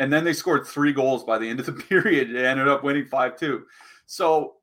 and 0.00 0.12
then 0.12 0.22
they 0.22 0.34
scored 0.34 0.66
three 0.66 0.92
goals 0.92 1.24
by 1.24 1.38
the 1.38 1.48
end 1.48 1.60
of 1.60 1.66
the 1.66 1.72
period. 1.88 2.28
They 2.28 2.44
ended 2.44 2.68
up 2.68 2.84
winning 2.84 3.06
five 3.06 3.38
two. 3.38 3.64
So 4.04 4.56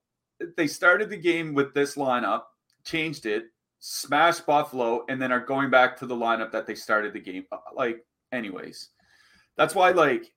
they 0.56 0.68
started 0.68 1.10
the 1.10 1.18
game 1.18 1.56
with 1.56 1.74
this 1.74 1.96
lineup, 1.96 2.44
changed 2.84 3.26
it, 3.26 3.46
smashed 3.80 4.46
Buffalo, 4.46 5.04
and 5.10 5.20
then 5.20 5.32
are 5.32 5.44
going 5.44 5.72
back 5.72 5.98
to 5.98 6.06
the 6.06 6.16
lineup 6.16 6.52
that 6.52 6.68
they 6.68 6.76
started 6.76 7.12
the 7.12 7.22
game. 7.22 7.46
Like, 7.74 8.06
anyways, 8.32 8.90
that's 9.58 9.74
why 9.74 9.90
like 9.90 10.32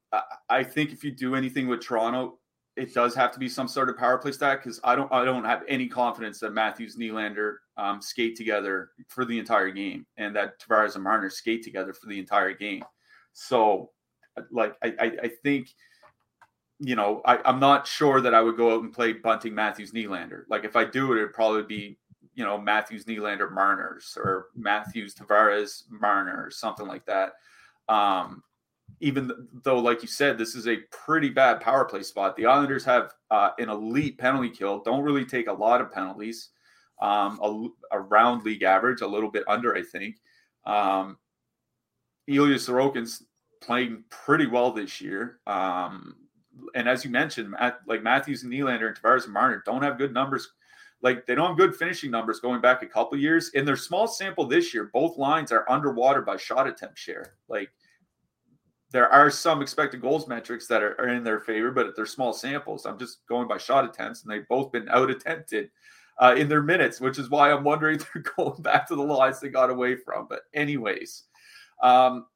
I 0.48 0.64
think 0.64 0.90
if 0.90 1.04
you 1.04 1.10
do 1.10 1.34
anything 1.34 1.68
with 1.68 1.82
Toronto 1.82 2.38
it 2.76 2.94
does 2.94 3.14
have 3.14 3.32
to 3.32 3.38
be 3.38 3.48
some 3.48 3.68
sort 3.68 3.90
of 3.90 3.98
power 3.98 4.16
play 4.18 4.32
stack 4.32 4.62
because 4.62 4.80
I 4.82 4.96
don't 4.96 5.12
I 5.12 5.24
don't 5.24 5.44
have 5.44 5.62
any 5.68 5.88
confidence 5.88 6.40
that 6.40 6.52
Matthews 6.52 6.96
Nylander 6.96 7.56
um, 7.76 8.00
skate 8.00 8.37
together 8.37 8.90
for 9.08 9.24
the 9.24 9.38
entire 9.38 9.70
game 9.70 10.06
and 10.16 10.35
that 10.37 10.61
Tavares 10.61 10.94
and 10.94 11.04
Marner 11.04 11.28
skate 11.28 11.62
together 11.62 11.92
for 11.92 12.06
the 12.06 12.18
entire 12.18 12.54
game. 12.54 12.85
So, 13.35 13.90
like 14.50 14.74
I 14.82 14.94
I, 14.98 15.06
I 15.24 15.30
think 15.42 15.68
you 16.78 16.96
know 16.96 17.20
I, 17.26 17.38
I'm 17.44 17.61
not 17.61 17.87
sure 17.87 18.22
that 18.22 18.35
I 18.35 18.40
would 18.40 18.56
go 18.56 18.74
out 18.74 18.82
and 18.82 18.92
play 18.92 19.12
Bunting 19.12 19.54
Matthews 19.54 19.92
Nylander. 19.92 20.44
Like 20.48 20.64
if 20.64 20.74
I 20.74 20.85
do 20.85 21.12
it, 21.12 21.18
it'd 21.18 21.35
probably 21.35 21.64
be 21.64 21.98
you 22.35 22.44
know 22.44 22.58
Matthews 22.58 23.04
Nylander 23.04 23.52
Marners 23.52 24.16
or 24.16 24.46
Matthews 24.56 25.14
Tavares 25.14 25.82
Marner 25.90 26.42
or 26.42 26.50
something 26.50 26.87
like 26.87 27.04
that. 27.04 27.35
Um, 27.88 28.42
even 29.00 29.31
though, 29.64 29.78
like 29.78 30.02
you 30.02 30.09
said, 30.09 30.38
this 30.38 30.55
is 30.55 30.68
a 30.68 30.76
pretty 30.90 31.28
bad 31.28 31.61
power 31.61 31.85
play 31.85 32.02
spot. 32.02 32.37
The 32.37 32.46
Islanders 32.46 32.85
have 32.85 33.12
uh, 33.31 33.50
an 33.59 33.68
elite 33.68 34.18
penalty 34.18 34.50
kill, 34.50 34.81
don't 34.81 35.02
really 35.02 35.24
take 35.24 35.48
a 35.48 35.52
lot 35.52 35.81
of 35.81 35.92
penalties, 35.92 36.50
um, 37.00 37.38
a, 37.42 37.96
around 37.96 38.44
league 38.44 38.62
average, 38.62 39.00
a 39.00 39.07
little 39.07 39.31
bit 39.31 39.44
under, 39.48 39.74
I 39.74 39.83
think. 39.83 40.16
Um, 40.64 41.18
Ilya 42.28 42.57
Sorokin's 42.57 43.24
playing 43.61 44.05
pretty 44.11 44.46
well 44.46 44.72
this 44.72 45.00
year. 45.00 45.38
Um, 45.46 46.16
and 46.74 46.88
as 46.88 47.05
you 47.05 47.11
mentioned, 47.11 47.50
Matt, 47.50 47.81
like 47.87 48.02
Matthews 48.02 48.42
and 48.42 48.52
Nylander 48.52 48.88
and 48.88 48.96
Tavares 48.96 49.24
and 49.24 49.33
Marner 49.33 49.62
don't 49.64 49.83
have 49.83 49.98
good 49.98 50.12
numbers. 50.12 50.48
Like 51.00 51.26
they 51.26 51.35
don't 51.35 51.48
have 51.48 51.57
good 51.57 51.74
finishing 51.74 52.11
numbers 52.11 52.40
going 52.40 52.61
back 52.61 52.83
a 52.83 52.87
couple 52.87 53.18
years. 53.18 53.50
In 53.55 53.64
their 53.64 53.76
small 53.76 54.07
sample 54.07 54.46
this 54.46 54.72
year, 54.72 54.90
both 54.92 55.18
lines 55.18 55.50
are 55.50 55.68
underwater 55.70 56.22
by 56.22 56.37
shot 56.37 56.68
attempt 56.68 56.98
share. 56.98 57.35
Like 57.48 57.70
there 58.92 59.09
are 59.09 59.31
some 59.31 59.62
expected 59.62 60.00
goals 60.00 60.28
metrics 60.28 60.66
that 60.66 60.83
are, 60.83 61.00
are, 61.00 61.09
in 61.09 61.24
their 61.24 61.40
favor, 61.40 61.70
but 61.70 61.96
they're 61.96 62.07
small 62.07 62.33
samples. 62.33 62.85
I'm 62.85 62.98
just 62.98 63.26
going 63.26 63.48
by 63.48 63.57
shot 63.57 63.85
attempts, 63.85 64.22
and 64.22 64.31
they've 64.31 64.46
both 64.48 64.70
been 64.70 64.88
out 64.90 65.11
attempted 65.11 65.70
uh, 66.18 66.35
in 66.37 66.48
their 66.48 66.62
minutes, 66.62 67.00
which 67.00 67.18
is 67.18 67.31
why 67.31 67.50
I'm 67.50 67.64
wondering 67.64 67.96
if 68.00 68.12
they're 68.12 68.22
going 68.37 68.61
back 68.62 68.87
to 68.88 68.94
the 68.94 69.02
lines 69.02 69.40
they 69.40 69.48
got 69.48 69.70
away 69.70 69.96
from. 69.96 70.26
But, 70.28 70.42
anyways, 70.55 71.24
um, 71.83 72.26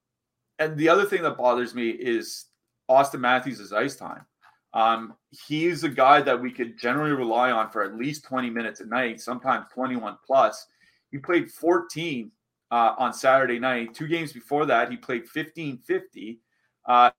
and 0.59 0.77
the 0.79 0.89
other 0.89 1.05
thing 1.05 1.23
that 1.23 1.37
bothers 1.37 1.75
me 1.75 1.91
is 1.91 2.47
Auston 2.91 3.21
Matthews' 3.21 3.73
ice 3.73 3.97
time. 3.97 4.25
Um, 4.73 5.15
he's 5.31 5.85
a 5.85 5.89
guy 5.89 6.23
that 6.23 6.41
we 6.41 6.51
could 6.51 6.79
generally 6.79 7.13
rely 7.13 7.51
on 7.51 7.71
for 7.71 7.83
at 7.83 7.97
least 7.97 8.25
20 8.25 8.51
minutes 8.51 8.81
a 8.81 8.87
night, 8.87 9.21
sometimes 9.21 9.67
21 9.73 10.17
plus. 10.27 10.67
He 11.11 11.19
played 11.19 11.51
14 11.51 12.31
uh, 12.71 12.95
on 12.99 13.13
Saturday 13.13 13.59
night. 13.59 13.95
Two 13.95 14.09
games 14.09 14.33
before 14.33 14.67
that, 14.67 14.91
he 14.91 14.97
played 14.97 15.29
15 15.29 15.79
50. 15.79 16.41
Uh, 16.87 17.11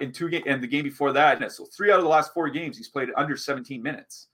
in 0.00 0.12
two 0.12 0.28
and 0.46 0.62
the 0.62 0.66
game 0.66 0.84
before 0.84 1.12
that, 1.12 1.52
so 1.52 1.64
three 1.64 1.90
out 1.90 1.98
of 1.98 2.04
the 2.04 2.08
last 2.08 2.32
four 2.34 2.48
games, 2.50 2.76
he's 2.76 2.88
played 2.88 3.08
under 3.16 3.36
17 3.36 3.82
minutes. 3.82 4.28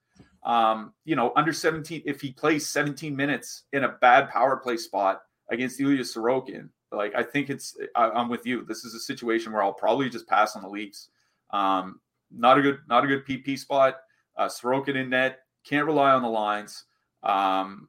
Um, 0.44 0.92
you 1.04 1.16
know, 1.16 1.32
under 1.36 1.52
17, 1.52 2.02
if 2.04 2.20
he 2.20 2.32
plays 2.32 2.68
17 2.68 3.14
minutes 3.16 3.64
in 3.72 3.84
a 3.84 3.96
bad 4.00 4.28
power 4.28 4.56
play 4.56 4.76
spot 4.76 5.22
against 5.50 5.80
Ilya 5.80 6.02
Sorokin, 6.02 6.68
like 6.92 7.14
I 7.14 7.22
think 7.22 7.50
it's, 7.50 7.76
I, 7.96 8.20
am 8.20 8.28
with 8.28 8.46
you. 8.46 8.64
This 8.66 8.84
is 8.84 8.94
a 8.94 9.00
situation 9.00 9.52
where 9.52 9.62
I'll 9.62 9.72
probably 9.72 10.10
just 10.10 10.28
pass 10.28 10.54
on 10.54 10.62
the 10.62 10.68
Leafs. 10.68 11.08
Um, 11.50 12.00
not 12.30 12.58
a 12.58 12.62
good, 12.62 12.78
not 12.88 13.04
a 13.04 13.06
good 13.06 13.24
PP 13.26 13.58
spot. 13.58 13.96
Uh, 14.36 14.48
Sorokin 14.48 14.96
in 14.96 15.10
net, 15.10 15.38
can't 15.64 15.86
rely 15.86 16.10
on 16.10 16.22
the 16.22 16.28
lines. 16.28 16.84
Um, 17.22 17.88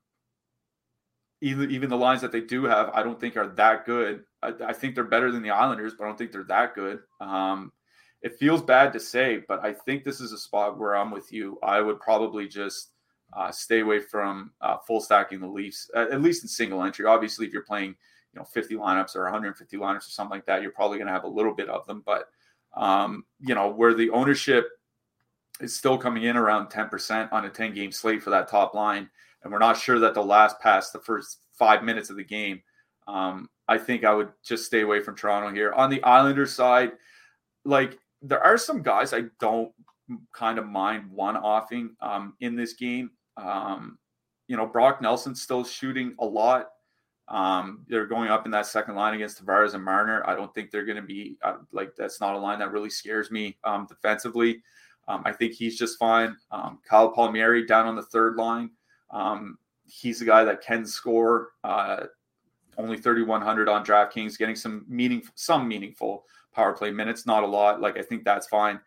even 1.41 1.71
even 1.71 1.89
the 1.89 1.98
lines 1.98 2.21
that 2.21 2.32
they 2.32 2.41
do 2.41 2.63
have, 2.65 2.89
I 2.93 3.04
don't 3.04 3.19
think 3.19 3.38
are 3.38 3.48
that 3.48 3.86
good. 3.86 4.24
I, 4.41 4.54
I 4.67 4.74
think 4.74 4.95
they're 4.95 5.04
better 5.04 5.32
than 5.32 5.43
the 5.43 5.52
Islanders, 5.52 5.93
but 5.98 6.06
I 6.06 6.08
don't 6.08 6.17
think 6.17 6.32
they're 6.32 6.43
that 6.43 6.76
good. 6.76 7.00
Um, 7.19 7.71
it 8.21 8.39
feels 8.39 8.62
bad 8.62 8.93
to 8.93 9.00
say, 9.00 9.43
but 9.48 9.63
I 9.63 9.74
think 9.74 10.04
this 10.04 10.19
is 10.19 10.32
a 10.32 10.38
spot 10.38 10.80
where 10.80 10.95
I'm 10.95 11.12
with 11.12 11.32
you. 11.32 11.60
I 11.62 11.82
would 11.82 12.00
probably 12.00 12.48
just 12.48 12.91
uh, 13.34 13.52
stay 13.52 13.82
away 13.82 14.00
from 14.00 14.52
uh, 14.62 14.78
full 14.78 15.02
stacking 15.02 15.39
the 15.39 15.48
Leafs, 15.48 15.89
at 15.95 16.21
least 16.21 16.43
in 16.43 16.48
single 16.48 16.84
entry. 16.84 17.06
Obviously, 17.06 17.45
if 17.45 17.54
you're 17.54 17.62
playing, 17.62 17.89
you 18.34 18.39
know, 18.39 18.45
50 18.45 18.76
lineups 18.76 19.15
or 19.15 19.24
150 19.24 19.78
lineups 19.78 20.08
or 20.08 20.12
something 20.12 20.32
like 20.32 20.45
that, 20.45 20.62
you're 20.62 20.71
probably 20.71 20.98
going 20.98 21.08
to 21.08 21.13
have 21.13 21.24
a 21.24 21.28
little 21.28 21.54
bit 21.54 21.69
of 21.69 21.86
them. 21.86 22.02
But 22.06 22.30
um, 22.76 23.26
you 23.39 23.56
know, 23.56 23.69
where 23.69 23.93
the 23.93 24.10
ownership 24.10 24.69
is 25.62 25.76
still 25.76 25.98
coming 25.98 26.24
in 26.24 26.36
around 26.36 26.67
10% 26.67 27.32
on 27.32 27.45
a 27.45 27.50
10 27.50 27.74
game 27.74 27.91
slate 27.91 28.21
for 28.21 28.30
that 28.32 28.50
top 28.50 28.74
line 28.74 29.10
and 29.45 29.53
we're 29.53 29.60
not 29.60 29.77
sure 29.77 29.99
that 29.99 30.15
they'll 30.15 30.25
last 30.25 30.60
past 30.60 30.91
the 30.91 30.99
first 30.99 31.38
five 31.53 31.84
minutes 31.84 32.10
of 32.10 32.17
the 32.17 32.23
game. 32.23 32.62
Um, 33.08 33.47
I 33.67 33.77
think 33.77 34.03
I 34.03 34.13
would 34.13 34.29
just 34.43 34.65
stay 34.65 34.81
away 34.81 35.01
from 35.01 35.15
Toronto 35.15 35.53
here. 35.53 35.71
On 35.73 35.89
the 35.89 36.03
Islanders 36.03 36.51
side, 36.51 36.93
like 37.63 37.99
there 38.23 38.43
are 38.43 38.58
some 38.58 38.81
guys 38.81 39.13
I 39.13 39.25
don't 39.39 39.71
kind 40.34 40.58
of 40.58 40.65
mind 40.65 41.10
one 41.12 41.38
offing 41.38 41.95
um, 42.01 42.34
in 42.39 42.55
this 42.55 42.73
game. 42.73 43.12
Um, 43.38 43.99
you 44.47 44.58
know, 44.58 44.65
Brock 44.65 44.99
Nelson's 44.99 45.43
still 45.43 45.63
shooting 45.63 46.15
a 46.19 46.25
lot. 46.25 46.69
Um, 47.27 47.86
they're 47.88 48.08
going 48.08 48.29
up 48.29 48.45
in 48.45 48.51
that 48.51 48.65
second 48.65 48.95
line 48.95 49.13
against 49.13 49.43
Tavares 49.43 49.75
and 49.75 49.84
Marner. 49.84 50.27
I 50.27 50.36
don't 50.36 50.53
think 50.55 50.71
they're 50.71 50.86
going 50.86 50.95
to 50.97 51.03
be 51.03 51.38
uh, 51.43 51.58
like 51.71 51.91
that's 51.95 52.19
not 52.19 52.34
a 52.34 52.39
line 52.39 52.60
that 52.60 52.71
really 52.71 52.89
scares 52.89 53.29
me 53.29 53.58
um, 53.63 53.86
defensively. 53.88 54.63
Um, 55.08 55.21
I 55.23 55.31
think 55.34 55.53
he's 55.53 55.77
just 55.77 55.99
fine. 55.99 56.36
Um, 56.49 56.79
Kyle 56.88 57.12
Palmieri 57.12 57.65
down 57.65 57.86
on 57.86 57.95
the 57.95 58.01
third 58.01 58.38
line. 58.38 58.71
Um, 59.12 59.58
he's 59.86 60.22
a 60.22 60.26
guy 60.26 60.44
that 60.44 60.62
can 60.62 60.86
score. 60.86 61.50
Uh, 61.63 62.06
only 62.78 62.98
3,100 62.98 63.70
on 63.70 63.86
DraftKings, 63.86 64.38
getting 64.38 64.56
some 64.56 64.86
meaningful, 64.88 65.34
some 65.36 65.68
meaningful 65.68 66.26
power 66.54 66.74
play 66.74 66.91
minutes. 66.91 67.26
Not 67.26 67.44
a 67.44 67.48
lot. 67.48 67.82
Like 67.82 67.98
I 67.98 68.02
think 68.02 68.24
that's 68.24 68.48
fine. 68.48 68.80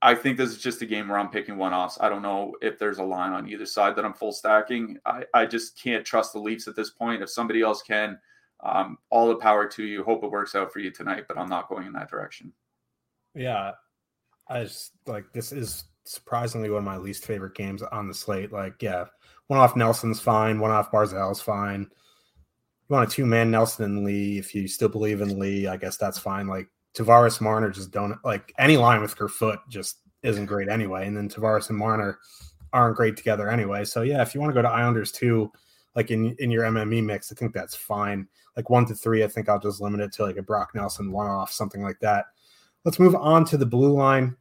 I 0.00 0.16
think 0.16 0.36
this 0.36 0.50
is 0.50 0.58
just 0.58 0.82
a 0.82 0.86
game 0.86 1.08
where 1.08 1.18
I'm 1.18 1.30
picking 1.30 1.56
one 1.56 1.72
offs. 1.72 1.98
I 2.00 2.08
don't 2.08 2.22
know 2.22 2.54
if 2.60 2.76
there's 2.78 2.98
a 2.98 3.04
line 3.04 3.32
on 3.32 3.48
either 3.48 3.66
side 3.66 3.94
that 3.96 4.04
I'm 4.04 4.12
full 4.12 4.32
stacking. 4.32 4.98
I, 5.06 5.24
I 5.32 5.46
just 5.46 5.80
can't 5.80 6.04
trust 6.04 6.32
the 6.32 6.40
Leafs 6.40 6.66
at 6.66 6.74
this 6.74 6.90
point. 6.90 7.22
If 7.22 7.30
somebody 7.30 7.62
else 7.62 7.82
can, 7.82 8.18
um, 8.62 8.98
all 9.10 9.28
the 9.28 9.36
power 9.36 9.66
to 9.68 9.84
you. 9.84 10.02
Hope 10.02 10.24
it 10.24 10.30
works 10.30 10.56
out 10.56 10.72
for 10.72 10.80
you 10.80 10.90
tonight, 10.90 11.26
but 11.28 11.38
I'm 11.38 11.48
not 11.48 11.68
going 11.68 11.86
in 11.86 11.92
that 11.92 12.10
direction. 12.10 12.52
Yeah. 13.34 13.72
I 14.48 14.64
just 14.64 14.92
like 15.06 15.32
this 15.32 15.52
is 15.52 15.84
surprisingly 16.04 16.68
one 16.68 16.78
of 16.78 16.84
my 16.84 16.96
least 16.96 17.24
favorite 17.24 17.54
games 17.54 17.82
on 17.82 18.08
the 18.08 18.14
slate. 18.14 18.52
Like, 18.52 18.82
yeah, 18.82 19.04
one 19.48 19.58
off 19.58 19.76
Nelson's 19.76 20.20
fine, 20.20 20.60
one 20.60 20.70
off 20.70 20.90
Barzal's 20.90 21.40
fine. 21.40 21.80
You 21.80 22.94
want 22.94 23.10
a 23.10 23.14
two 23.14 23.26
man 23.26 23.50
Nelson 23.50 23.84
and 23.84 24.04
Lee. 24.04 24.38
If 24.38 24.54
you 24.54 24.68
still 24.68 24.88
believe 24.88 25.20
in 25.20 25.38
Lee, 25.38 25.66
I 25.66 25.76
guess 25.76 25.96
that's 25.96 26.18
fine. 26.18 26.46
Like 26.46 26.68
Tavares 26.94 27.40
Marner 27.40 27.70
just 27.70 27.90
don't 27.90 28.18
like 28.24 28.52
any 28.58 28.76
line 28.76 29.00
with 29.00 29.16
Kerfoot 29.16 29.60
just 29.68 29.98
isn't 30.22 30.46
great 30.46 30.68
anyway. 30.68 31.06
And 31.06 31.16
then 31.16 31.28
Tavares 31.28 31.70
and 31.70 31.78
Marner 31.78 32.18
aren't 32.72 32.96
great 32.96 33.16
together 33.16 33.48
anyway. 33.48 33.84
So 33.84 34.02
yeah, 34.02 34.22
if 34.22 34.34
you 34.34 34.40
want 34.40 34.50
to 34.50 34.54
go 34.54 34.62
to 34.62 34.68
Islanders 34.68 35.12
too, 35.12 35.50
like 35.94 36.10
in 36.10 36.34
in 36.38 36.50
your 36.50 36.64
MME 36.64 37.04
mix, 37.04 37.32
I 37.32 37.34
think 37.34 37.52
that's 37.52 37.74
fine. 37.74 38.26
Like 38.56 38.70
one 38.70 38.86
to 38.86 38.94
three, 38.94 39.24
I 39.24 39.28
think 39.28 39.48
I'll 39.48 39.58
just 39.58 39.80
limit 39.80 40.00
it 40.00 40.12
to 40.14 40.24
like 40.24 40.36
a 40.36 40.42
Brock 40.42 40.74
Nelson 40.74 41.10
one 41.10 41.26
off, 41.26 41.52
something 41.52 41.82
like 41.82 41.98
that. 42.00 42.26
Let's 42.84 42.98
move 42.98 43.14
on 43.14 43.44
to 43.46 43.56
the 43.56 43.66
blue 43.66 43.92
line. 43.92 44.36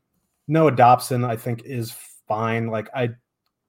Noah 0.47 0.71
Dobson, 0.71 1.23
I 1.23 1.35
think, 1.35 1.63
is 1.63 1.95
fine. 2.27 2.67
Like 2.67 2.89
I 2.93 3.09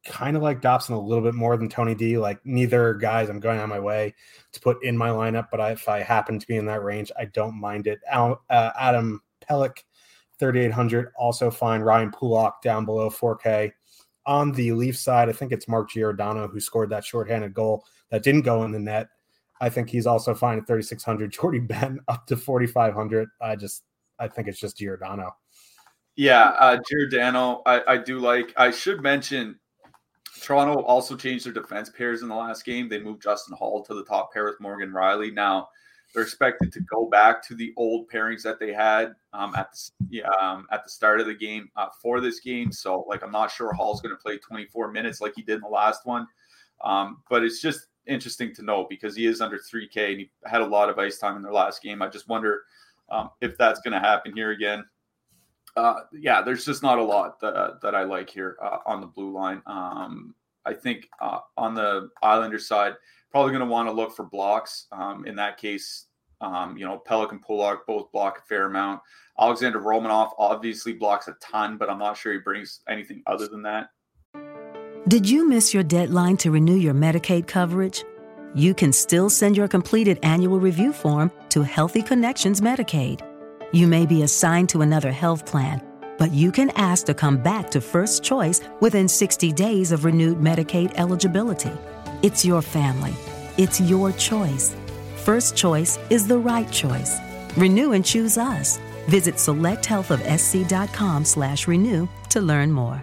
kind 0.05 0.37
of 0.37 0.43
like 0.43 0.61
Dobson 0.61 0.95
a 0.95 1.01
little 1.01 1.23
bit 1.23 1.35
more 1.35 1.57
than 1.57 1.69
Tony 1.69 1.95
D. 1.95 2.19
Like 2.19 2.45
neither 2.45 2.95
guys 2.95 3.29
I'm 3.29 3.41
going 3.41 3.61
on 3.61 3.69
my 3.69 3.79
way 3.79 4.15
to 4.53 4.61
put 4.61 4.83
in 4.85 4.97
my 4.97 5.11
lineup, 5.11 5.49
but 5.51 5.61
I, 5.61 5.73
if 5.73 5.89
I 5.89 6.01
happen 6.01 6.39
to 6.39 6.47
be 6.47 6.57
in 6.57 6.67
that 6.67 6.83
range, 6.83 7.13
I 7.19 7.27
don't 7.27 7.61
mind 7.61 7.87
it. 7.87 8.01
Al, 8.11 8.43
uh, 8.51 8.71
Adam 8.79 9.23
Pelech, 9.49 9.79
3,800, 10.39 11.13
also 11.17 11.51
fine. 11.51 11.83
Ryan 11.83 12.11
Pulock 12.11 12.63
down 12.63 12.85
below 12.85 13.11
4K. 13.11 13.73
on 14.27 14.53
the 14.53 14.73
Leaf 14.73 14.97
side, 14.97 15.29
I 15.29 15.33
think 15.33 15.53
it's 15.53 15.69
Mark 15.69 15.91
Giordano 15.91 16.49
who 16.49 16.61
scored 16.61 16.91
that 16.91 17.05
shorthanded 17.05 17.55
goal 17.55 17.85
that 18.11 18.23
didn't 18.23 18.43
go 18.43 18.65
in 18.65 18.73
the 18.73 18.81
net. 18.81 19.09
I 19.61 19.69
think 19.69 19.89
he's 19.89 20.07
also 20.09 20.35
fine 20.35 20.59
at 20.59 20.67
3,600. 20.67 21.31
Jordie 21.41 21.61
Benn 21.61 22.01
up 22.09 22.27
to 22.27 22.37
4,500. 22.37 23.29
I 23.41 23.55
just, 23.55 23.85
I 24.19 24.27
think 24.27 24.49
it's 24.49 24.59
just 24.59 24.79
Giordano. 24.79 25.37
Yeah, 26.17 26.49
uh, 26.59 26.79
Giordano, 26.89 27.63
I, 27.65 27.95
I 27.95 27.97
do 27.97 28.19
like. 28.19 28.53
I 28.57 28.71
should 28.71 29.01
mention 29.01 29.59
Toronto 30.43 30.83
also 30.83 31.17
changed 31.17 31.47
their 31.47 31.53
defense 31.53 31.89
pairs 31.89 32.23
in 32.23 32.29
the 32.29 32.35
last 32.35 32.65
game. 32.65 32.89
They 32.89 33.01
moved 33.01 33.23
Justin 33.23 33.57
Holl 33.57 33.83
to 33.85 33.95
the 33.95 34.05
top 34.05 34.33
pair 34.33 34.45
with 34.45 34.61
Morgan 34.61 34.91
Rielly. 34.91 35.33
Now 35.33 35.69
they're 36.13 36.23
expected 36.23 36.73
to 36.73 36.81
go 36.81 37.07
back 37.07 37.47
to 37.49 37.55
the 37.55 37.73
old 37.77 38.09
pairings 38.11 38.43
that 38.43 38.59
they 38.59 38.73
had 38.73 39.15
um, 39.33 39.55
at 39.55 39.75
the 40.11 40.25
um, 40.25 40.67
at 40.71 40.85
the 40.85 40.91
start 40.91 41.21
of 41.21 41.27
the 41.27 41.35
game 41.35 41.71
uh, 41.77 41.89
for 42.03 42.21
this 42.21 42.41
game. 42.41 42.71
So, 42.71 43.05
like, 43.09 43.23
I'm 43.23 43.33
not 43.33 43.51
sure 43.51 43.73
Holl's 43.73 44.03
going 44.03 44.15
to 44.15 44.23
play 44.23 44.39
24 44.39 44.91
minutes 44.91 45.21
like 45.21 45.33
he 45.35 45.43
did 45.43 45.57
in 45.57 45.61
the 45.63 45.69
last 45.69 46.05
one. 46.05 46.27
Um, 46.85 47.23
but 47.31 47.43
it's 47.43 47.61
just 47.61 47.87
interesting 48.07 48.55
to 48.55 48.63
know 48.63 48.87
because 48.91 49.17
he 49.17 49.27
is 49.27 49.41
under 49.41 49.59
3K 49.59 50.11
and 50.11 50.21
he 50.21 50.31
had 50.45 50.61
a 50.61 50.67
lot 50.67 50.91
of 50.91 50.99
ice 50.99 51.19
time 51.19 51.37
in 51.37 51.43
their 51.43 51.53
last 51.53 51.83
game. 51.83 52.03
I 52.03 52.09
just 52.09 52.29
wonder 52.29 52.63
um, 53.09 53.31
if 53.41 53.57
that's 53.57 53.81
going 53.81 53.93
to 53.93 54.01
happen 54.01 54.35
here 54.35 54.51
again. 54.51 54.85
Uh, 55.77 56.01
yeah, 56.13 56.43
there's 56.43 56.65
just 56.65 56.83
not 56.83 56.99
a 56.99 57.03
lot 57.03 57.41
that, 57.41 57.81
that 57.83 57.95
I 57.95 58.05
like 58.05 58.29
here 58.29 58.57
uh, 58.63 58.79
on 58.87 59.01
the 59.01 59.07
blue 59.07 59.33
line. 59.33 59.63
Um, 59.67 60.35
I 60.65 60.75
think 60.75 61.09
uh, 61.21 61.39
on 61.57 61.75
the 61.75 62.11
Islander 62.23 62.59
side, 62.59 62.95
probably 63.31 63.53
going 63.53 63.67
to 63.67 63.71
want 63.71 63.89
to 63.89 63.93
look 63.93 64.15
for 64.15 64.25
blocks. 64.25 64.87
Um, 64.93 65.27
in 65.27 65.35
that 65.37 65.57
case, 65.57 66.07
um, 66.41 66.77
you 66.77 66.85
know, 66.85 67.03
Pelech 67.09 67.41
Pulock 67.43 67.87
both 67.87 68.13
block 68.13 68.39
a 68.39 68.43
fair 68.43 68.67
amount. 68.67 69.01
Alexander 69.39 69.81
Romanov 69.81 70.33
obviously 70.39 70.93
blocks 70.93 71.29
a 71.29 71.37
ton, 71.41 71.79
but 71.79 71.89
I'm 71.89 71.99
not 71.99 72.17
sure 72.17 72.33
he 72.33 72.39
brings 72.39 72.81
anything 72.89 73.23
other 73.27 73.49
than 73.49 73.63
that. 73.63 73.89
Did 75.09 75.29
you 75.29 75.49
miss 75.49 75.73
your 75.73 75.83
deadline 75.83 76.37
to 76.39 76.51
renew 76.51 76.77
your 76.77 76.95
Medicaid 76.95 77.47
coverage? 77.47 78.05
You 78.55 78.75
can 78.75 78.93
still 78.93 79.31
send 79.31 79.57
your 79.57 79.67
completed 79.67 80.19
annual 80.23 80.61
review 80.61 80.93
form 80.93 81.33
to 81.49 81.63
Healthy 81.63 82.03
Connections 82.03 82.61
Medicaid. 82.61 83.32
You 83.73 83.89
may 83.89 84.05
be 84.05 84.23
assigned 84.23 84.69
to 84.71 84.83
another 84.83 85.11
health 85.11 85.47
plan, 85.47 85.81
but 86.19 86.31
you 86.31 86.53
can 86.53 86.69
ask 86.77 87.07
to 87.07 87.15
come 87.15 87.39
back 87.39 87.71
to 87.71 87.81
First 87.81 88.23
Choice 88.23 88.61
within 88.81 89.09
60 89.09 89.51
days 89.53 89.93
of 89.93 90.05
renewed 90.05 90.39
Medicaid 90.39 90.93
eligibility. 90.97 91.73
It's 92.21 92.45
your 92.45 92.61
family. 92.61 93.15
It's 93.57 93.81
your 93.81 94.13
choice. 94.13 94.77
First 95.17 95.57
Choice 95.57 95.99
is 96.11 96.29
the 96.29 96.37
right 96.37 96.71
choice. 96.71 97.19
Renew 97.57 97.93
and 97.93 98.05
choose 98.05 98.37
us. 98.37 98.79
Visit 99.09 99.37
selecthealthofsc.com 99.37 101.25
slash 101.25 101.67
renew 101.67 102.07
to 102.29 102.43
learn 102.43 102.71
more. 102.71 103.03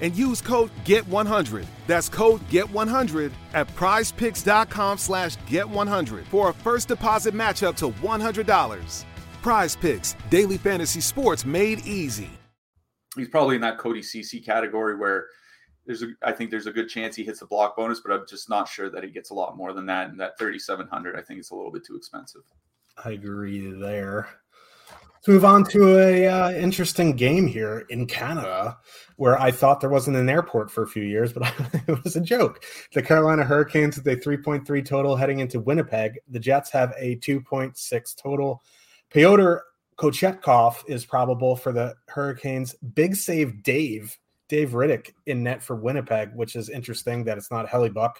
and 0.00 0.16
use 0.16 0.40
code 0.40 0.70
GET100. 0.84 1.66
That's 1.86 2.08
code 2.08 2.40
GET100 2.48 3.32
at 3.54 3.68
prizepicks.com 3.68 4.98
slash 4.98 5.36
GET100 5.38 6.24
for 6.26 6.50
a 6.50 6.54
first 6.54 6.88
deposit 6.88 7.34
match 7.34 7.62
up 7.62 7.76
to 7.76 7.88
$100. 7.88 9.04
Prize 9.42 9.76
Picks, 9.76 10.16
daily 10.28 10.58
fantasy 10.58 11.00
sports 11.00 11.44
made 11.44 11.86
easy. 11.86 12.30
He's 13.16 13.28
probably 13.28 13.56
in 13.56 13.62
that 13.62 13.78
Cody 13.78 14.02
Ceci 14.02 14.40
category 14.40 14.96
where 14.96 15.26
there's 15.86 16.02
a, 16.02 16.08
I 16.22 16.32
think 16.32 16.50
there's 16.50 16.66
a 16.66 16.72
good 16.72 16.88
chance 16.88 17.16
he 17.16 17.24
hits 17.24 17.40
the 17.40 17.46
block 17.46 17.76
bonus, 17.76 18.00
but 18.00 18.12
I'm 18.12 18.26
just 18.28 18.48
not 18.48 18.68
sure 18.68 18.90
that 18.90 19.02
he 19.02 19.10
gets 19.10 19.30
a 19.30 19.34
lot 19.34 19.56
more 19.56 19.72
than 19.72 19.86
that. 19.86 20.10
And 20.10 20.20
that 20.20 20.38
3,700, 20.38 21.16
I 21.16 21.22
think 21.22 21.40
it's 21.40 21.50
a 21.50 21.54
little 21.54 21.72
bit 21.72 21.84
too 21.84 21.96
expensive. 21.96 22.42
I 23.04 23.12
agree 23.12 23.72
there. 23.72 24.28
Let's 25.14 25.28
move 25.28 25.44
on 25.44 25.64
to 25.64 25.98
a 25.98 26.26
uh, 26.26 26.52
interesting 26.52 27.14
game 27.14 27.46
here 27.46 27.86
in 27.90 28.06
Canada, 28.06 28.78
where 29.20 29.38
I 29.38 29.50
thought 29.50 29.82
there 29.82 29.90
wasn't 29.90 30.16
an 30.16 30.30
airport 30.30 30.70
for 30.70 30.82
a 30.82 30.88
few 30.88 31.02
years, 31.02 31.30
but 31.30 31.52
it 31.86 32.02
was 32.02 32.16
a 32.16 32.22
joke. 32.22 32.64
The 32.94 33.02
Carolina 33.02 33.44
Hurricanes 33.44 33.98
with 33.98 34.06
a 34.06 34.16
3.3 34.16 34.82
total 34.82 35.14
heading 35.14 35.40
into 35.40 35.60
Winnipeg. 35.60 36.18
The 36.28 36.38
Jets 36.38 36.70
have 36.70 36.94
a 36.96 37.16
2.6 37.16 38.16
total. 38.16 38.62
Pyotr 39.10 39.62
Kochetkov 39.98 40.76
is 40.88 41.04
probable 41.04 41.54
for 41.54 41.70
the 41.70 41.94
Hurricanes. 42.08 42.74
Big 42.94 43.14
save 43.14 43.62
Dave, 43.62 44.18
Dave 44.48 44.70
Rittich 44.70 45.10
in 45.26 45.42
net 45.42 45.62
for 45.62 45.76
Winnipeg, 45.76 46.30
which 46.34 46.56
is 46.56 46.70
interesting 46.70 47.22
that 47.24 47.36
it's 47.36 47.50
not 47.50 47.68
Hellebuyck. 47.68 48.14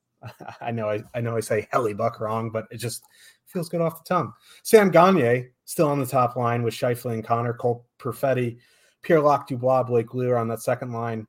I 0.60 0.70
know 0.70 0.90
I, 0.90 1.02
I 1.14 1.22
know 1.22 1.34
I 1.34 1.40
say 1.40 1.66
Hellebuyck 1.72 2.20
wrong, 2.20 2.50
but 2.50 2.66
it 2.70 2.76
just 2.76 3.02
feels 3.46 3.70
good 3.70 3.80
off 3.80 4.04
the 4.04 4.14
tongue. 4.14 4.34
Sam 4.64 4.90
Gagner 4.90 5.46
still 5.64 5.88
on 5.88 5.98
the 5.98 6.04
top 6.04 6.36
line 6.36 6.62
with 6.62 6.74
Scheifele 6.74 7.14
and 7.14 7.24
Connor, 7.24 7.54
Cole 7.54 7.86
Perfetti, 7.98 8.58
Pierre-Luc 9.06 9.46
Dubois, 9.46 9.84
Blake 9.84 10.12
Wheeler 10.12 10.36
on 10.36 10.48
that 10.48 10.62
second 10.62 10.92
line. 10.92 11.26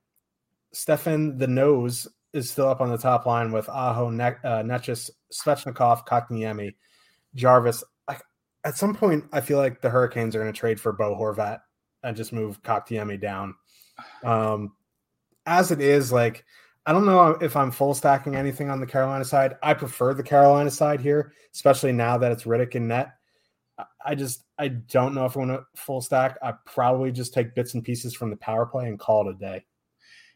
Stefan 0.74 1.38
the 1.38 1.48
Nose 1.48 2.08
is 2.34 2.50
still 2.50 2.68
up 2.68 2.82
on 2.82 2.90
the 2.90 2.98
top 2.98 3.26
line 3.26 3.52
with 3.52 3.70
Aho, 3.70 4.10
ne- 4.10 4.42
uh, 4.44 4.64
Necas, 4.64 5.10
Svechnikov, 5.32 6.06
Kotkaniemi, 6.08 6.76
Jarvis. 7.36 7.84
I, 8.08 8.18
at 8.64 8.78
some 8.78 8.94
point, 8.94 9.26
I 9.32 9.42
feel 9.42 9.60
like 9.60 9.82
the 9.82 9.90
Hurricanes 9.90 10.36
are 10.36 10.40
going 10.40 10.52
to 10.52 10.60
trade 10.60 10.80
for 10.80 10.92
Bo 10.92 11.16
Horvat 11.16 11.60
and 12.04 12.18
just 12.18 12.34
move 12.34 12.62
Kotkaniemi 12.64 13.22
down. 13.22 13.56
Um, 14.24 14.74
as 15.46 15.72
it 15.72 15.82
is, 15.82 16.12
like– 16.12 16.44
I 16.88 16.94
don't 16.94 17.06
know 17.06 17.32
if 17.42 17.58
I'm 17.58 17.70
full 17.70 17.94
stacking 17.94 18.38
anything 18.38 18.70
on 18.70 18.80
the 18.80 18.88
Carolina 18.88 19.26
side. 19.26 19.58
I 19.62 19.74
prefer 19.74 20.14
the 20.14 20.24
Carolina 20.24 20.72
side 20.72 21.02
here, 21.02 21.34
especially 21.54 21.92
now 21.92 22.18
that 22.18 22.32
it's 22.32 22.46
Rittich 22.46 22.76
and 22.76 22.88
net. 22.88 23.10
I 24.04 24.16
just 24.16 24.44
I 24.58 24.70
don't 24.70 25.14
know 25.14 25.26
if 25.26 25.36
I 25.36 25.40
want 25.40 25.52
to 25.52 25.66
full 25.76 26.02
stack. 26.02 26.38
I 26.42 26.54
probably 26.66 27.12
just 27.12 27.34
take 27.34 27.56
bits 27.56 27.74
and 27.74 27.84
pieces 27.84 28.14
from 28.14 28.30
the 28.30 28.38
power 28.38 28.66
play 28.66 28.88
and 28.88 29.00
call 29.00 29.28
it 29.28 29.36
a 29.36 29.38
day. 29.38 29.66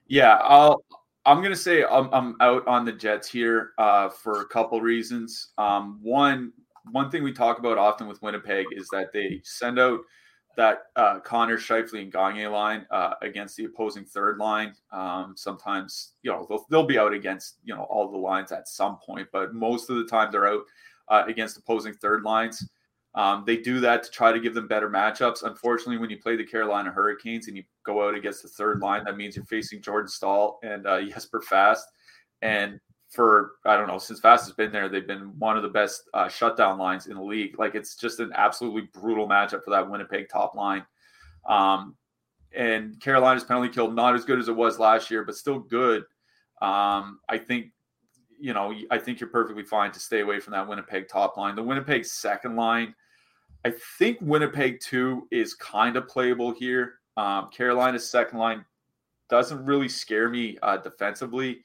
Yeah, 0.07 0.35
I'll 0.41 0.83
I'm 1.25 1.41
gonna 1.41 1.55
say 1.55 1.83
I'm, 1.83 2.09
I'm 2.13 2.35
out 2.41 2.67
on 2.67 2.85
the 2.85 2.91
Jets 2.91 3.27
here 3.27 3.71
uh, 3.77 4.09
for 4.09 4.41
a 4.41 4.45
couple 4.45 4.81
reasons. 4.81 5.53
Um, 5.57 5.99
one 6.01 6.53
one 6.91 7.11
thing 7.11 7.23
we 7.23 7.31
talk 7.31 7.59
about 7.59 7.77
often 7.77 8.07
with 8.07 8.21
Winnipeg 8.21 8.65
is 8.71 8.87
that 8.91 9.13
they 9.13 9.41
send 9.43 9.79
out 9.79 10.01
that 10.57 10.83
uh, 10.95 11.19
Connor 11.19 11.57
Scheifele 11.57 12.01
and 12.01 12.11
Gagne 12.11 12.47
line 12.47 12.85
uh, 12.91 13.13
against 13.21 13.55
the 13.55 13.65
opposing 13.65 14.03
third 14.03 14.37
line. 14.37 14.73
Um, 14.91 15.33
sometimes, 15.37 16.13
you 16.23 16.31
know, 16.31 16.45
they'll, 16.49 16.65
they'll, 16.69 16.85
be 16.85 16.97
out 16.97 17.13
against, 17.13 17.59
you 17.63 17.73
know, 17.73 17.83
all 17.83 18.11
the 18.11 18.17
lines 18.17 18.51
at 18.51 18.67
some 18.67 18.97
point, 18.97 19.29
but 19.31 19.53
most 19.53 19.89
of 19.89 19.95
the 19.95 20.05
time 20.05 20.29
they're 20.31 20.47
out 20.47 20.63
uh, 21.07 21.23
against 21.27 21.57
opposing 21.57 21.93
third 21.93 22.23
lines. 22.23 22.67
Um, 23.13 23.43
they 23.45 23.57
do 23.57 23.79
that 23.81 24.03
to 24.03 24.11
try 24.11 24.31
to 24.31 24.39
give 24.39 24.53
them 24.53 24.67
better 24.67 24.89
matchups. 24.89 25.43
Unfortunately, 25.43 25.97
when 25.97 26.09
you 26.09 26.17
play 26.17 26.37
the 26.37 26.45
Carolina 26.45 26.91
Hurricanes 26.91 27.47
and 27.47 27.57
you 27.57 27.63
go 27.85 28.07
out 28.07 28.15
against 28.15 28.41
the 28.41 28.47
third 28.47 28.79
line, 28.79 29.03
that 29.03 29.17
means 29.17 29.35
you're 29.35 29.45
facing 29.45 29.81
Jordan 29.81 30.07
Staal 30.07 30.59
and 30.63 30.87
uh, 30.87 31.01
Jesper 31.09 31.41
Fast. 31.41 31.85
And 32.41 32.79
for 33.09 33.53
I 33.65 33.75
don't 33.75 33.87
know 33.87 33.97
since 33.97 34.21
Fast 34.21 34.45
has 34.45 34.55
been 34.55 34.71
there, 34.71 34.87
they've 34.87 35.05
been 35.05 35.37
one 35.37 35.57
of 35.57 35.63
the 35.63 35.69
best 35.69 36.09
uh, 36.13 36.29
shutdown 36.29 36.79
lines 36.79 37.07
in 37.07 37.15
the 37.15 37.21
league. 37.21 37.59
Like 37.59 37.75
it's 37.75 37.95
just 37.95 38.21
an 38.21 38.31
absolutely 38.33 38.89
brutal 38.93 39.27
matchup 39.27 39.63
for 39.63 39.71
that 39.71 39.89
Winnipeg 39.89 40.29
top 40.29 40.55
line. 40.55 40.85
Um, 41.45 41.95
and 42.53 42.99
Carolina's 42.99 43.43
penalty 43.43 43.69
kill 43.69 43.91
not 43.91 44.15
as 44.15 44.25
good 44.25 44.39
as 44.39 44.47
it 44.47 44.55
was 44.55 44.79
last 44.79 45.11
year, 45.11 45.23
but 45.23 45.35
still 45.35 45.59
good. 45.59 46.03
Um, 46.61 47.19
I 47.27 47.37
think 47.37 47.71
you 48.39 48.53
know 48.53 48.73
I 48.89 48.97
think 48.97 49.19
you're 49.19 49.29
perfectly 49.29 49.63
fine 49.63 49.91
to 49.91 49.99
stay 49.99 50.21
away 50.21 50.39
from 50.39 50.53
that 50.53 50.67
Winnipeg 50.67 51.09
top 51.09 51.35
line. 51.35 51.55
The 51.55 51.63
Winnipeg 51.63 52.05
second 52.05 52.55
line, 52.55 52.95
I 53.63 53.73
think 53.97 54.17
Winnipeg 54.21 54.79
two 54.79 55.27
is 55.31 55.53
kind 55.53 55.95
of 55.95 56.07
playable 56.07 56.51
here. 56.51 56.95
Um, 57.17 57.49
Carolina's 57.51 58.09
second 58.09 58.39
line 58.39 58.65
doesn't 59.29 59.63
really 59.65 59.87
scare 59.89 60.29
me 60.29 60.57
uh, 60.61 60.77
defensively 60.77 61.63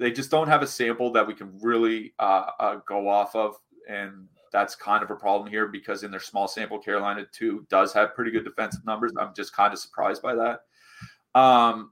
they 0.00 0.10
just 0.10 0.30
don't 0.30 0.48
have 0.48 0.62
a 0.62 0.66
sample 0.66 1.12
that 1.12 1.26
we 1.26 1.34
can 1.34 1.52
really 1.60 2.14
uh, 2.18 2.46
uh, 2.58 2.76
go 2.88 3.06
off 3.06 3.36
of. 3.36 3.56
And 3.86 4.26
that's 4.50 4.74
kind 4.74 5.04
of 5.04 5.10
a 5.10 5.14
problem 5.14 5.48
here 5.48 5.68
because 5.68 6.02
in 6.02 6.10
their 6.10 6.20
small 6.20 6.48
sample, 6.48 6.78
Carolina 6.78 7.26
two 7.30 7.66
does 7.68 7.92
have 7.92 8.14
pretty 8.14 8.30
good 8.30 8.44
defensive 8.44 8.84
numbers. 8.86 9.12
I'm 9.20 9.34
just 9.34 9.54
kind 9.54 9.74
of 9.74 9.78
surprised 9.78 10.22
by 10.22 10.34
that. 10.34 10.60
Um, 11.38 11.90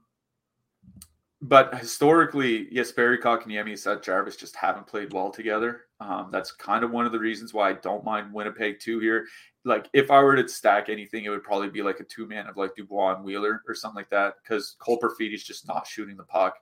but 1.41 1.73
historically, 1.77 2.67
yes, 2.69 2.91
Barry 2.91 3.17
Kotkaniemi 3.17 3.69
and 3.69 3.79
Seth 3.79 4.01
Jarvis 4.01 4.35
just 4.35 4.55
haven't 4.57 4.87
played 4.87 5.13
well 5.13 5.29
together. 5.29 5.85
Um, 6.01 6.29
that's 6.31 6.51
kind 6.51 6.83
of 6.83 6.91
one 6.91 7.05
of 7.05 7.13
the 7.13 7.19
reasons 7.19 7.53
why 7.53 7.69
I 7.69 7.73
don't 7.73 8.03
mind 8.03 8.33
Winnipeg 8.33 8.79
two 8.79 8.99
here. 8.99 9.25
Like 9.63 9.89
if 9.93 10.11
I 10.11 10.21
were 10.21 10.35
to 10.35 10.47
stack 10.49 10.89
anything, 10.89 11.23
it 11.23 11.29
would 11.29 11.43
probably 11.43 11.69
be 11.69 11.81
like 11.81 12.01
a 12.01 12.03
two 12.03 12.27
man 12.27 12.47
of 12.47 12.57
like 12.57 12.75
Dubois 12.75 13.15
and 13.15 13.23
Wheeler 13.23 13.61
or 13.67 13.73
something 13.73 13.95
like 13.95 14.09
that 14.09 14.35
because 14.43 14.75
Cole 14.79 14.99
is 15.19 15.43
just 15.43 15.67
not 15.67 15.87
shooting 15.87 16.17
the 16.17 16.23
puck, 16.23 16.55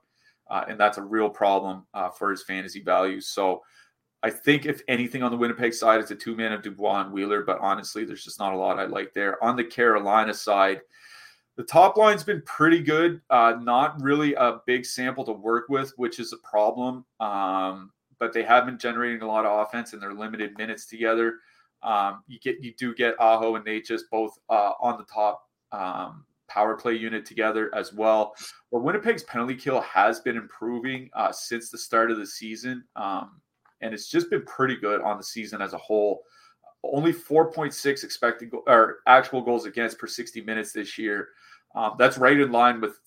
uh, 0.50 0.66
and 0.68 0.80
that's 0.80 1.00
a 1.00 1.04
real 1.04 1.30
problem 1.30 1.86
uh, 1.96 2.10
for 2.10 2.30
his 2.30 2.44
fantasy 2.44 2.84
value. 2.84 3.20
So 3.20 3.64
I 4.22 4.30
think 4.30 4.66
if 4.66 4.82
anything 4.88 5.24
on 5.24 5.32
the 5.32 5.38
Winnipeg 5.38 5.74
side, 5.74 6.02
it's 6.02 6.12
a 6.12 6.16
two 6.16 6.36
man 6.36 6.54
of 6.54 6.62
Dubois 6.62 7.02
and 7.02 7.12
Wheeler. 7.12 7.44
But 7.44 7.60
honestly, 7.62 8.06
there's 8.06 8.24
just 8.24 8.40
not 8.40 8.54
a 8.54 8.58
lot 8.58 8.80
I 8.80 8.86
like 8.86 9.14
there. 9.14 9.44
On 9.44 9.56
the 9.56 9.64
Carolina 9.64 10.36
side 10.36 10.82
the 11.58 11.64
top 11.64 11.98
line's 11.98 12.24
been 12.24 12.44
pretty 12.44 12.82
good. 12.82 13.20
Uh, 13.32 13.56
not 13.60 14.00
really 14.02 14.36
a 14.36 14.60
big 14.68 14.86
sample 14.86 15.26
to 15.26 15.34
work 15.34 15.66
with, 15.70 15.92
which 15.98 16.20
is 16.20 16.32
a 16.32 16.38
problem. 16.48 17.04
Um, 17.20 17.92
but 18.20 18.32
they 18.32 18.44
have 18.44 18.66
been 18.66 18.78
generating 18.78 19.22
a 19.22 19.28
lot 19.28 19.46
of 19.46 19.68
offense 19.68 19.94
in 19.94 20.00
their 20.00 20.14
limited 20.14 20.58
minutes 20.58 20.86
together. 20.86 21.36
Um, 21.84 22.24
you 22.28 22.40
get 22.40 22.58
you 22.62 22.74
do 22.78 22.94
get 22.96 23.20
Aho 23.20 23.56
and 23.56 23.66
Necas 23.66 24.02
both 24.12 24.38
uh, 24.50 24.72
on 24.80 24.98
the 24.98 25.06
top 25.06 25.44
um, 25.72 26.26
power 26.48 26.76
play 26.76 26.94
unit 26.94 27.26
together 27.26 27.74
as 27.76 27.94
well. 27.94 28.34
But 28.72 28.84
Winnipeg's 28.84 29.24
penalty 29.24 29.56
kill 29.56 29.82
has 29.82 30.20
been 30.20 30.38
improving 30.38 31.10
uh, 31.14 31.32
since 31.32 31.70
the 31.70 31.78
start 31.78 32.12
of 32.12 32.18
the 32.18 32.26
season, 32.26 32.84
um, 32.96 33.42
and 33.82 33.94
it's 33.94 34.10
just 34.10 34.30
been 34.30 34.44
pretty 34.46 34.76
good 34.76 35.02
on 35.02 35.18
the 35.18 35.24
season 35.24 35.62
as 35.62 35.74
a 35.74 35.78
whole. 35.78 36.24
Only 36.84 37.14
4.6 37.14 38.04
expected 38.04 38.52
go- 38.52 38.64
or 38.68 39.00
actual 39.08 39.42
goals 39.42 39.66
against 39.66 39.98
per 39.98 40.08
60 40.08 40.42
minutes 40.42 40.72
this 40.72 40.98
year. 40.98 41.30
Um, 41.76 41.96
that's 41.98 42.18
right 42.18 42.40
in 42.40 42.52
line 42.52 42.82
with. 42.82 43.00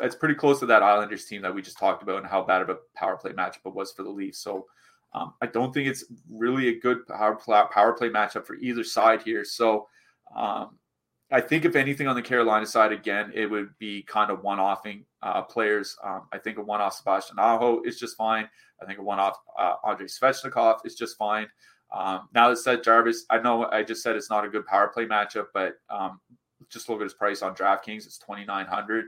It's 0.00 0.14
pretty 0.14 0.36
close 0.36 0.60
to 0.60 0.66
that 0.66 0.82
Islanders 0.82 1.24
team 1.24 1.42
that 1.42 1.52
we 1.52 1.60
just 1.60 1.78
talked 1.78 2.04
about 2.04 2.18
and 2.18 2.26
how 2.26 2.42
bad 2.42 2.62
of 2.62 2.68
a 2.68 2.76
power 2.94 3.16
play 3.16 3.32
matchup 3.32 3.66
it 3.66 3.74
was 3.74 3.90
for 3.90 4.04
the 4.04 4.10
Leafs. 4.10 4.38
So 4.38 4.66
um, 5.12 5.34
I 5.42 5.46
don't 5.46 5.74
think 5.74 5.88
it's 5.88 6.04
really 6.30 6.68
a 6.68 6.78
good 6.78 7.06
power 7.08 7.34
play, 7.34 7.62
power 7.72 7.92
play 7.92 8.08
matchup 8.08 8.46
for 8.46 8.54
either 8.56 8.84
side 8.84 9.22
here. 9.22 9.44
So 9.44 9.88
um, 10.36 10.78
I 11.30 11.40
think 11.40 11.64
if 11.64 11.76
anything 11.76 12.06
on 12.06 12.16
the 12.16 12.22
Carolina 12.22 12.66
side, 12.66 12.92
again, 12.92 13.32
it 13.34 13.46
would 13.46 13.76
be 13.78 14.02
kind 14.02 14.30
of 14.30 14.42
one-offing 14.42 15.04
uh, 15.22 15.42
players. 15.42 15.96
Um, 16.02 16.28
I 16.32 16.38
think 16.38 16.58
a 16.58 16.62
one-off 16.62 16.94
Sebastian 16.94 17.38
Aho 17.38 17.82
is 17.82 17.98
just 17.98 18.16
fine. 18.16 18.48
I 18.82 18.86
think 18.86 18.98
a 18.98 19.02
one-off 19.02 19.36
uh, 19.58 19.74
Andrei 19.86 20.06
Svechnikov 20.06 20.86
is 20.86 20.94
just 20.94 21.18
fine. 21.18 21.48
Um, 21.92 22.28
now 22.34 22.50
that 22.50 22.56
said, 22.56 22.84
Jarvis, 22.84 23.24
I 23.30 23.38
know 23.38 23.66
I 23.66 23.82
just 23.82 24.02
said 24.02 24.16
it's 24.16 24.30
not 24.30 24.44
a 24.44 24.48
good 24.48 24.66
power 24.66 24.88
play 24.88 25.06
matchup, 25.06 25.46
but 25.54 25.74
um, 25.88 26.20
just 26.70 26.88
look 26.88 27.00
at 27.00 27.04
his 27.04 27.14
price 27.14 27.42
on 27.42 27.54
DraftKings. 27.54 28.06
It's 28.06 28.18
twenty 28.18 28.44
nine 28.44 28.66
hundred. 28.66 29.06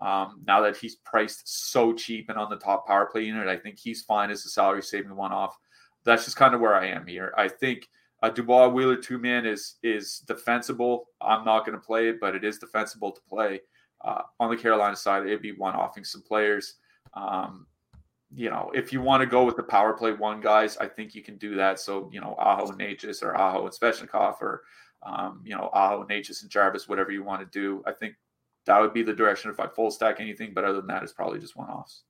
Um, 0.00 0.42
now 0.46 0.60
that 0.62 0.76
he's 0.76 0.96
priced 0.96 1.70
so 1.70 1.92
cheap 1.92 2.28
and 2.28 2.38
on 2.38 2.50
the 2.50 2.56
top 2.56 2.86
power 2.86 3.06
play 3.06 3.24
unit, 3.24 3.46
I 3.46 3.56
think 3.56 3.78
he's 3.78 4.02
fine 4.02 4.30
as 4.30 4.44
a 4.44 4.48
salary 4.48 4.82
saving 4.82 5.14
one 5.14 5.32
off. 5.32 5.56
That's 6.04 6.24
just 6.24 6.36
kind 6.36 6.54
of 6.54 6.60
where 6.60 6.74
I 6.74 6.86
am 6.86 7.06
here. 7.06 7.32
I 7.36 7.48
think 7.48 7.88
a 8.22 8.30
Dubois 8.30 8.68
Wheeler 8.68 8.96
two 8.96 9.18
man 9.18 9.46
is 9.46 9.76
is 9.82 10.20
defensible. 10.26 11.08
I'm 11.20 11.44
not 11.44 11.66
going 11.66 11.78
to 11.78 11.84
play 11.84 12.08
it, 12.08 12.18
but 12.20 12.34
it 12.34 12.44
is 12.44 12.58
defensible 12.58 13.12
to 13.12 13.20
play. 13.28 13.60
Uh, 14.04 14.22
on 14.40 14.50
the 14.50 14.56
Carolina 14.56 14.96
side, 14.96 15.26
it'd 15.26 15.42
be 15.42 15.52
one 15.52 15.74
offing 15.74 16.04
some 16.04 16.22
players. 16.22 16.76
Um, 17.14 17.66
you 18.34 18.50
know, 18.50 18.70
if 18.74 18.92
you 18.92 19.00
want 19.00 19.20
to 19.20 19.26
go 19.26 19.44
with 19.44 19.56
the 19.56 19.62
power 19.62 19.92
play 19.92 20.12
one 20.12 20.40
guys, 20.40 20.76
I 20.78 20.86
think 20.86 21.14
you 21.14 21.22
can 21.22 21.36
do 21.36 21.54
that. 21.56 21.78
So, 21.80 22.08
you 22.12 22.20
know, 22.20 22.34
Aho 22.38 22.68
and 22.68 22.80
Necas 22.80 23.22
or 23.22 23.36
Aho 23.36 23.66
and 23.66 23.74
Svechnikov 23.74 24.40
or 24.40 24.62
um, 25.02 25.40
you 25.44 25.56
know, 25.56 25.70
Aho, 25.72 26.02
and 26.02 26.10
Necas, 26.10 26.42
and 26.42 26.50
Jarvis, 26.50 26.88
whatever 26.88 27.10
you 27.10 27.24
want 27.24 27.40
to 27.40 27.58
do. 27.58 27.82
I 27.86 27.92
think 27.92 28.14
that 28.66 28.80
would 28.80 28.92
be 28.92 29.02
the 29.02 29.14
direction 29.14 29.50
if 29.50 29.58
I 29.58 29.66
full 29.66 29.90
stack 29.90 30.20
anything. 30.20 30.52
But 30.54 30.64
other 30.64 30.78
than 30.78 30.86
that, 30.88 31.02
it's 31.02 31.12
probably 31.12 31.40
just 31.40 31.56
one 31.56 31.68
offs. 31.68 32.02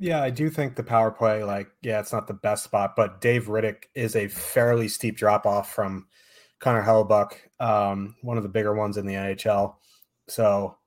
Yeah, 0.00 0.22
I 0.22 0.30
do 0.30 0.48
think 0.48 0.76
the 0.76 0.82
power 0.82 1.10
play, 1.10 1.44
like, 1.44 1.68
yeah, 1.82 2.00
it's 2.00 2.12
not 2.12 2.26
the 2.26 2.34
best 2.34 2.64
spot, 2.64 2.96
but 2.96 3.20
Dave 3.20 3.46
Rittich 3.46 3.84
is 3.94 4.16
a 4.16 4.28
fairly 4.28 4.88
steep 4.88 5.16
drop 5.16 5.44
off 5.44 5.74
from 5.74 6.06
Connor 6.58 6.82
Hellebuyck, 6.82 7.32
um, 7.60 8.16
one 8.22 8.38
of 8.38 8.42
the 8.42 8.48
bigger 8.48 8.74
ones 8.74 8.96
in 8.96 9.06
the 9.06 9.12
NHL. 9.12 9.74
So, 10.26 10.78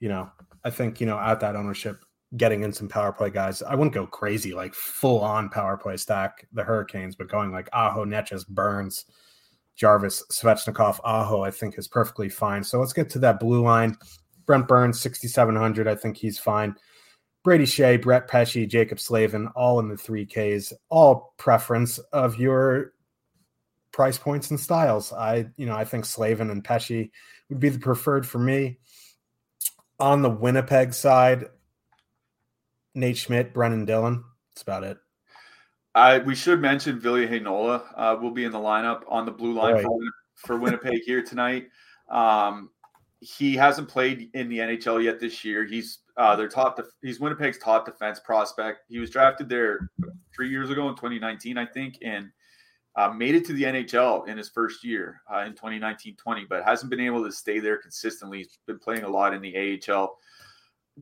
you 0.00 0.08
know, 0.08 0.30
I 0.64 0.70
think, 0.70 1.00
you 1.00 1.06
know, 1.06 1.18
at 1.18 1.38
that 1.40 1.54
ownership, 1.54 2.04
getting 2.36 2.62
in 2.62 2.72
some 2.72 2.88
power 2.88 3.12
play 3.12 3.30
guys, 3.30 3.62
I 3.62 3.74
wouldn't 3.74 3.94
go 3.94 4.06
crazy, 4.06 4.54
like 4.54 4.74
full 4.74 5.20
on 5.20 5.48
power 5.48 5.76
play 5.76 5.96
stack 5.96 6.46
the 6.52 6.62
Hurricanes, 6.62 7.16
but 7.16 7.28
going 7.28 7.50
like 7.50 7.68
Aho, 7.72 8.04
Necas, 8.04 8.46
Burns, 8.46 9.06
Jarvis, 9.76 10.22
Svechnikov, 10.30 11.00
Aho, 11.04 11.42
I 11.42 11.50
think 11.50 11.78
is 11.78 11.88
perfectly 11.88 12.28
fine. 12.28 12.62
So 12.62 12.78
let's 12.78 12.92
get 12.92 13.10
to 13.10 13.18
that 13.20 13.40
blue 13.40 13.62
line. 13.62 13.96
Brent 14.46 14.68
Burns, 14.68 15.00
6,700. 15.00 15.88
I 15.88 15.94
think 15.94 16.16
he's 16.16 16.38
fine. 16.38 16.74
Brady 17.42 17.64
Skjei, 17.64 18.00
Brett 18.00 18.28
Pesce, 18.28 18.66
Jaccob 18.66 19.00
Slavin, 19.00 19.48
all 19.56 19.80
in 19.80 19.88
the 19.88 19.94
3Ks, 19.94 20.72
all 20.90 21.34
preference 21.38 21.98
of 22.12 22.38
your 22.38 22.92
price 23.92 24.18
points 24.18 24.50
and 24.50 24.60
styles. 24.60 25.12
I, 25.12 25.46
you 25.56 25.66
know, 25.66 25.74
I 25.74 25.84
think 25.84 26.04
Slavin 26.04 26.50
and 26.50 26.62
Pesce 26.62 27.10
would 27.48 27.60
be 27.60 27.70
the 27.70 27.78
preferred 27.78 28.26
for 28.26 28.38
me. 28.38 28.78
On 29.98 30.22
the 30.22 30.30
Winnipeg 30.30 30.94
side, 30.94 31.46
Nate 32.94 33.16
Schmidt, 33.16 33.54
Brenden 33.54 33.86
Dillon. 33.86 34.24
That's 34.50 34.62
about 34.62 34.84
it. 34.84 34.98
Uh, 35.94 36.20
we 36.24 36.34
should 36.34 36.60
mention 36.60 37.00
Ville 37.00 37.26
Heinola 37.26 37.82
uh, 37.96 38.16
will 38.20 38.30
be 38.30 38.44
in 38.44 38.52
the 38.52 38.58
lineup 38.58 39.02
on 39.08 39.26
the 39.26 39.32
blue 39.32 39.52
line 39.52 39.74
right. 39.74 39.84
for, 39.84 39.98
for, 40.36 40.56
Winnipeg 40.56 41.02
here 41.04 41.22
tonight. 41.22 41.66
Um, 42.08 42.70
he 43.20 43.54
hasn't 43.54 43.88
played 43.88 44.30
in 44.34 44.48
the 44.48 44.58
NHL 44.58 45.02
yet 45.02 45.18
this 45.18 45.44
year. 45.44 45.64
He's 45.64 45.98
uh, 46.16 46.36
their 46.36 46.48
top. 46.48 46.76
Def- 46.76 46.94
he's 47.02 47.18
Winnipeg's 47.18 47.58
top 47.58 47.86
defense 47.86 48.20
prospect. 48.20 48.80
He 48.88 48.98
was 48.98 49.10
drafted 49.10 49.48
there 49.48 49.90
three 50.34 50.48
years 50.48 50.70
ago 50.70 50.88
in 50.88 50.94
2019, 50.94 51.58
I 51.58 51.66
think, 51.66 51.98
and 52.02 52.30
uh, 52.96 53.10
made 53.10 53.34
it 53.34 53.44
to 53.46 53.52
the 53.52 53.64
NHL 53.64 54.28
in 54.28 54.36
his 54.38 54.48
first 54.48 54.84
year 54.84 55.20
uh, 55.32 55.40
in 55.40 55.52
2019-20, 55.54 56.48
but 56.48 56.64
hasn't 56.64 56.90
been 56.90 57.00
able 57.00 57.24
to 57.24 57.32
stay 57.32 57.58
there 57.58 57.78
consistently. 57.78 58.38
He's 58.38 58.58
been 58.66 58.78
playing 58.78 59.04
a 59.04 59.08
lot 59.08 59.34
in 59.34 59.42
the 59.42 59.80
AHL. 59.88 60.16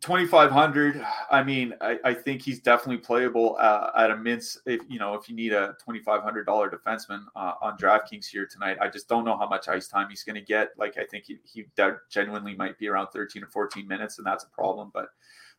2500 0.00 1.04
i 1.30 1.42
mean 1.42 1.74
I, 1.80 1.98
I, 2.04 2.14
think 2.14 2.42
he's 2.42 2.60
definitely 2.60 2.98
playable 2.98 3.56
uh, 3.58 3.90
at 3.96 4.10
a 4.10 4.16
mince 4.16 4.58
if 4.66 4.80
you 4.88 4.98
know 4.98 5.14
if 5.14 5.28
you 5.28 5.34
need 5.34 5.52
a 5.52 5.76
$2500 5.86 6.44
defenseman 6.44 7.24
uh, 7.36 7.54
on 7.62 7.76
draftkings 7.78 8.26
here 8.26 8.46
tonight. 8.46 8.76
I 8.80 8.88
just 8.88 9.08
don't 9.08 9.24
know 9.24 9.36
how 9.36 9.48
much 9.48 9.68
ice 9.68 9.88
time 9.88 10.08
he's 10.08 10.24
going 10.24 10.36
to 10.36 10.42
get. 10.42 10.70
Like 10.76 10.98
i 10.98 11.04
think 11.04 11.24
he, 11.24 11.38
he 11.44 11.66
genuinely 12.10 12.54
might 12.54 12.78
be 12.78 12.88
around 12.88 13.08
13 13.08 13.42
or 13.42 13.48
14 13.48 13.86
minutes 13.86 14.18
and 14.18 14.26
that's 14.26 14.44
a 14.44 14.48
problem 14.48 14.90
but 14.92 15.08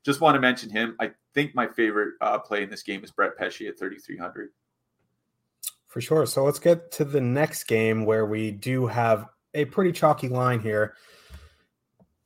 just 0.05 0.21
want 0.21 0.35
to 0.35 0.39
mention 0.39 0.69
him. 0.69 0.95
I 0.99 1.11
think 1.33 1.53
my 1.55 1.67
favorite 1.67 2.13
uh, 2.21 2.39
play 2.39 2.63
in 2.63 2.69
this 2.69 2.83
game 2.83 3.03
is 3.03 3.11
brett 3.11 3.37
pesce 3.37 3.61
at 3.67 3.77
3300 3.77 4.49
for 5.89 6.01
sure. 6.01 6.25
So 6.27 6.45
let's 6.45 6.59
get 6.59 6.91
to 6.93 7.03
the 7.03 7.19
next 7.19 7.63
game 7.63 8.05
where 8.05 8.25
we 8.25 8.51
do 8.51 8.85
have 8.85 9.25
a 9.55 9.65
pretty 9.65 9.91
chalky 9.91 10.29
line 10.29 10.59
here 10.59 10.93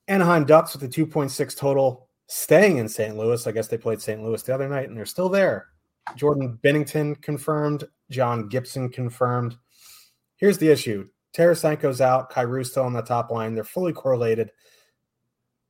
Anaheim 0.07 0.45
Ducks 0.45 0.73
with 0.73 0.83
a 0.83 0.87
2.6 0.87 1.57
total, 1.57 2.09
staying 2.27 2.77
in 2.77 2.87
St. 2.87 3.17
Louis. 3.17 3.45
I 3.47 3.51
guess 3.51 3.67
they 3.67 3.77
played 3.77 4.01
St. 4.01 4.21
Louis 4.23 4.41
the 4.41 4.53
other 4.53 4.67
night 4.67 4.89
and 4.89 4.97
they're 4.97 5.05
still 5.05 5.29
there. 5.29 5.67
Jordan 6.15 6.59
Binnington 6.61 7.21
confirmed, 7.21 7.85
John 8.09 8.49
Gibson 8.49 8.89
confirmed. 8.89 9.57
Here's 10.35 10.57
the 10.57 10.69
issue 10.69 11.07
Tarasenko's 11.35 12.01
out, 12.01 12.31
Kyrou's 12.31 12.71
still 12.71 12.83
on 12.83 12.93
the 12.93 13.01
top 13.01 13.31
line. 13.31 13.55
They're 13.55 13.63
fully 13.63 13.93
correlated. 13.93 14.51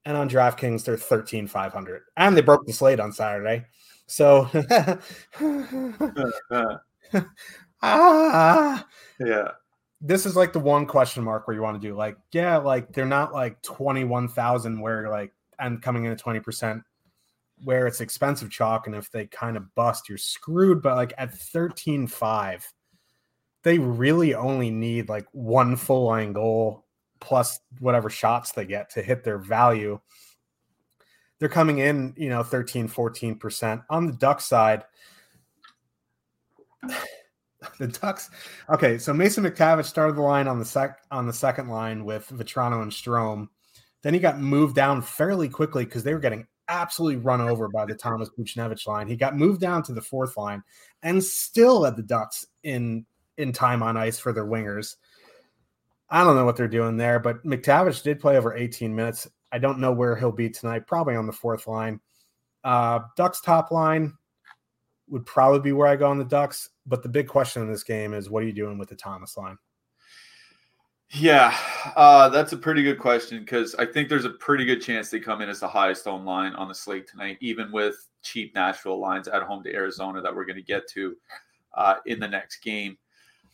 And 0.06 0.18
on 0.18 0.30
DraftKings, 0.30 0.84
they're 0.84 0.98
13,500. 0.98 2.02
And 2.18 2.36
they 2.36 2.42
broke 2.42 2.66
the 2.66 2.74
slate 2.74 3.00
on 3.00 3.14
Saturday. 3.14 3.66
So, 4.08 4.50
ah, 7.82 8.86
yeah 9.20 9.52
this 10.06 10.26
is 10.26 10.36
like 10.36 10.52
the 10.52 10.60
one 10.60 10.86
question 10.86 11.24
mark 11.24 11.48
where 11.48 11.56
you 11.56 11.62
want 11.62 11.82
to 11.82 11.88
do 11.88 11.96
like, 11.96 12.18
yeah, 12.34 12.58
like 12.58 12.92
they're 12.92 13.06
not 13.06 13.34
like 13.34 13.62
21,000 13.62 14.80
where 14.82 15.10
like, 15.10 15.32
and 15.60 15.82
coming 15.82 16.04
in 16.04 16.12
at 16.12 16.22
20% 16.22 16.84
where 17.64 17.88
it's 17.88 18.02
expensive 18.02 18.52
chalk. 18.52 18.86
And 18.86 18.96
if 18.96 19.10
they 19.10 19.28
kind 19.28 19.56
of 19.56 19.74
bust, 19.76 20.10
you're 20.10 20.18
screwed. 20.18 20.82
But 20.82 20.98
like 20.98 21.14
at 21.18 21.34
13.5, 21.34 22.64
they 23.64 23.80
really 23.80 24.36
only 24.36 24.70
need 24.70 25.08
like 25.08 25.26
one 25.32 25.78
full 25.78 26.06
line 26.06 26.34
goal 26.34 26.86
plus 27.22 27.62
whatever 27.80 28.10
shots 28.10 28.52
they 28.52 28.66
get 28.66 28.90
to 28.90 29.02
hit 29.02 29.24
their 29.24 29.38
value. 29.38 29.98
They're 31.40 31.48
coming 31.48 31.78
in, 31.78 32.14
you 32.18 32.28
know, 32.28 32.44
13, 32.44 32.90
14%. 32.90 33.86
On 33.90 34.08
the 34.08 34.14
duck 34.14 34.42
side, 34.42 34.84
the 37.80 37.88
Ducks. 37.88 38.30
Okay, 38.70 38.98
so 38.98 39.14
Mason 39.14 39.44
McTavish 39.44 39.86
started 39.86 40.16
the 40.16 40.22
line 40.22 40.48
on 40.48 40.60
the 40.60 40.66
sec 40.66 41.00
on 41.12 41.26
the 41.28 41.34
second 41.34 41.70
line 41.70 42.06
with 42.06 42.28
Vatrano 42.30 42.82
and 42.82 42.92
Strome. 42.92 43.48
Then 44.02 44.14
he 44.14 44.20
got 44.20 44.40
moved 44.40 44.76
down 44.76 45.02
fairly 45.02 45.48
quickly 45.50 45.86
because 45.86 46.04
they 46.04 46.14
were 46.14 46.20
getting 46.20 46.46
absolutely 46.68 47.18
run 47.18 47.42
over 47.42 47.68
by 47.68 47.86
the 47.86 47.96
Thomas 47.96 48.30
Buchnevich 48.38 48.88
line. 48.88 49.08
He 49.08 49.16
got 49.16 49.38
moved 49.38 49.62
down 49.62 49.84
to 49.84 49.94
the 49.94 50.02
fourth 50.02 50.38
line 50.38 50.64
and 51.02 51.24
still 51.24 51.84
had 51.84 51.96
the 51.96 52.04
Ducks 52.04 52.46
in 52.64 53.06
in 53.38 53.52
time 53.52 53.82
on 53.82 53.98
ice 53.98 54.20
for 54.20 54.34
their 54.34 54.46
wingers. 54.46 54.96
I 56.10 56.24
don't 56.24 56.36
know 56.36 56.46
what 56.46 56.56
they're 56.56 56.68
doing 56.68 56.98
there, 56.98 57.20
but 57.20 57.44
McTavish 57.44 58.04
did 58.04 58.20
play 58.20 58.38
over 58.38 58.56
18 58.56 58.96
minutes. 58.96 59.28
I 59.52 59.58
don't 59.58 59.80
know 59.80 59.92
where 59.92 60.16
he'll 60.16 60.32
be 60.32 60.50
tonight, 60.50 60.86
probably 60.86 61.16
on 61.16 61.26
the 61.26 61.34
fourth 61.34 61.66
line. 61.66 62.00
Uh, 62.64 63.00
Ducks 63.18 63.42
top 63.42 63.72
line 63.72 64.14
would 65.10 65.26
probably 65.26 65.60
be 65.60 65.72
where 65.72 65.88
I 65.88 65.96
go 65.96 66.10
on 66.10 66.18
the 66.18 66.26
Ducks, 66.26 66.70
but 66.86 67.04
the 67.04 67.10
big 67.10 67.28
question 67.28 67.62
in 67.62 67.72
this 67.72 67.84
game 67.84 68.14
is 68.14 68.30
what 68.30 68.44
are 68.44 68.46
you 68.46 68.54
doing 68.54 68.78
with 68.78 68.90
the 68.90 68.96
Thomas 68.96 69.38
line? 69.38 69.58
Yeah, 71.16 71.56
uh, 71.96 72.30
that's 72.30 72.54
a 72.54 72.58
pretty 72.58 72.82
good 72.82 72.98
question 72.98 73.40
because 73.40 73.76
I 73.76 73.86
think 73.86 74.10
there's 74.10 74.26
a 74.26 74.32
pretty 74.32 74.66
good 74.66 74.82
chance 74.82 75.10
they 75.10 75.20
come 75.20 75.42
in 75.42 75.50
as 75.50 75.60
the 75.60 75.68
highest 75.68 76.08
owned 76.08 76.26
line 76.26 76.54
on 76.54 76.68
the 76.68 76.74
slate 76.74 77.08
tonight, 77.08 77.38
even 77.40 77.72
with 77.72 78.08
cheap 78.24 78.56
Nashville 78.56 79.00
lines 79.00 79.28
at 79.28 79.44
home 79.44 79.62
to 79.64 79.74
Arizona 79.74 80.22
that 80.22 80.36
we're 80.36 80.46
going 80.46 80.56
to 80.56 80.64
get 80.64 80.88
to 80.90 81.16
uh, 81.76 81.96
in 82.08 82.20
the 82.20 82.28
next 82.28 82.64
game. 82.64 82.98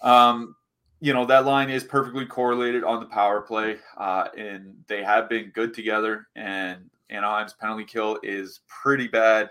Um, 0.01 0.55
you 1.01 1.13
know 1.13 1.25
that 1.25 1.45
line 1.45 1.69
is 1.69 1.83
perfectly 1.83 2.25
correlated 2.25 2.85
on 2.85 3.01
the 3.01 3.05
power 3.07 3.41
play, 3.41 3.77
uh, 3.97 4.27
and 4.37 4.75
they 4.87 5.03
have 5.03 5.27
been 5.27 5.51
good 5.53 5.73
together. 5.73 6.27
And 6.35 6.89
Anaheim's 7.09 7.53
penalty 7.53 7.85
kill 7.85 8.19
is 8.23 8.61
pretty 8.67 9.07
bad. 9.07 9.49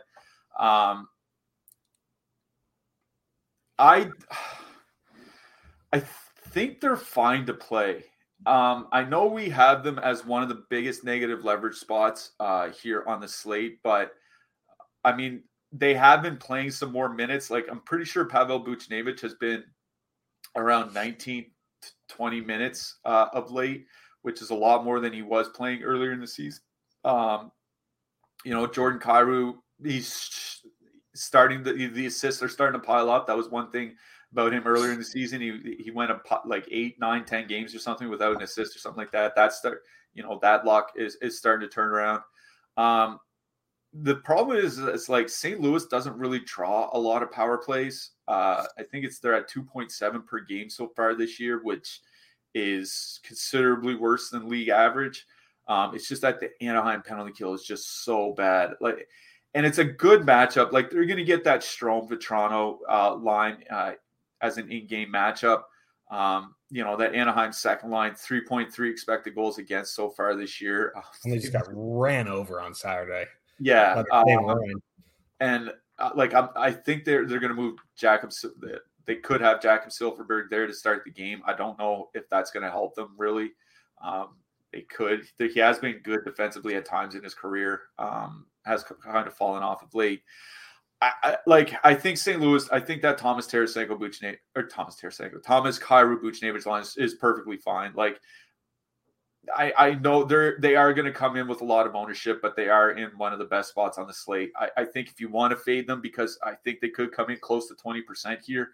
Um, 0.58 1.08
I 3.78 4.10
I 5.92 6.02
think 6.50 6.80
they're 6.80 6.96
fine 6.96 7.46
to 7.46 7.54
play. 7.54 8.04
Um, 8.46 8.88
I 8.92 9.02
know 9.04 9.26
we 9.26 9.48
have 9.50 9.82
them 9.82 9.98
as 9.98 10.24
one 10.24 10.42
of 10.42 10.48
the 10.48 10.64
biggest 10.70 11.04
negative 11.04 11.44
leverage 11.44 11.76
spots 11.76 12.32
uh, 12.38 12.70
here 12.70 13.04
on 13.06 13.20
the 13.20 13.28
slate, 13.28 13.78
but 13.82 14.12
I 15.04 15.14
mean 15.14 15.42
they 15.72 15.94
have 15.94 16.22
been 16.22 16.36
playing 16.36 16.70
some 16.70 16.92
more 16.92 17.08
minutes. 17.08 17.50
Like 17.50 17.66
I'm 17.70 17.80
pretty 17.80 18.04
sure 18.04 18.24
Pavel 18.24 18.64
Buchnevich 18.64 19.20
has 19.20 19.34
been 19.34 19.64
around 20.56 20.94
19 20.94 21.46
to 21.82 21.88
20 22.08 22.40
minutes 22.40 22.98
uh, 23.04 23.26
of 23.32 23.50
late, 23.50 23.86
which 24.22 24.40
is 24.40 24.50
a 24.50 24.54
lot 24.54 24.84
more 24.84 25.00
than 25.00 25.12
he 25.12 25.22
was 25.22 25.48
playing 25.50 25.82
earlier 25.82 26.12
in 26.12 26.20
the 26.20 26.26
season. 26.26 26.62
Um, 27.04 27.52
you 28.44 28.52
know, 28.52 28.66
Jordan 28.66 29.00
Kyrou, 29.00 29.54
he's 29.82 30.62
starting 31.22 31.62
the 31.62 31.88
the 31.88 32.06
assists 32.06 32.42
are 32.42 32.48
starting 32.48 32.80
to 32.80 32.86
pile 32.86 33.10
up. 33.10 33.26
That 33.26 33.36
was 33.36 33.48
one 33.48 33.70
thing 33.70 33.94
about 34.32 34.52
him 34.52 34.64
earlier 34.66 34.92
in 34.92 34.98
the 34.98 35.04
season. 35.04 35.40
He 35.40 35.76
he 35.78 35.90
went 35.90 36.10
a, 36.10 36.20
like 36.44 36.66
eight, 36.70 36.98
nine, 37.00 37.24
ten 37.24 37.46
games 37.46 37.74
or 37.74 37.78
something 37.78 38.08
without 38.08 38.36
an 38.36 38.42
assist 38.42 38.76
or 38.76 38.78
something 38.78 39.00
like 39.00 39.12
that. 39.12 39.34
That's 39.34 39.60
the 39.60 39.80
you 40.14 40.22
know 40.22 40.38
that 40.42 40.64
luck 40.64 40.92
is 40.96 41.16
is 41.22 41.38
starting 41.38 41.68
to 41.68 41.72
turn 41.72 41.90
around. 41.90 42.22
Um, 42.76 43.18
the 43.92 44.16
problem 44.16 44.58
is 44.58 44.78
it's 44.78 45.08
like 45.08 45.28
St. 45.28 45.60
Louis 45.60 45.86
doesn't 45.86 46.16
really 46.16 46.40
draw 46.40 46.90
a 46.92 46.98
lot 46.98 47.22
of 47.22 47.32
power 47.32 47.56
plays. 47.56 48.12
Uh, 48.26 48.64
I 48.78 48.82
think 48.82 49.04
it's 49.04 49.18
they're 49.18 49.34
at 49.34 49.50
2.7 49.50 50.26
per 50.26 50.40
game 50.40 50.68
so 50.68 50.88
far 50.94 51.14
this 51.14 51.40
year, 51.40 51.62
which 51.62 52.00
is 52.54 53.20
considerably 53.24 53.94
worse 53.94 54.30
than 54.30 54.48
league 54.48 54.68
average. 54.68 55.26
Um, 55.68 55.94
it's 55.94 56.08
just 56.08 56.22
that 56.22 56.40
the 56.40 56.50
Anaheim 56.62 57.02
penalty 57.02 57.32
kill 57.32 57.54
is 57.54 57.62
just 57.62 58.04
so 58.04 58.32
bad. 58.32 58.72
Like, 58.80 59.06
and 59.54 59.64
it's 59.64 59.78
a 59.78 59.84
good 59.84 60.22
matchup. 60.22 60.72
Like 60.72 60.90
they're 60.90 61.06
going 61.06 61.18
to 61.18 61.24
get 61.24 61.44
that 61.44 61.60
Strome 61.60 62.08
Vatrano 62.08 62.78
uh, 62.88 63.14
line 63.16 63.64
uh, 63.70 63.92
as 64.40 64.58
an 64.58 64.70
in-game 64.70 65.12
matchup. 65.12 65.62
Um, 66.10 66.54
you 66.70 66.84
know 66.84 66.96
that 66.96 67.14
Anaheim 67.14 67.52
second 67.52 67.90
line, 67.90 68.12
3.3 68.12 68.90
expected 68.90 69.34
goals 69.34 69.58
against 69.58 69.94
so 69.94 70.10
far 70.10 70.34
this 70.34 70.60
year. 70.60 70.92
And 71.24 71.32
they 71.32 71.38
just 71.38 71.52
got 71.52 71.66
ran 71.68 72.28
over 72.28 72.60
on 72.60 72.74
Saturday. 72.74 73.26
Yeah, 73.58 74.04
um, 74.12 74.60
and 75.40 75.72
uh, 75.98 76.10
like 76.14 76.32
I'm, 76.32 76.48
i 76.54 76.70
think 76.70 77.04
they're 77.04 77.26
they're 77.26 77.40
going 77.40 77.54
to 77.54 77.60
move 77.60 77.78
Jakob. 77.96 78.32
They 79.06 79.16
could 79.16 79.40
have 79.40 79.62
Jakob 79.62 79.90
Silfverberg 79.90 80.50
there 80.50 80.66
to 80.66 80.74
start 80.74 81.02
the 81.04 81.10
game. 81.10 81.42
I 81.46 81.54
don't 81.54 81.78
know 81.78 82.10
if 82.14 82.28
that's 82.28 82.50
going 82.50 82.64
to 82.64 82.70
help 82.70 82.94
them 82.94 83.14
really. 83.16 83.52
Um, 84.04 84.36
they 84.72 84.82
could. 84.82 85.26
He 85.38 85.58
has 85.60 85.78
been 85.78 86.00
good 86.02 86.24
defensively 86.24 86.76
at 86.76 86.84
times 86.84 87.14
in 87.14 87.24
his 87.24 87.34
career. 87.34 87.82
Um, 87.98 88.46
has 88.68 88.84
kind 89.02 89.26
of 89.26 89.34
fallen 89.34 89.62
off 89.62 89.82
of 89.82 89.94
late. 89.94 90.22
I, 91.00 91.12
I, 91.22 91.36
like 91.46 91.74
I 91.84 91.94
think 91.94 92.18
St. 92.18 92.40
Louis. 92.40 92.68
I 92.72 92.80
think 92.80 93.02
that 93.02 93.18
Thomas 93.18 93.46
Tarasenko 93.46 94.38
or 94.56 94.62
Thomas 94.64 94.96
Tarasenko 95.00 95.42
Thomas 95.42 95.78
Kyrou 95.78 96.20
Buchnevich 96.20 96.66
line 96.66 96.82
is, 96.82 96.96
is 96.96 97.14
perfectly 97.14 97.56
fine. 97.56 97.92
Like 97.94 98.20
I, 99.56 99.72
I 99.78 99.94
know 99.94 100.24
they're 100.24 100.58
they 100.60 100.74
are 100.74 100.92
going 100.92 101.06
to 101.06 101.12
come 101.12 101.36
in 101.36 101.46
with 101.46 101.60
a 101.60 101.64
lot 101.64 101.86
of 101.86 101.94
ownership, 101.94 102.40
but 102.42 102.56
they 102.56 102.68
are 102.68 102.92
in 102.92 103.10
one 103.16 103.32
of 103.32 103.38
the 103.38 103.44
best 103.44 103.70
spots 103.70 103.96
on 103.96 104.06
the 104.06 104.14
slate. 104.14 104.50
I, 104.56 104.70
I 104.78 104.84
think 104.84 105.08
if 105.08 105.20
you 105.20 105.30
want 105.30 105.52
to 105.52 105.56
fade 105.56 105.86
them 105.86 106.00
because 106.00 106.38
I 106.42 106.54
think 106.64 106.80
they 106.80 106.88
could 106.88 107.12
come 107.12 107.30
in 107.30 107.38
close 107.38 107.68
to 107.68 107.76
twenty 107.76 108.02
percent 108.02 108.40
here, 108.44 108.70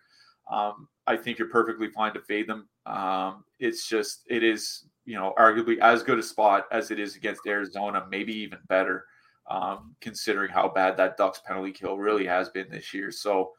um, 0.51 0.89
I 1.07 1.17
think 1.17 1.39
you're 1.39 1.49
perfectly 1.49 1.89
fine 1.91 2.15
to 2.15 2.21
fade 2.21 2.49
them. 2.49 2.69
Um, 2.87 3.45
it's 3.59 3.87
just 3.87 4.23
it 4.29 4.43
is 4.43 4.87
you 5.05 5.15
know 5.15 5.35
arguably 5.39 5.79
as 5.79 6.03
good 6.03 6.19
a 6.19 6.23
spot 6.23 6.67
as 6.73 6.91
it 6.91 6.99
is 6.99 7.17
against 7.17 7.47
Arizona, 7.47 8.07
maybe 8.11 8.33
even 8.33 8.59
better 8.69 9.05
um, 9.49 9.95
considering 10.01 10.51
how 10.51 10.69
bad 10.69 10.97
that 10.97 11.17
Ducks 11.17 11.41
penalty 11.47 11.73
kill 11.73 11.99
really 11.99 12.27
has 12.27 12.49
been 12.49 12.69
this 12.71 12.95
year. 12.95 13.11
So 13.11 13.53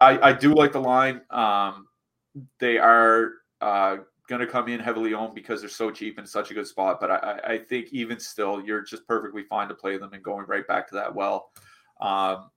I, 0.00 0.30
I 0.30 0.32
do 0.32 0.54
like 0.54 0.72
the 0.72 0.80
line. 0.80 1.22
Um, 1.30 1.86
they 2.58 2.78
are 2.78 3.32
uh, 3.60 3.98
going 4.28 4.40
to 4.40 4.46
come 4.46 4.68
in 4.68 4.80
heavily 4.80 5.14
owned 5.14 5.34
because 5.34 5.60
they're 5.60 5.70
so 5.70 5.90
cheap 5.90 6.18
and 6.18 6.28
such 6.28 6.50
a 6.50 6.54
good 6.54 6.66
spot. 6.66 7.00
But 7.00 7.10
I, 7.10 7.40
I, 7.44 7.58
think 7.58 7.88
even 7.92 8.18
still, 8.20 8.62
you're 8.64 8.82
just 8.82 9.06
perfectly 9.06 9.44
fine 9.44 9.68
to 9.68 9.74
play 9.74 9.96
them 9.96 10.12
and 10.12 10.22
going 10.22 10.46
right 10.46 10.66
back 10.66 10.88
to 10.88 10.94
that 10.96 11.14
well. 11.14 11.50
Um, 12.00 12.50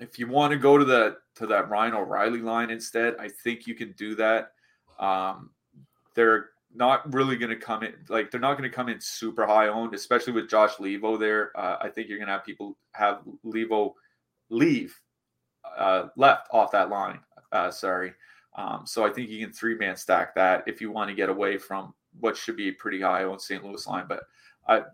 if 0.00 0.18
you 0.18 0.26
want 0.26 0.52
to 0.52 0.58
go 0.58 0.76
to 0.76 0.84
the 0.84 1.16
to 1.36 1.46
that 1.46 1.70
Ryan 1.70 1.94
O'Reilly 1.94 2.40
line 2.40 2.70
instead, 2.70 3.14
I 3.18 3.28
think 3.28 3.66
you 3.66 3.74
can 3.74 3.92
do 3.92 4.14
that. 4.16 4.52
Um, 4.98 5.50
they're 6.14 6.50
not 6.74 7.12
really 7.14 7.36
going 7.36 7.50
to 7.50 7.56
come 7.56 7.82
in 7.82 7.94
like 8.08 8.30
they're 8.30 8.40
not 8.40 8.58
going 8.58 8.68
to 8.68 8.74
come 8.74 8.88
in 8.88 9.00
super 9.00 9.46
high 9.46 9.68
owned, 9.68 9.94
especially 9.94 10.32
with 10.32 10.50
Josh 10.50 10.76
Leivo 10.76 11.18
there. 11.18 11.52
Uh, 11.58 11.76
I 11.80 11.88
think 11.88 12.08
you're 12.08 12.18
going 12.18 12.28
to 12.28 12.32
have 12.32 12.44
people 12.44 12.76
have 12.92 13.20
Levo 13.44 13.94
leave 14.50 14.98
uh, 15.76 16.08
left 16.16 16.48
off 16.50 16.72
that 16.72 16.90
line. 16.90 17.20
Uh, 17.52 17.70
sorry. 17.70 18.12
Um, 18.56 18.82
so 18.84 19.04
I 19.04 19.10
think 19.10 19.30
you 19.30 19.44
can 19.44 19.52
three 19.52 19.76
man 19.76 19.96
stack 19.96 20.34
that 20.34 20.64
if 20.66 20.80
you 20.80 20.90
want 20.90 21.10
to 21.10 21.14
get 21.14 21.28
away 21.28 21.58
from 21.58 21.94
what 22.20 22.36
should 22.36 22.56
be 22.56 22.68
a 22.68 22.72
pretty 22.72 23.00
high 23.00 23.24
owned 23.24 23.40
St. 23.40 23.64
Louis 23.64 23.86
line. 23.86 24.06
But 24.08 24.24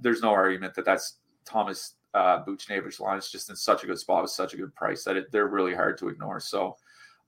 there's 0.00 0.22
no 0.22 0.30
argument 0.30 0.74
that 0.74 0.84
that's 0.84 1.18
Thomas 1.44 1.94
uh, 2.14 2.44
Buchnevich's 2.44 3.00
line. 3.00 3.18
It's 3.18 3.30
just 3.30 3.50
in 3.50 3.56
such 3.56 3.84
a 3.84 3.86
good 3.86 3.98
spot 3.98 4.22
with 4.22 4.30
such 4.30 4.54
a 4.54 4.56
good 4.56 4.74
price 4.74 5.04
that 5.04 5.16
it, 5.16 5.32
they're 5.32 5.48
really 5.48 5.74
hard 5.74 5.98
to 5.98 6.08
ignore. 6.08 6.40
So 6.40 6.76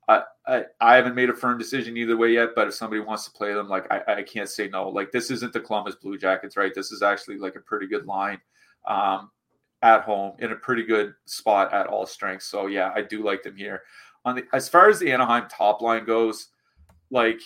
I, 0.09 0.23
I, 0.47 0.65
I 0.81 0.97
haven't 0.97 1.15
made 1.15 1.31
a 1.31 1.35
firm 1.35 1.59
decision 1.59 1.97
either 1.97 2.17
way 2.17 2.33
yet, 2.33 2.51
but 2.57 2.69
if 2.69 2.75
somebody 2.75 3.01
wants 3.01 3.25
to 3.25 3.31
play 3.31 3.53
them, 3.55 3.69
like 3.69 3.91
I, 3.91 4.15
I 4.17 4.23
can't 4.23 4.49
say 4.49 4.69
no. 4.69 4.89
Like 4.89 5.13
this 5.13 5.31
isn't 5.31 5.53
the 5.53 5.61
Columbus 5.61 5.97
Blue 5.97 6.19
Jackets, 6.19 6.57
right? 6.57 6.75
This 6.75 6.91
is 6.91 7.03
actually 7.03 7.39
like 7.39 7.57
a 7.57 7.61
pretty 7.61 7.87
good 7.87 8.07
line 8.07 8.41
um, 8.87 9.31
at 9.83 10.03
home 10.03 10.35
in 10.39 10.53
a 10.53 10.57
pretty 10.57 10.83
good 10.83 11.15
spot 11.27 11.73
at 11.73 11.87
all 11.87 12.07
strengths. 12.07 12.47
So 12.47 12.67
yeah, 12.67 12.93
I 12.95 13.03
do 13.03 13.25
like 13.25 13.43
them 13.43 13.57
here. 13.57 13.83
On 14.25 14.37
the 14.37 14.45
as 14.53 14.69
far 14.69 14.89
as 14.89 14.99
the 14.99 15.13
Anaheim 15.13 15.49
top 15.49 15.83
line 15.83 16.05
goes, 16.05 16.49
like 17.11 17.41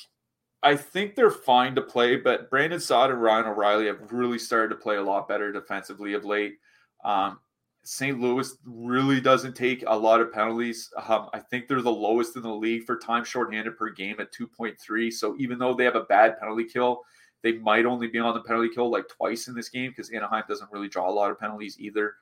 I 0.62 0.76
think 0.76 1.14
they're 1.14 1.30
fine 1.30 1.74
to 1.74 1.82
play, 1.82 2.16
but 2.16 2.50
Brandon 2.50 2.80
Saad 2.80 3.10
and 3.10 3.20
Ryan 3.22 3.46
O'Reilly 3.46 3.86
have 3.86 4.12
really 4.12 4.38
started 4.38 4.70
to 4.70 4.80
play 4.80 4.96
a 4.96 5.02
lot 5.02 5.28
better 5.28 5.52
defensively 5.52 6.14
of 6.14 6.24
late. 6.24 6.56
Um, 7.04 7.38
St. 7.86 8.18
Louis 8.18 8.52
really 8.64 9.20
doesn't 9.20 9.54
take 9.54 9.84
a 9.86 9.96
lot 9.96 10.20
of 10.20 10.32
penalties. 10.32 10.90
Um, 11.06 11.30
I 11.32 11.38
think 11.38 11.68
they're 11.68 11.80
the 11.82 11.90
lowest 11.90 12.34
in 12.34 12.42
the 12.42 12.52
league 12.52 12.82
for 12.82 12.98
time 12.98 13.24
shorthanded 13.24 13.78
per 13.78 13.90
game 13.90 14.16
at 14.18 14.32
2.3. 14.32 15.12
So 15.12 15.36
even 15.38 15.56
though 15.56 15.72
they 15.72 15.84
have 15.84 15.94
a 15.94 16.02
bad 16.02 16.36
penalty 16.40 16.64
kill, 16.64 17.02
they 17.44 17.52
might 17.52 17.86
only 17.86 18.08
be 18.08 18.18
on 18.18 18.34
the 18.34 18.40
penalty 18.40 18.70
kill 18.74 18.90
like 18.90 19.08
twice 19.08 19.46
in 19.46 19.54
this 19.54 19.68
game 19.68 19.90
because 19.90 20.10
Anaheim 20.10 20.42
doesn't 20.48 20.72
really 20.72 20.88
draw 20.88 21.08
a 21.08 21.12
lot 21.12 21.30
of 21.30 21.38
penalties 21.38 21.76
either. 21.78 22.14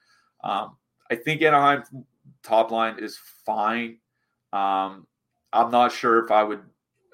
Um, 0.42 0.76
I 1.10 1.14
think 1.14 1.40
Anaheim 1.40 1.82
top 2.42 2.70
line 2.70 2.98
is 2.98 3.18
fine. 3.46 3.96
Um, 4.52 5.06
I'm 5.50 5.70
not 5.70 5.92
sure 5.92 6.22
if 6.22 6.30
I 6.30 6.44
would 6.44 6.60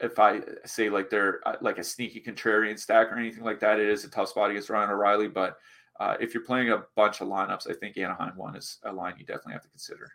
if 0.03 0.19
I 0.19 0.41
say 0.65 0.91
like 0.91 1.09
they're 1.09 1.41
uh, 1.47 1.57
like 1.61 1.79
a 1.79 1.85
sneaky 1.85 2.21
contrarian 2.21 2.77
stack 2.81 3.13
or 3.13 3.17
anything 3.17 3.45
like 3.45 3.61
that. 3.61 3.79
It 3.79 3.89
is 3.89 4.05
a 4.05 4.11
tough 4.11 4.31
spot 4.31 4.51
against 4.51 4.71
Ryan 4.71 4.91
O'Reilly, 4.91 5.29
but 5.29 5.57
uh, 6.01 6.17
if 6.19 6.33
you're 6.33 6.43
playing 6.43 6.71
a 6.71 6.83
bunch 6.97 7.21
of 7.21 7.29
lineups, 7.29 7.71
I 7.71 7.75
think 7.75 7.99
Anaheim 7.99 8.33
one 8.35 8.57
is 8.57 8.79
a 8.85 8.93
line 8.93 9.15
you 9.19 9.27
definitely 9.27 9.53
have 9.53 9.63
to 9.63 9.69
consider. 9.69 10.11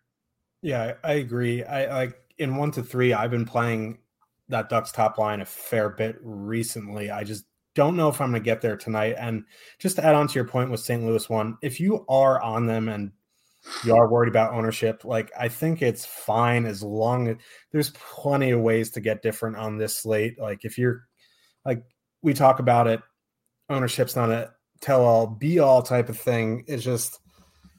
Yeah, 0.63 0.95
I 1.03 1.13
agree. 1.13 1.63
I 1.63 1.95
like 1.95 2.19
in 2.39 2.55
one 2.55 2.71
to 2.71 2.83
three, 2.83 3.13
I've 3.13 3.29
been 3.29 3.45
playing 3.45 3.99
that 4.49 4.67
Ducks 4.67 4.91
top 4.91 5.19
line 5.19 5.41
a 5.41 5.45
fair 5.45 5.89
bit 5.89 6.17
recently. 6.21 7.11
I 7.11 7.23
just 7.23 7.45
don't 7.75 7.95
know 7.95 8.09
if 8.09 8.19
I'm 8.19 8.31
going 8.31 8.41
to 8.41 8.45
get 8.45 8.61
there 8.61 8.77
tonight. 8.77 9.15
And 9.19 9.43
just 9.79 9.97
to 9.97 10.05
add 10.05 10.15
on 10.15 10.27
to 10.27 10.33
your 10.33 10.47
point 10.47 10.71
with 10.71 10.79
St. 10.79 11.03
Louis 11.03 11.29
one, 11.29 11.57
if 11.61 11.79
you 11.79 12.03
are 12.09 12.41
on 12.41 12.65
them 12.65 12.89
and 12.89 13.11
you 13.83 13.95
are 13.95 14.09
worried 14.09 14.29
about 14.29 14.53
ownership, 14.53 15.05
like 15.05 15.31
I 15.39 15.49
think 15.49 15.83
it's 15.83 16.05
fine 16.05 16.65
as 16.65 16.81
long 16.81 17.27
as 17.27 17.37
there's 17.71 17.91
plenty 17.91 18.51
of 18.51 18.61
ways 18.61 18.89
to 18.91 19.01
get 19.01 19.21
different 19.21 19.57
on 19.57 19.77
this 19.77 19.97
slate. 19.97 20.39
Like 20.39 20.65
if 20.65 20.79
you're 20.79 21.03
like 21.63 21.83
we 22.23 22.33
talk 22.33 22.59
about 22.59 22.87
it, 22.87 23.01
ownership's 23.69 24.15
not 24.15 24.31
a 24.31 24.54
tell 24.81 25.03
all 25.03 25.27
be 25.27 25.59
all 25.59 25.81
type 25.81 26.09
of 26.09 26.17
thing 26.17 26.63
is 26.67 26.83
just 26.83 27.19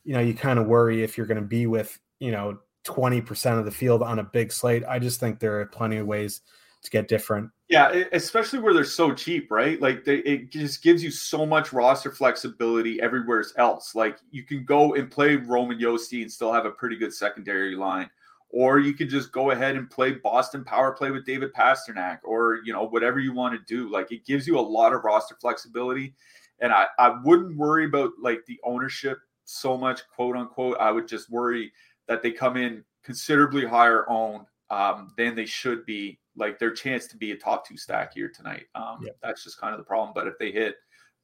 you 0.04 0.12
know 0.12 0.20
you 0.20 0.34
kind 0.34 0.58
of 0.58 0.66
worry 0.66 1.02
if 1.02 1.16
you're 1.16 1.26
going 1.26 1.40
to 1.40 1.46
be 1.46 1.66
with 1.66 1.98
you 2.20 2.30
know 2.30 2.58
20% 2.84 3.58
of 3.58 3.64
the 3.64 3.70
field 3.72 4.00
on 4.00 4.20
a 4.20 4.24
big 4.24 4.52
slate 4.52 4.84
i 4.88 4.98
just 4.98 5.18
think 5.18 5.40
there 5.40 5.60
are 5.60 5.66
plenty 5.66 5.96
of 5.96 6.06
ways 6.06 6.40
to 6.86 6.90
get 6.90 7.08
different. 7.08 7.50
Yeah, 7.68 8.04
especially 8.12 8.60
where 8.60 8.72
they're 8.72 8.84
so 8.84 9.12
cheap, 9.12 9.50
right? 9.50 9.80
Like 9.80 10.04
they, 10.04 10.18
it 10.18 10.50
just 10.50 10.82
gives 10.82 11.02
you 11.02 11.10
so 11.10 11.44
much 11.44 11.72
roster 11.72 12.12
flexibility 12.12 13.00
everywhere 13.02 13.44
else. 13.58 13.94
Like 13.94 14.18
you 14.30 14.44
can 14.44 14.64
go 14.64 14.94
and 14.94 15.10
play 15.10 15.36
Roman 15.36 15.78
Josi 15.78 16.22
and 16.22 16.30
still 16.30 16.52
have 16.52 16.64
a 16.64 16.70
pretty 16.70 16.96
good 16.96 17.12
secondary 17.12 17.74
line, 17.74 18.08
or 18.50 18.78
you 18.78 18.94
could 18.94 19.10
just 19.10 19.32
go 19.32 19.50
ahead 19.50 19.74
and 19.74 19.90
play 19.90 20.12
Boston 20.12 20.64
power 20.64 20.92
play 20.92 21.10
with 21.10 21.26
David 21.26 21.52
Pastrnak, 21.52 22.18
or 22.24 22.60
you 22.64 22.72
know 22.72 22.86
whatever 22.86 23.18
you 23.18 23.32
want 23.32 23.54
to 23.54 23.64
do. 23.66 23.90
Like 23.90 24.12
it 24.12 24.24
gives 24.24 24.46
you 24.46 24.58
a 24.58 24.60
lot 24.60 24.92
of 24.92 25.02
roster 25.04 25.36
flexibility, 25.40 26.14
and 26.60 26.72
I 26.72 26.86
I 26.98 27.20
wouldn't 27.22 27.56
worry 27.56 27.86
about 27.86 28.12
like 28.20 28.44
the 28.46 28.58
ownership 28.64 29.18
so 29.44 29.76
much, 29.76 30.02
quote 30.14 30.36
unquote. 30.36 30.76
I 30.78 30.90
would 30.90 31.08
just 31.08 31.30
worry 31.30 31.72
that 32.08 32.22
they 32.22 32.32
come 32.32 32.56
in 32.56 32.84
considerably 33.02 33.64
higher 33.64 34.08
owned 34.08 34.46
um, 34.70 35.12
than 35.16 35.34
they 35.34 35.46
should 35.46 35.86
be 35.86 36.18
like 36.36 36.58
their 36.58 36.72
chance 36.72 37.06
to 37.06 37.16
be 37.16 37.32
a 37.32 37.36
top 37.36 37.66
two 37.66 37.76
stack 37.76 38.12
here 38.14 38.28
tonight. 38.28 38.66
Um, 38.74 38.98
yep. 39.02 39.16
That's 39.22 39.44
just 39.44 39.60
kind 39.60 39.72
of 39.72 39.78
the 39.78 39.84
problem. 39.84 40.12
But 40.14 40.26
if 40.26 40.38
they 40.38 40.50
hit, 40.50 40.76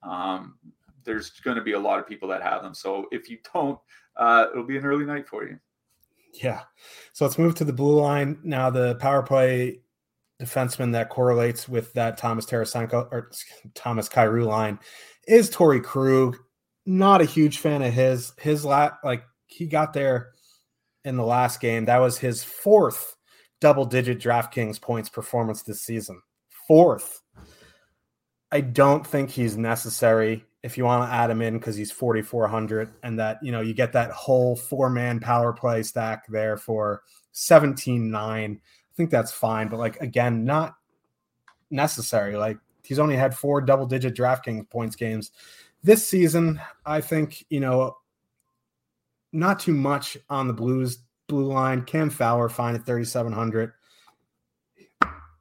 um, 0.03 0.59
there's 1.05 1.30
going 1.41 1.57
to 1.57 1.62
be 1.62 1.72
a 1.72 1.78
lot 1.78 1.99
of 1.99 2.07
people 2.07 2.28
that 2.28 2.43
have 2.43 2.62
them. 2.62 2.74
So 2.74 3.07
if 3.11 3.28
you 3.28 3.39
don't, 3.53 3.78
uh, 4.16 4.47
it'll 4.53 4.64
be 4.64 4.78
an 4.78 4.87
early 4.87 5.05
night 5.05 5.28
for 5.28 5.45
you. 5.45 5.59
Yeah. 6.33 6.62
So 7.12 7.24
let's 7.24 7.39
move 7.39 7.55
to 7.57 7.64
the 7.64 7.72
blue 7.72 8.01
line 8.01 8.39
now. 8.43 8.70
The 8.70 8.95
power 8.97 9.22
play 9.22 9.80
defenseman 10.41 10.93
that 10.93 11.09
correlates 11.09 11.68
with 11.68 11.93
that 11.93 12.16
Thomas 12.16 12.47
Tarasenko 12.47 13.09
or 13.12 13.30
Thomas 13.74 14.09
Kyrou 14.09 14.47
line 14.47 14.78
is 15.27 15.51
Torey 15.51 15.83
Krug. 15.83 16.37
Not 16.85 17.20
a 17.20 17.27
huge 17.27 17.59
fan 17.59 17.83
of 17.83 17.93
his. 17.93 18.33
His 18.39 18.64
lat 18.64 18.99
like 19.05 19.25
he 19.47 19.66
got 19.66 19.93
there 19.93 20.33
in 21.05 21.16
the 21.16 21.25
last 21.25 21.61
game. 21.61 21.85
That 21.85 22.01
was 22.01 22.18
his 22.18 22.43
fourth 22.43 23.16
double 23.61 23.85
digit 23.85 24.18
DraftKings 24.18 24.81
points 24.81 25.09
performance 25.09 25.62
this 25.62 25.83
season. 25.83 26.20
Fourth. 26.66 27.23
I 28.51 28.61
don't 28.61 29.07
think 29.07 29.31
he's 29.31 29.57
necessary 29.57 30.45
if 30.62 30.77
you 30.77 30.85
want 30.85 31.09
to 31.09 31.14
add 31.14 31.31
him 31.31 31.43
in 31.43 31.55
because 31.55 31.77
he's 31.77 31.91
4,400 31.91 32.93
and 33.03 33.18
that, 33.18 33.39
you 33.43 33.51
know, 33.51 33.61
you 33.61 33.75
get 33.75 33.93
that 33.95 34.11
whole 34.11 34.55
four 34.57 34.91
man 34.91 35.20
power 35.20 35.53
play 35.53 35.83
stack 35.83 36.25
there 36.29 36.57
for 36.57 37.03
17 37.33 38.11
9. 38.11 38.61
I 38.61 38.95
think 38.97 39.11
that's 39.11 39.33
fine. 39.33 39.68
But 39.68 39.79
like, 39.79 40.01
again, 40.01 40.45
not 40.45 40.75
necessary. 41.70 42.37
Like, 42.37 42.59
he's 42.83 42.99
only 42.99 43.16
had 43.16 43.37
four 43.37 43.61
double 43.61 43.87
digit 43.87 44.14
DraftKings 44.14 44.68
points 44.70 44.97
games 44.97 45.30
this 45.83 46.07
season. 46.07 46.61
I 46.87 47.01
think, 47.01 47.45
you 47.51 47.61
know, 47.61 47.97
not 49.33 49.61
too 49.61 49.74
much 49.74 50.16
on 50.28 50.47
the 50.47 50.53
Blues 50.53 50.99
blue 51.28 51.53
line. 51.53 51.83
Cam 51.83 52.11
Fowler 52.11 52.49
fine 52.49 52.74
at 52.74 52.87
3,700. 52.87 53.72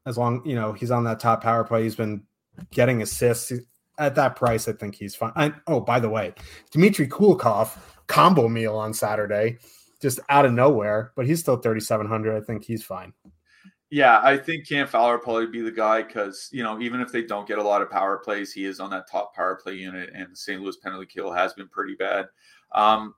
As 0.06 0.18
long, 0.18 0.42
you 0.46 0.56
know, 0.56 0.74
he's 0.74 0.92
on 0.92 1.04
that 1.04 1.20
top 1.20 1.44
power 1.44 1.64
play. 1.64 1.84
He's 1.84 1.96
been 1.96 2.24
getting 2.72 3.02
assists 3.02 3.52
at 4.00 4.16
that 4.16 4.36
price. 4.36 4.68
I 4.68 4.74
think 4.74 4.96
he's 4.96 5.16
fine. 5.16 5.54
Oh, 5.68 5.80
by 5.80 6.00
the 6.00 6.10
way, 6.10 6.34
Dmitry 6.72 7.08
Kulikov 7.08 7.78
combo 8.08 8.48
meal 8.48 8.76
on 8.76 8.94
Saturday, 8.94 9.58
just 10.02 10.20
out 10.30 10.46
of 10.46 10.54
nowhere, 10.54 11.12
but 11.16 11.28
he's 11.28 11.40
still 11.40 11.58
3,700. 11.58 12.36
I 12.36 12.44
think 12.44 12.64
he's 12.64 12.84
fine. 12.84 13.14
Yeah, 13.92 14.22
I 14.24 14.38
think 14.38 14.68
Cam 14.68 14.88
Fowler 14.88 15.18
probably 15.18 15.48
be 15.48 15.60
the 15.60 15.70
guy 15.70 16.02
because 16.02 16.50
you 16.54 16.64
know 16.64 16.80
even 16.80 17.02
if 17.02 17.12
they 17.12 17.24
don't 17.24 17.48
get 17.48 17.58
a 17.58 17.64
lot 17.64 17.82
of 17.82 17.90
power 17.90 18.18
plays, 18.18 18.54
he 18.54 18.64
is 18.64 18.80
on 18.80 18.90
that 18.92 19.10
top 19.12 19.36
power 19.36 19.60
play 19.62 19.74
unit, 19.76 20.10
and 20.16 20.32
the 20.32 20.36
St. 20.36 20.62
Louis 20.62 20.78
penalty 20.78 21.06
kill 21.06 21.32
has 21.32 21.54
been 21.54 21.68
pretty 21.68 21.96
bad. 21.96 22.28
Um, 22.72 23.14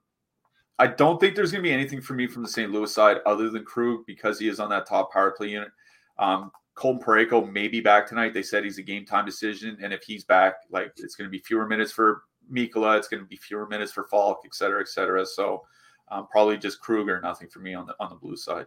I 0.80 0.88
don't 0.88 1.20
think 1.20 1.36
there's 1.36 1.52
going 1.52 1.64
to 1.64 1.70
be 1.70 1.74
anything 1.74 2.02
for 2.02 2.16
me 2.16 2.26
from 2.26 2.42
the 2.42 2.50
St. 2.50 2.72
Louis 2.72 2.92
side 2.92 3.18
other 3.28 3.52
than 3.52 3.64
Krug 3.64 4.00
because 4.08 4.40
he 4.40 4.48
is 4.48 4.60
on 4.60 4.72
that 4.72 4.88
top 4.88 5.14
power 5.14 5.30
play 5.30 5.50
unit. 5.50 5.70
Um, 6.18 6.52
Colton 6.74 7.04
Parayko 7.04 7.52
may 7.52 7.68
be 7.68 7.80
back 7.80 8.08
tonight. 8.08 8.34
They 8.34 8.42
said 8.42 8.64
he's 8.64 8.80
a 8.80 8.84
game 8.84 9.06
time 9.06 9.28
decision, 9.28 9.78
and 9.80 9.94
if 9.94 10.02
he's 10.04 10.24
back, 10.24 10.56
like 10.72 10.92
it's 10.98 11.16
going 11.16 11.28
to 11.28 11.32
be 11.32 11.40
fewer 11.40 11.68
minutes 11.68 11.92
for 11.92 12.24
Mikkola, 12.52 12.98
it's 12.98 13.08
going 13.08 13.22
to 13.22 13.30
be 13.30 13.36
fewer 13.36 13.68
minutes 13.68 13.92
for 13.92 14.06
Faulk, 14.06 14.40
et 14.44 14.56
cetera, 14.56 14.82
et 14.82 14.88
cetera. 14.88 15.24
So 15.24 15.62
um, 16.10 16.28
probably 16.32 16.58
just 16.58 16.82
Kruger, 16.82 17.22
nothing 17.22 17.48
for 17.48 17.60
me 17.60 17.76
on 17.76 17.86
the 17.86 17.94
on 18.00 18.10
the 18.10 18.16
blue 18.16 18.36
side. 18.36 18.66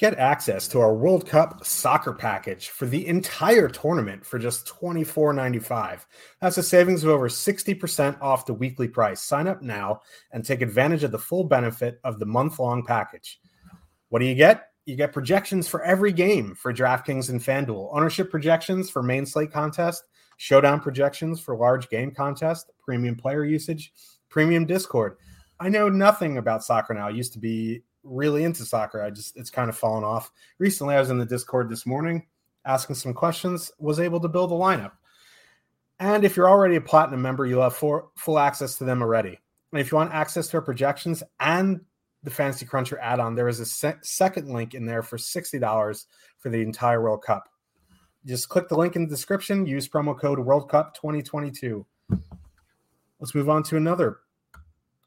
Get 0.00 0.18
access 0.18 0.66
to 0.68 0.80
our 0.80 0.94
World 0.94 1.28
Cup 1.28 1.62
soccer 1.62 2.14
package 2.14 2.70
for 2.70 2.86
the 2.86 3.06
entire 3.06 3.68
tournament 3.68 4.24
for 4.24 4.38
just 4.38 4.66
$24.95. 4.66 6.06
That's 6.40 6.56
a 6.56 6.62
savings 6.62 7.04
of 7.04 7.10
over 7.10 7.28
60% 7.28 8.22
off 8.22 8.46
the 8.46 8.54
weekly 8.54 8.88
price. 8.88 9.20
Sign 9.20 9.46
up 9.46 9.60
now 9.60 10.00
and 10.32 10.42
take 10.42 10.62
advantage 10.62 11.04
of 11.04 11.10
the 11.10 11.18
full 11.18 11.44
benefit 11.44 12.00
of 12.02 12.18
the 12.18 12.24
month 12.24 12.58
long 12.58 12.82
package. 12.82 13.42
What 14.08 14.20
do 14.20 14.24
you 14.24 14.34
get? 14.34 14.68
You 14.86 14.96
get 14.96 15.12
projections 15.12 15.68
for 15.68 15.82
every 15.82 16.12
game 16.12 16.54
for 16.54 16.72
DraftKings 16.72 17.28
and 17.28 17.38
FanDuel, 17.38 17.94
ownership 17.94 18.30
projections 18.30 18.88
for 18.88 19.02
main 19.02 19.26
slate 19.26 19.52
contest, 19.52 20.04
showdown 20.38 20.80
projections 20.80 21.40
for 21.40 21.54
large 21.58 21.90
game 21.90 22.10
contest, 22.10 22.70
premium 22.82 23.16
player 23.16 23.44
usage, 23.44 23.92
premium 24.30 24.64
Discord. 24.64 25.18
I 25.60 25.68
know 25.68 25.90
nothing 25.90 26.38
about 26.38 26.64
soccer 26.64 26.94
now. 26.94 27.08
Used 27.08 27.34
to 27.34 27.38
be 27.38 27.82
really 28.02 28.44
into 28.44 28.64
soccer. 28.64 29.02
I 29.02 29.10
just 29.10 29.36
it's 29.36 29.50
kind 29.50 29.68
of 29.68 29.76
fallen 29.76 30.04
off. 30.04 30.30
Recently, 30.58 30.94
I 30.94 31.00
was 31.00 31.10
in 31.10 31.18
the 31.18 31.26
Discord 31.26 31.68
this 31.68 31.86
morning 31.86 32.26
asking 32.64 32.96
some 32.96 33.14
questions, 33.14 33.72
was 33.78 34.00
able 34.00 34.20
to 34.20 34.28
build 34.28 34.52
a 34.52 34.54
lineup. 34.54 34.92
And 35.98 36.24
if 36.24 36.36
you're 36.36 36.48
already 36.48 36.76
a 36.76 36.80
platinum 36.80 37.22
member, 37.22 37.46
you'll 37.46 37.62
have 37.62 37.76
full, 37.76 38.10
full 38.16 38.38
access 38.38 38.76
to 38.76 38.84
them 38.84 39.02
already. 39.02 39.38
And 39.72 39.80
if 39.80 39.92
you 39.92 39.96
want 39.96 40.12
access 40.12 40.48
to 40.48 40.56
our 40.56 40.62
projections 40.62 41.22
and 41.38 41.80
the 42.22 42.30
Fantasy 42.30 42.66
Cruncher 42.66 42.98
add-on, 42.98 43.34
there 43.34 43.48
is 43.48 43.60
a 43.60 43.66
se- 43.66 43.98
second 44.02 44.52
link 44.52 44.74
in 44.74 44.84
there 44.84 45.02
for 45.02 45.16
$60 45.16 46.06
for 46.38 46.48
the 46.48 46.60
entire 46.60 47.02
World 47.02 47.22
Cup. 47.22 47.48
Just 48.26 48.48
click 48.48 48.68
the 48.68 48.76
link 48.76 48.96
in 48.96 49.02
the 49.02 49.08
description, 49.08 49.66
use 49.66 49.88
promo 49.88 50.18
code 50.18 50.38
World 50.38 50.70
Cup 50.70 50.94
2022. 50.94 51.86
Let's 53.18 53.34
move 53.34 53.48
on 53.48 53.62
to 53.64 53.76
another 53.76 54.20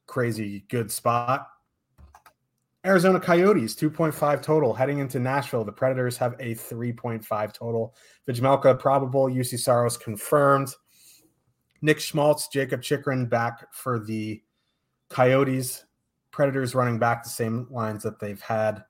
crazy 0.07 0.65
good 0.69 0.91
spot. 0.91 1.47
Arizona 2.85 3.19
Coyotes, 3.19 3.75
2.5 3.75 4.41
total. 4.41 4.73
Heading 4.73 4.99
into 4.99 5.19
Nashville, 5.19 5.63
the 5.63 5.71
Predators 5.71 6.17
have 6.17 6.33
a 6.39 6.53
3.5 6.53 7.53
total. 7.53 7.95
Vejmelka 8.27 8.77
probable, 8.77 9.27
Juuse 9.27 9.57
Saros 9.59 9.97
confirmed. 9.97 10.69
Nick 11.81 11.99
Schmaltz, 11.99 12.49
Jakob 12.49 12.81
Chychrun 12.81 13.27
back 13.27 13.73
for 13.73 13.99
the 13.99 14.41
Coyotes. 15.09 15.85
Predators 16.31 16.75
running 16.75 16.99
back 16.99 17.23
the 17.23 17.29
same 17.29 17.67
lines 17.69 18.03
that 18.03 18.19
they've 18.19 18.41
had 18.41 18.83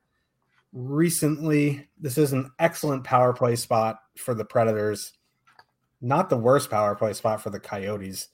recently. 0.71 1.87
This 1.99 2.17
is 2.17 2.33
an 2.33 2.49
excellent 2.57 3.03
power 3.03 3.33
play 3.33 3.55
spot 3.55 3.97
for 4.17 4.33
the 4.33 4.45
Predators. 4.45 5.13
Not 6.01 6.29
the 6.29 6.37
worst 6.37 6.69
power 6.69 6.95
play 6.95 7.13
spot 7.13 7.41
for 7.41 7.51
the 7.51 7.59
Coyotes. 7.59 8.29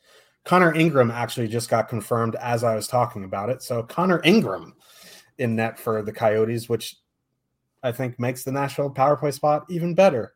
Connor 0.46 0.74
Ingram 0.74 1.12
actually 1.12 1.48
just 1.48 1.70
got 1.70 1.90
confirmed 1.90 2.36
as 2.36 2.64
I 2.64 2.76
was 2.76 2.88
talking 2.88 3.24
about 3.24 3.50
it. 3.50 3.62
So 3.62 3.84
Connor 3.84 4.22
Ingram 4.24 4.74
in 5.40 5.56
net 5.56 5.80
for 5.80 6.04
the 6.04 6.12
Coyotes, 6.12 6.70
which 6.70 6.98
I 7.82 7.92
think 7.92 8.20
makes 8.20 8.44
the 8.44 8.52
Nashville 8.52 8.90
power 8.90 9.16
play 9.16 9.32
spot 9.32 9.66
even 9.70 9.96
better. 9.96 10.34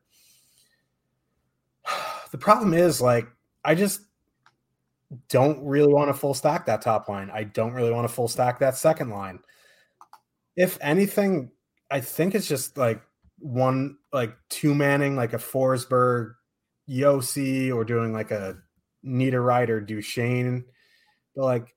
The 2.31 2.39
problem 2.39 2.73
is, 2.73 2.99
like, 2.99 3.27
I 3.63 3.75
just 3.75 4.01
don't 5.29 5.63
really 5.63 5.93
want 5.93 6.09
to 6.09 6.15
full 6.15 6.33
stack 6.33 6.65
that 6.65 6.81
top 6.81 7.07
line. 7.07 7.29
I 7.31 7.43
don't 7.43 7.73
really 7.73 7.91
want 7.91 8.07
to 8.07 8.13
full 8.13 8.27
stack 8.27 8.57
that 8.57 8.75
second 8.75 9.11
line. 9.11 9.37
If 10.55 10.79
anything, 10.81 11.51
I 11.91 11.99
think 11.99 12.33
it's 12.33 12.47
just 12.47 12.75
like 12.75 13.03
one, 13.37 13.97
like 14.11 14.35
two 14.49 14.73
manning, 14.73 15.15
like 15.15 15.33
a 15.33 15.37
Forsberg, 15.37 16.33
Josi, 16.89 17.71
or 17.71 17.85
doing 17.85 18.13
like 18.13 18.31
a 18.31 18.57
Niederreiter, 19.05 19.85
Duchene. 19.85 20.65
But 21.35 21.43
like, 21.43 21.75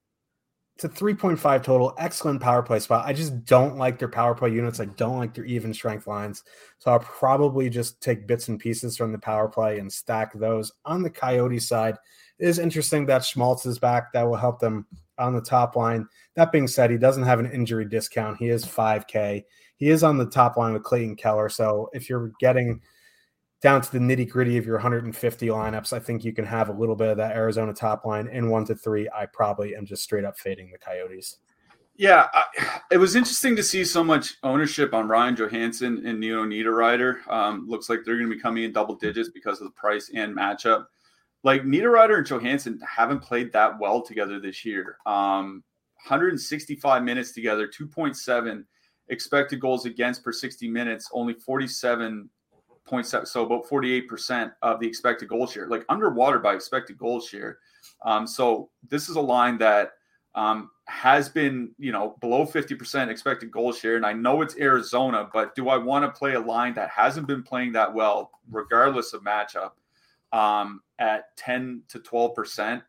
it's 0.77 0.85
a 0.85 0.89
3.5 0.91 1.62
total. 1.62 1.95
Excellent 1.97 2.43
power 2.43 2.62
play 2.62 2.79
spot. 2.81 3.07
I 3.07 3.14
just 3.14 3.47
don't 3.47 3.79
like 3.79 3.99
their 3.99 4.09
power 4.09 4.35
play 4.35 4.53
units. 4.53 4.79
I 4.79 4.85
don't 4.85 5.16
like 5.16 5.33
their 5.33 5.47
even 5.47 5.72
strength 5.72 6.07
lines. 6.07 6.45
So 6.79 6.91
I'll 6.91 6.99
probably 6.99 7.70
just 7.70 8.03
take 8.03 8.27
bits 8.27 8.49
and 8.49 8.61
pieces 8.61 8.95
from 8.95 9.11
the 9.11 9.18
power 9.18 9.49
play 9.49 9.79
and 9.79 9.91
stack 9.91 10.35
those. 10.35 10.70
On 10.85 11.03
the 11.03 11.09
Coyote 11.09 11.61
side, 11.61 11.97
it 12.39 12.47
is 12.47 12.59
interesting 12.59 13.07
that 13.07 13.24
Schmaltz 13.24 13.64
is 13.64 13.79
back. 13.79 14.12
That 14.12 14.24
will 14.24 14.37
help 14.37 14.61
them 14.61 14.87
on 15.16 15.35
the 15.35 15.41
top 15.41 15.77
line. 15.77 16.07
That 16.35 16.53
being 16.53 16.68
said, 16.68 16.91
he 16.91 16.99
doesn't 16.99 17.22
have 17.22 17.41
an 17.41 17.51
injury 17.51 17.87
discount. 17.87 18.37
He 18.37 18.51
is 18.51 18.66
5K. 18.66 19.45
He 19.79 19.89
is 19.89 20.05
on 20.05 20.18
the 20.18 20.27
top 20.27 20.59
line 20.59 20.74
with 20.74 20.83
Clayton 20.83 21.16
Keller. 21.16 21.49
So 21.49 21.89
if 21.95 22.11
you're 22.11 22.33
getting– 22.39 22.83
down 23.62 23.80
to 23.80 23.90
the 23.92 23.98
nitty 23.98 24.28
gritty 24.28 24.59
of 24.59 24.66
your 24.66 24.76
150 24.76 25.46
lineups, 25.46 25.92
I 25.92 25.98
think 25.98 26.24
you 26.24 26.32
can 26.32 26.44
have 26.44 26.68
a 26.68 26.72
little 26.72 26.96
bit 26.96 27.09
of 27.09 27.16
that 27.16 27.34
Arizona 27.34 27.72
top 27.72 28.04
line 28.04 28.28
in 28.28 28.50
one 28.50 28.64
to 28.66 28.74
three. 28.74 29.09
I 29.14 29.26
probably 29.26 29.74
am 29.74 29.86
just 29.86 30.02
straight 30.02 30.24
up 30.24 30.38
fading 30.38 30.70
the 30.70 30.78
Coyotes. 30.78 31.38
Yeah, 31.98 32.26
I, 32.34 32.80
it 32.90 32.98
was 32.98 33.16
interesting 33.16 33.57
to 33.57 33.62
see 33.62 33.82
so 33.82 34.04
much 34.04 34.36
ownership 34.42 34.92
on 34.92 35.09
Ryan 35.09 35.34
Johansen 35.34 36.07
and 36.07 36.20
Nino 36.20 36.44
Niederreiter. 36.44 37.26
Um, 37.28 37.66
looks 37.66 37.88
like 37.88 38.00
they're 38.04 38.18
going 38.18 38.28
to 38.28 38.36
be 38.36 38.40
coming 38.40 38.64
in 38.64 38.72
double 38.72 38.96
digits 38.96 39.30
because 39.30 39.61
of 39.61 39.66
the 39.66 39.72
price 39.72 40.11
and 40.14 40.36
matchup. 40.36 40.86
Like 41.42 41.62
Niederreiter 41.62 42.18
and 42.18 42.26
Johansen 42.26 42.78
haven't 42.86 43.20
played 43.20 43.52
that 43.52 43.78
well 43.78 44.02
together 44.02 44.38
this 44.38 44.64
year. 44.64 44.98
Um, 45.07 45.64
165 46.07 47.02
minutes 47.02 47.32
together, 47.32 47.66
2.7 47.66 48.64
expected 49.09 49.61
goals 49.61 49.86
against 49.86 50.22
per 50.22 50.32
60 50.32 50.68
minutes, 50.68 51.09
only 51.12 51.32
47 51.34 52.28
0.7, 52.89 53.26
so 53.26 53.45
about 53.45 53.66
48% 53.66 54.53
of 54.62 54.80
the 54.80 54.87
expected 54.87 55.28
goal 55.28 55.47
share, 55.47 55.68
like 55.68 55.84
underwater 55.89 56.39
by 56.39 56.55
expected 56.55 56.99
goal 56.99 57.20
share. 57.20 57.59
Um, 58.05 58.26
so 58.26 58.70
this 58.89 59.09
is 59.09 59.16
a 59.16 59.20
line 59.20 59.59
that 59.59 59.93
um, 60.34 60.70
has 60.87 61.28
been, 61.28 61.70
you 61.78 61.93
know, 61.93 62.16
below 62.20 62.45
50% 62.45 63.09
expected 63.09 63.51
goal 63.51 63.72
share. 63.72 63.97
And 63.97 64.07
I 64.07 64.12
know 64.12 64.43
it's 64.43 64.57
Arizona, 64.57 65.28
but 65.32 65.55
do 65.55 65.68
I 65.68 65.76
want 65.76 66.05
to 66.05 66.16
play 66.16 66.34
a 66.34 66.41
line 66.41 66.74
that 66.74 66.91
hasn't 66.91 67.26
been 67.26 67.43
playing 67.43 67.72
that 67.72 67.93
well, 67.93 68.30
regardless 68.51 69.14
of 69.14 69.22
matchup, 69.22 69.72
um, 70.32 70.82
at 70.99 71.37
10 71.37 71.82
to 71.89 71.99
12%, 71.99 72.82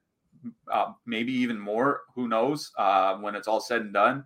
uh, 0.72 0.92
maybe 1.06 1.32
even 1.32 1.58
more? 1.58 2.02
Who 2.14 2.28
knows 2.28 2.72
uh, 2.78 3.16
when 3.16 3.36
it's 3.36 3.48
all 3.48 3.62
said 3.62 3.82
and 3.82 3.94
done 3.94 4.26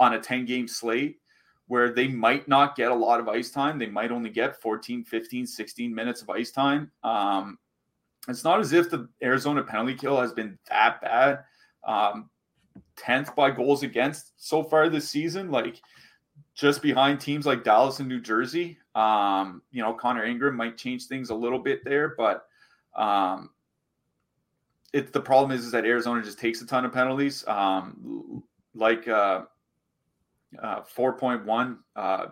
on 0.00 0.14
a 0.14 0.20
10 0.20 0.46
game 0.46 0.66
slate 0.66 1.20
where 1.72 1.88
they 1.88 2.06
might 2.06 2.46
not 2.46 2.76
get 2.76 2.90
a 2.90 2.94
lot 2.94 3.18
of 3.18 3.30
ice 3.30 3.50
time. 3.50 3.78
They 3.78 3.86
might 3.86 4.12
only 4.12 4.28
get 4.28 4.60
14, 4.60 5.04
15, 5.04 5.46
16 5.46 5.94
minutes 5.94 6.20
of 6.20 6.28
ice 6.28 6.50
time. 6.50 6.90
Um, 7.02 7.58
it's 8.28 8.44
not 8.44 8.60
as 8.60 8.74
if 8.74 8.90
the 8.90 9.08
Arizona 9.22 9.62
penalty 9.62 9.94
kill 9.94 10.20
has 10.20 10.34
been 10.34 10.58
that 10.68 11.00
bad. 11.00 11.44
Um, 11.82 12.28
10th 12.98 13.34
by 13.34 13.50
goals 13.52 13.84
against 13.84 14.34
so 14.36 14.62
far 14.62 14.90
this 14.90 15.08
season, 15.08 15.50
like 15.50 15.80
just 16.54 16.82
behind 16.82 17.22
teams 17.22 17.46
like 17.46 17.64
Dallas 17.64 18.00
and 18.00 18.08
New 18.10 18.20
Jersey. 18.20 18.76
Um, 18.94 19.62
you 19.70 19.80
know, 19.80 19.94
Connor 19.94 20.26
Ingram 20.26 20.54
might 20.54 20.76
change 20.76 21.06
things 21.06 21.30
a 21.30 21.34
little 21.34 21.58
bit 21.58 21.86
there, 21.86 22.14
but 22.18 22.44
um, 22.94 23.48
it's 24.92 25.10
the 25.10 25.22
problem 25.22 25.58
is, 25.58 25.64
is 25.64 25.72
that 25.72 25.86
Arizona 25.86 26.22
just 26.22 26.38
takes 26.38 26.60
a 26.60 26.66
ton 26.66 26.84
of 26.84 26.92
penalties. 26.92 27.48
Um, 27.48 28.44
like 28.74 29.08
uh, 29.08 29.44
uh, 30.60 30.82
4.1 30.82 31.78
uh, 31.96 32.26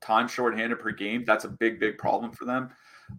time 0.00 0.28
shorthanded 0.28 0.80
per 0.80 0.90
game. 0.90 1.24
That's 1.24 1.44
a 1.44 1.48
big, 1.48 1.80
big 1.80 1.98
problem 1.98 2.32
for 2.32 2.44
them. 2.44 2.70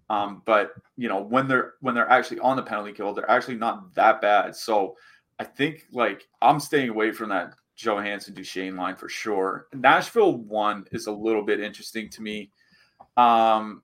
Um, 0.10 0.42
but 0.46 0.74
you 0.98 1.10
know, 1.10 1.22
when 1.22 1.48
they're 1.48 1.74
when 1.82 1.96
they're 1.96 2.10
actually 2.10 2.40
on 2.40 2.56
the 2.56 2.64
penalty 2.64 2.94
kill, 2.94 3.14
they're 3.14 3.30
actually 3.30 3.56
not 3.56 3.94
that 3.96 4.22
bad. 4.22 4.56
So 4.56 4.96
I 5.40 5.44
think 5.44 5.86
like 5.92 6.28
I'm 6.42 6.60
staying 6.60 6.90
away 6.90 7.12
from 7.12 7.30
that 7.30 7.56
Johansen 7.76 8.34
Duchene 8.34 8.76
line 8.76 8.96
for 8.96 9.10
sure. 9.10 9.68
Nashville 9.74 10.38
one 10.38 10.86
is 10.92 11.08
a 11.08 11.12
little 11.12 11.44
bit 11.44 11.60
interesting 11.60 12.10
to 12.10 12.22
me. 12.22 12.52
Um, 13.18 13.82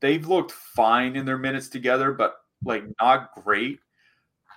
they've 0.00 0.26
looked 0.26 0.52
fine 0.52 1.16
in 1.16 1.26
their 1.26 1.38
minutes 1.38 1.68
together, 1.68 2.12
but 2.12 2.36
like 2.64 2.84
not 3.00 3.32
great. 3.34 3.80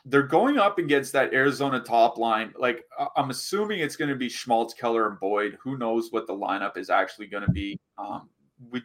They're 0.05 0.23
going 0.23 0.57
up 0.57 0.79
against 0.79 1.13
that 1.13 1.33
Arizona 1.33 1.79
top 1.79 2.17
line. 2.17 2.53
Like 2.57 2.83
I'm 3.15 3.29
assuming 3.29 3.79
it's 3.79 3.95
going 3.95 4.09
to 4.09 4.15
be 4.15 4.29
Schmaltz, 4.29 4.73
Keller, 4.73 5.09
and 5.09 5.19
Boyd. 5.19 5.57
Who 5.61 5.77
knows 5.77 6.11
what 6.11 6.27
the 6.27 6.33
lineup 6.33 6.77
is 6.77 6.89
actually 6.89 7.27
going 7.27 7.45
to 7.45 7.51
be? 7.51 7.79
Um, 7.97 8.29
we 8.69 8.81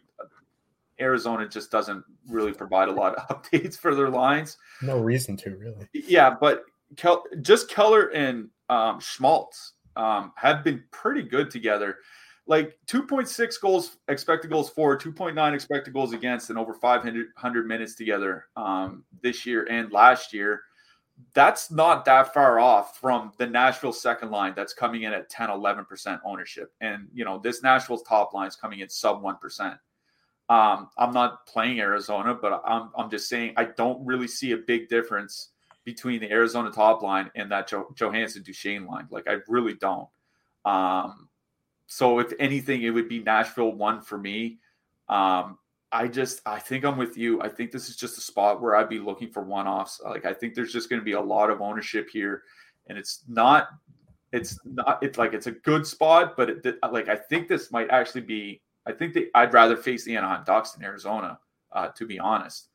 Arizona 1.00 1.48
just 1.48 1.70
doesn't 1.70 2.04
really 2.28 2.52
provide 2.52 2.88
a 2.88 2.92
lot 2.92 3.14
of 3.16 3.42
updates 3.42 3.76
for 3.76 3.94
their 3.94 4.10
lines. 4.10 4.56
No 4.82 4.98
reason 4.98 5.36
to 5.38 5.56
really. 5.56 5.88
Yeah, 5.92 6.34
but 6.40 6.64
Kel- 6.96 7.24
just 7.42 7.68
Keller 7.70 8.08
and 8.08 8.48
um, 8.68 9.00
Schmaltz 9.00 9.74
um, 9.96 10.32
have 10.36 10.64
been 10.64 10.82
pretty 10.90 11.22
good 11.22 11.50
together. 11.50 11.96
Like 12.46 12.78
2.6 12.86 13.60
goals, 13.60 13.98
expected 14.08 14.50
goals 14.50 14.70
for, 14.70 14.96
2.9 14.98 15.54
expected 15.54 15.92
goals 15.92 16.14
against, 16.14 16.48
and 16.48 16.58
over 16.58 16.72
500 16.72 17.66
minutes 17.66 17.94
together 17.94 18.46
um, 18.56 19.04
this 19.22 19.44
year 19.44 19.66
and 19.70 19.92
last 19.92 20.32
year. 20.32 20.62
That's 21.34 21.70
not 21.70 22.04
that 22.04 22.32
far 22.32 22.58
off 22.58 22.98
from 22.98 23.32
the 23.38 23.46
Nashville 23.46 23.92
second 23.92 24.30
line 24.30 24.52
that's 24.56 24.72
coming 24.72 25.02
in 25.02 25.12
at 25.12 25.28
10, 25.28 25.48
11% 25.48 26.20
ownership. 26.24 26.72
And, 26.80 27.08
you 27.12 27.24
know, 27.24 27.38
this 27.38 27.62
Nashville's 27.62 28.02
top 28.02 28.34
line 28.34 28.48
is 28.48 28.56
coming 28.56 28.80
in 28.80 28.88
sub 28.88 29.22
1%. 29.22 29.78
Um, 30.48 30.88
I'm 30.96 31.12
not 31.12 31.46
playing 31.46 31.80
Arizona, 31.80 32.34
but 32.34 32.62
I'm, 32.64 32.90
I'm 32.96 33.10
just 33.10 33.28
saying 33.28 33.54
I 33.56 33.64
don't 33.64 34.04
really 34.04 34.28
see 34.28 34.52
a 34.52 34.56
big 34.56 34.88
difference 34.88 35.50
between 35.84 36.20
the 36.20 36.30
Arizona 36.30 36.70
top 36.70 37.02
line 37.02 37.30
and 37.34 37.50
that 37.50 37.68
jo- 37.68 37.88
Johansen 37.94 38.42
Duchene 38.42 38.86
line. 38.86 39.08
Like 39.10 39.28
I 39.28 39.36
really 39.48 39.74
don't. 39.74 40.08
Um, 40.64 41.28
so 41.86 42.18
if 42.18 42.32
anything, 42.38 42.82
it 42.82 42.90
would 42.90 43.08
be 43.08 43.20
Nashville 43.20 43.72
one 43.72 44.02
for 44.02 44.18
me. 44.18 44.58
Um, 45.08 45.58
I 45.90 46.08
just 46.08 46.42
I 46.46 46.58
think 46.58 46.84
I'm 46.84 46.98
with 46.98 47.16
you. 47.16 47.40
I 47.40 47.48
think 47.48 47.70
this 47.70 47.88
is 47.88 47.96
just 47.96 48.18
a 48.18 48.20
spot 48.20 48.60
where 48.60 48.76
I'd 48.76 48.88
be 48.88 48.98
looking 48.98 49.30
for 49.30 49.42
one 49.42 49.66
offs. 49.66 50.00
Like 50.04 50.24
I 50.24 50.34
think 50.34 50.54
there's 50.54 50.72
just 50.72 50.90
going 50.90 51.00
to 51.00 51.04
be 51.04 51.12
a 51.12 51.20
lot 51.20 51.50
of 51.50 51.60
ownership 51.60 52.08
here, 52.10 52.42
and 52.88 52.98
it's 52.98 53.24
not 53.28 53.68
it's 54.32 54.58
not 54.64 55.02
it's 55.02 55.16
like 55.16 55.32
it's 55.32 55.46
a 55.46 55.52
good 55.52 55.86
spot, 55.86 56.36
but 56.36 56.50
it, 56.50 56.76
like 56.90 57.08
I 57.08 57.16
think 57.16 57.48
this 57.48 57.72
might 57.72 57.90
actually 57.90 58.22
be. 58.22 58.60
I 58.86 58.92
think 58.92 59.14
that 59.14 59.28
I'd 59.34 59.52
rather 59.52 59.76
face 59.76 60.04
the 60.04 60.16
Anaheim 60.16 60.44
Ducks 60.44 60.74
in 60.76 60.82
Arizona, 60.82 61.38
uh, 61.72 61.88
to 61.88 62.06
be 62.06 62.18
honest 62.18 62.68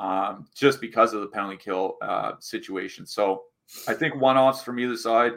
um, 0.00 0.46
just 0.54 0.80
because 0.80 1.12
of 1.12 1.20
the 1.20 1.26
penalty 1.26 1.58
kill 1.58 1.98
uh, 2.00 2.32
situation. 2.40 3.06
So 3.06 3.44
I 3.86 3.94
think 3.94 4.16
one 4.16 4.38
offs 4.38 4.62
from 4.62 4.80
either 4.80 4.96
side, 4.96 5.32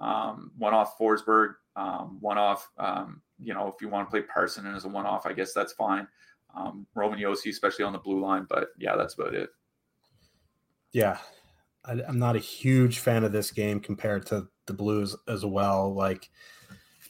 um, 0.00 0.52
one 0.56 0.72
off 0.72 0.96
Forsberg, 0.98 1.54
um, 1.74 2.18
one 2.20 2.38
off, 2.38 2.70
um, 2.78 3.20
you 3.42 3.52
know, 3.52 3.66
if 3.66 3.74
you 3.80 3.88
want 3.88 4.06
to 4.06 4.10
play 4.10 4.22
Parson 4.22 4.66
as 4.66 4.84
a 4.84 4.88
one 4.88 5.06
off, 5.06 5.26
I 5.26 5.32
guess 5.32 5.52
that's 5.52 5.72
fine. 5.72 6.06
Um, 6.56 6.86
Roman 6.94 7.18
Josi, 7.18 7.50
especially 7.50 7.84
on 7.84 7.92
the 7.92 7.98
blue 7.98 8.20
line. 8.20 8.46
But 8.48 8.68
yeah, 8.78 8.96
that's 8.96 9.14
about 9.14 9.34
it. 9.34 9.50
Yeah. 10.92 11.18
I, 11.84 12.00
I'm 12.08 12.18
not 12.18 12.36
a 12.36 12.40
huge 12.40 12.98
fan 12.98 13.22
of 13.22 13.32
this 13.32 13.50
game 13.50 13.78
compared 13.78 14.26
to 14.26 14.48
the 14.66 14.72
Blues 14.72 15.14
as 15.28 15.44
well. 15.44 15.94
Like, 15.94 16.28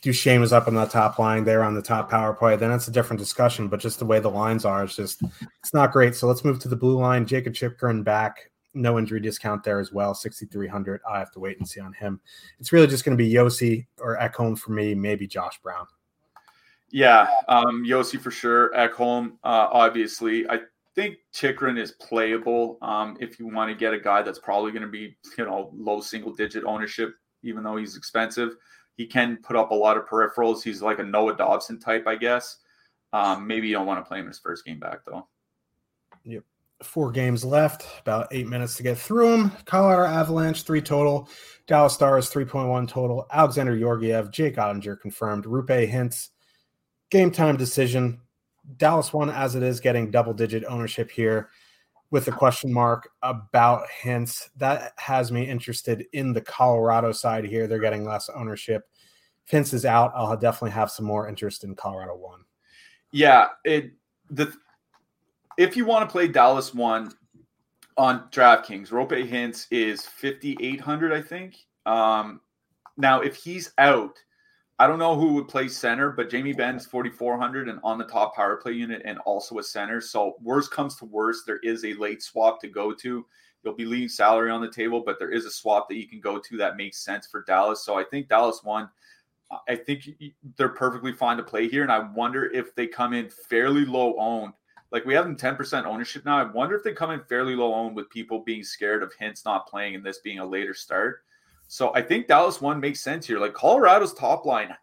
Duchene 0.03 0.40
was 0.40 0.53
up 0.53 0.68
on 0.68 0.74
the 0.74 0.86
top 0.86 1.18
line, 1.18 1.44
they're 1.44 1.64
on 1.64 1.74
the 1.74 1.82
top 1.82 2.11
power 2.11 2.32
play, 2.32 2.55
then 2.57 2.70
it's 2.70 2.88
a 2.88 2.92
different 2.92 3.18
discussion. 3.18 3.68
But 3.68 3.80
just 3.80 3.99
the 3.99 4.05
way 4.05 4.20
the 4.20 4.30
lines 4.30 4.64
are, 4.64 4.84
it's 4.84 4.94
just 4.94 5.22
it's 5.61 5.74
not 5.74 5.92
great. 5.92 6.14
So 6.14 6.26
let's 6.26 6.44
move 6.44 6.59
to 6.61 6.68
the 6.68 6.76
blue 6.76 6.99
line. 6.99 7.26
Jakob 7.26 7.55
Chychrun 7.55 8.03
back, 8.03 8.51
no 8.74 8.99
injury 8.99 9.20
discount 9.20 9.64
there 9.64 9.80
as 9.80 9.92
well, 9.92 10.14
6,300. 10.14 11.01
I 11.11 11.18
have 11.18 11.32
to 11.32 11.40
wait 11.40 11.59
and 11.59 11.68
see 11.68 11.80
on 11.80 11.92
him. 11.94 12.20
It's 12.61 12.72
really 12.72 12.86
just 12.86 13.05
going 13.05 13.16
to 13.16 13.22
be 13.22 13.32
Josi 13.32 13.86
or 13.99 14.16
Ekholm 14.18 14.59
for 14.59 14.72
me, 14.72 14.94
maybe 14.94 15.26
Josh 15.26 15.61
Brown. 15.62 15.86
Yeah, 16.97 17.28
um, 17.47 17.84
Josi 17.84 18.18
for 18.18 18.30
sure. 18.30 18.72
Ekholm, 18.72 19.32
uh, 19.44 19.68
obviously. 19.70 20.49
I 20.49 20.61
think 20.94 21.18
Chychrun 21.30 21.76
is 21.76 21.92
playable 21.92 22.78
um, 22.80 23.18
if 23.20 23.38
you 23.38 23.47
want 23.47 23.70
to 23.70 23.76
get 23.76 23.92
a 23.92 24.01
guy 24.01 24.22
that's 24.22 24.38
probably 24.38 24.72
going 24.72 24.80
to 24.80 24.88
be, 24.88 25.14
you 25.36 25.44
know, 25.44 25.70
low 25.74 26.01
single 26.01 26.32
digit 26.32 26.64
ownership, 26.64 27.12
even 27.42 27.62
though 27.62 27.76
he's 27.76 27.99
expensive. 27.99 28.53
He 28.97 29.05
can 29.07 29.36
put 29.42 29.57
up 29.57 29.72
a 29.72 29.74
lot 29.74 29.99
of 29.99 30.07
peripherals. 30.07 30.62
He's 30.62 30.80
like 30.80 30.99
a 30.99 31.03
Noah 31.03 31.36
Dobson 31.36 31.78
type, 31.78 32.07
I 32.07 32.16
guess. 32.16 32.61
Um, 33.12 33.47
maybe 33.47 33.68
you 33.68 33.74
don't 33.74 33.84
want 33.84 34.03
to 34.03 34.09
play 34.09 34.20
him 34.20 34.28
his 34.28 34.38
first 34.38 34.64
game 34.64 34.80
back 34.80 35.01
though. 35.05 35.28
Yep. 36.24 36.44
Four 36.82 37.11
games 37.11 37.44
left, 37.44 37.86
about 38.01 38.28
eight 38.30 38.47
minutes 38.47 38.74
to 38.76 38.82
get 38.82 38.97
through 38.97 39.36
them. 39.36 39.53
Colorado 39.66 40.11
Avalanche, 40.11 40.62
three 40.62 40.80
total. 40.80 41.28
Dallas 41.66 41.92
Stars, 41.92 42.32
3.1 42.32 42.88
total. 42.88 43.26
Alexander 43.30 43.78
Georgiev, 43.78 44.30
Jake 44.30 44.57
Oettinger 44.57 44.99
confirmed. 44.99 45.44
Roope 45.44 45.90
Hintz, 45.90 46.30
game 47.11 47.30
time 47.30 47.57
decision. 47.57 48.20
Dallas 48.78 49.12
one 49.12 49.30
as 49.30 49.54
it 49.54 49.62
is, 49.62 49.80
getting 49.80 50.11
double 50.11 50.34
digit 50.34 50.64
ownership 50.64 51.11
here 51.11 51.50
with 52.11 52.28
a 52.28 52.32
question 52.32 52.72
mark 52.72 53.11
about 53.22 53.86
Hintz. 54.02 54.48
That 54.57 54.92
has 54.96 55.30
me 55.30 55.48
interested 55.48 56.07
in 56.12 56.32
the 56.32 56.40
Colorado 56.40 57.12
side 57.12 57.44
here. 57.44 57.66
They're 57.66 57.78
getting 57.78 58.04
less 58.04 58.28
ownership. 58.28 58.88
Hintz 59.50 59.72
is 59.72 59.84
out. 59.84 60.12
I'll 60.14 60.36
definitely 60.36 60.72
have 60.72 60.90
some 60.90 61.07
more 61.07 61.28
interest 61.28 61.62
in 61.62 61.74
Colorado 61.74 62.16
one. 62.16 62.40
Yeah, 63.12 63.48
it 63.64 63.92
the 64.30 64.52
if 65.57 65.76
you 65.76 65.84
want 65.84 66.09
to 66.09 66.12
play 66.12 66.28
Dallas 66.28 66.74
one 66.74 67.12
on 67.96 68.28
DraftKings, 68.30 68.88
Roope 68.88 69.30
Hintz 69.30 69.66
is 69.70 70.04
fifty 70.04 70.57
eight 70.61 70.80
hundred, 70.80 71.12
I 71.12 71.22
think. 71.22 71.57
Um, 71.86 72.40
now, 72.96 73.20
if 73.20 73.36
he's 73.36 73.72
out, 73.78 74.16
I 74.79 74.87
don't 74.87 74.99
know 74.99 75.16
who 75.16 75.33
would 75.35 75.49
play 75.49 75.68
center, 75.68 76.11
but 76.11 76.29
Jamie 76.29 76.53
Benn's 76.53 76.85
4,400 76.85 77.68
and 77.68 77.81
on 77.83 77.97
the 77.97 78.05
top 78.05 78.37
power 78.37 78.57
play 78.57 78.72
unit 78.72 79.03
and 79.07 79.18
also 79.20 79.59
a 79.59 79.62
center. 79.62 80.03
So, 80.03 80.37
worst 80.43 80.70
comes 80.70 80.97
to 80.97 81.07
worst, 81.07 81.47
there 81.47 81.61
is 81.62 81.85
a 81.85 81.95
late 81.95 82.22
swap 82.22 82.61
to 82.61 82.68
go 82.68 82.93
to. 82.93 83.24
You'll 83.64 83.74
be 83.74 83.87
leaving 83.87 84.09
salary 84.09 84.51
on 84.51 84.61
the 84.61 84.70
table, 84.70 85.03
but 85.05 85.18
there 85.18 85.31
is 85.31 85.47
a 85.47 85.51
swap 85.51 85.89
that 85.89 85.97
you 85.97 86.07
can 86.07 86.20
go 86.20 86.39
to 86.39 86.57
that 86.59 86.77
makes 86.77 86.99
sense 86.99 87.27
for 87.27 87.43
Dallas. 87.45 87.85
So, 87.85 87.99
I 87.99 88.05
think 88.05 88.29
Dallas 88.29 88.61
one. 88.62 88.91
I 89.68 89.77
think 89.77 90.11
they're 90.57 90.68
perfectly 90.68 91.12
fine 91.12 91.37
to 91.37 91.43
play 91.43 91.68
here. 91.68 91.83
And 91.83 91.93
I 91.93 92.01
wonder 92.01 92.47
if 92.47 92.74
they 92.74 92.87
come 92.87 93.12
in 93.12 93.31
fairly 93.31 93.85
low 93.85 94.16
owned. 94.18 94.53
Like 94.91 95.05
we 95.05 95.14
have 95.14 95.24
them 95.24 95.37
10% 95.37 95.85
ownership 95.85 96.24
now. 96.24 96.39
I 96.39 96.45
wonder 96.45 96.74
if 96.74 96.83
they 96.83 96.93
come 96.93 97.11
in 97.11 97.20
fairly 97.20 97.55
low 97.55 97.74
owned 97.74 97.97
with 97.97 98.11
people 98.11 98.41
being 98.41 98.64
scared 98.64 99.03
of 99.03 99.12
Hintz 99.16 99.45
not 99.45 99.68
playing 99.68 99.95
and 99.95 100.05
this 100.05 100.18
being 100.18 100.39
a 100.39 100.47
later 100.47 100.74
start. 100.74 101.22
So 101.68 101.92
I 101.94 102.02
think 102.02 102.28
Dallas 102.28 102.60
one 102.60 102.80
makes 102.80 103.00
sense 103.00 103.26
here. 103.26 103.38
Like 103.38 103.54
Colorado's 103.54 104.14
top 104.14 104.46
line, 104.46 104.74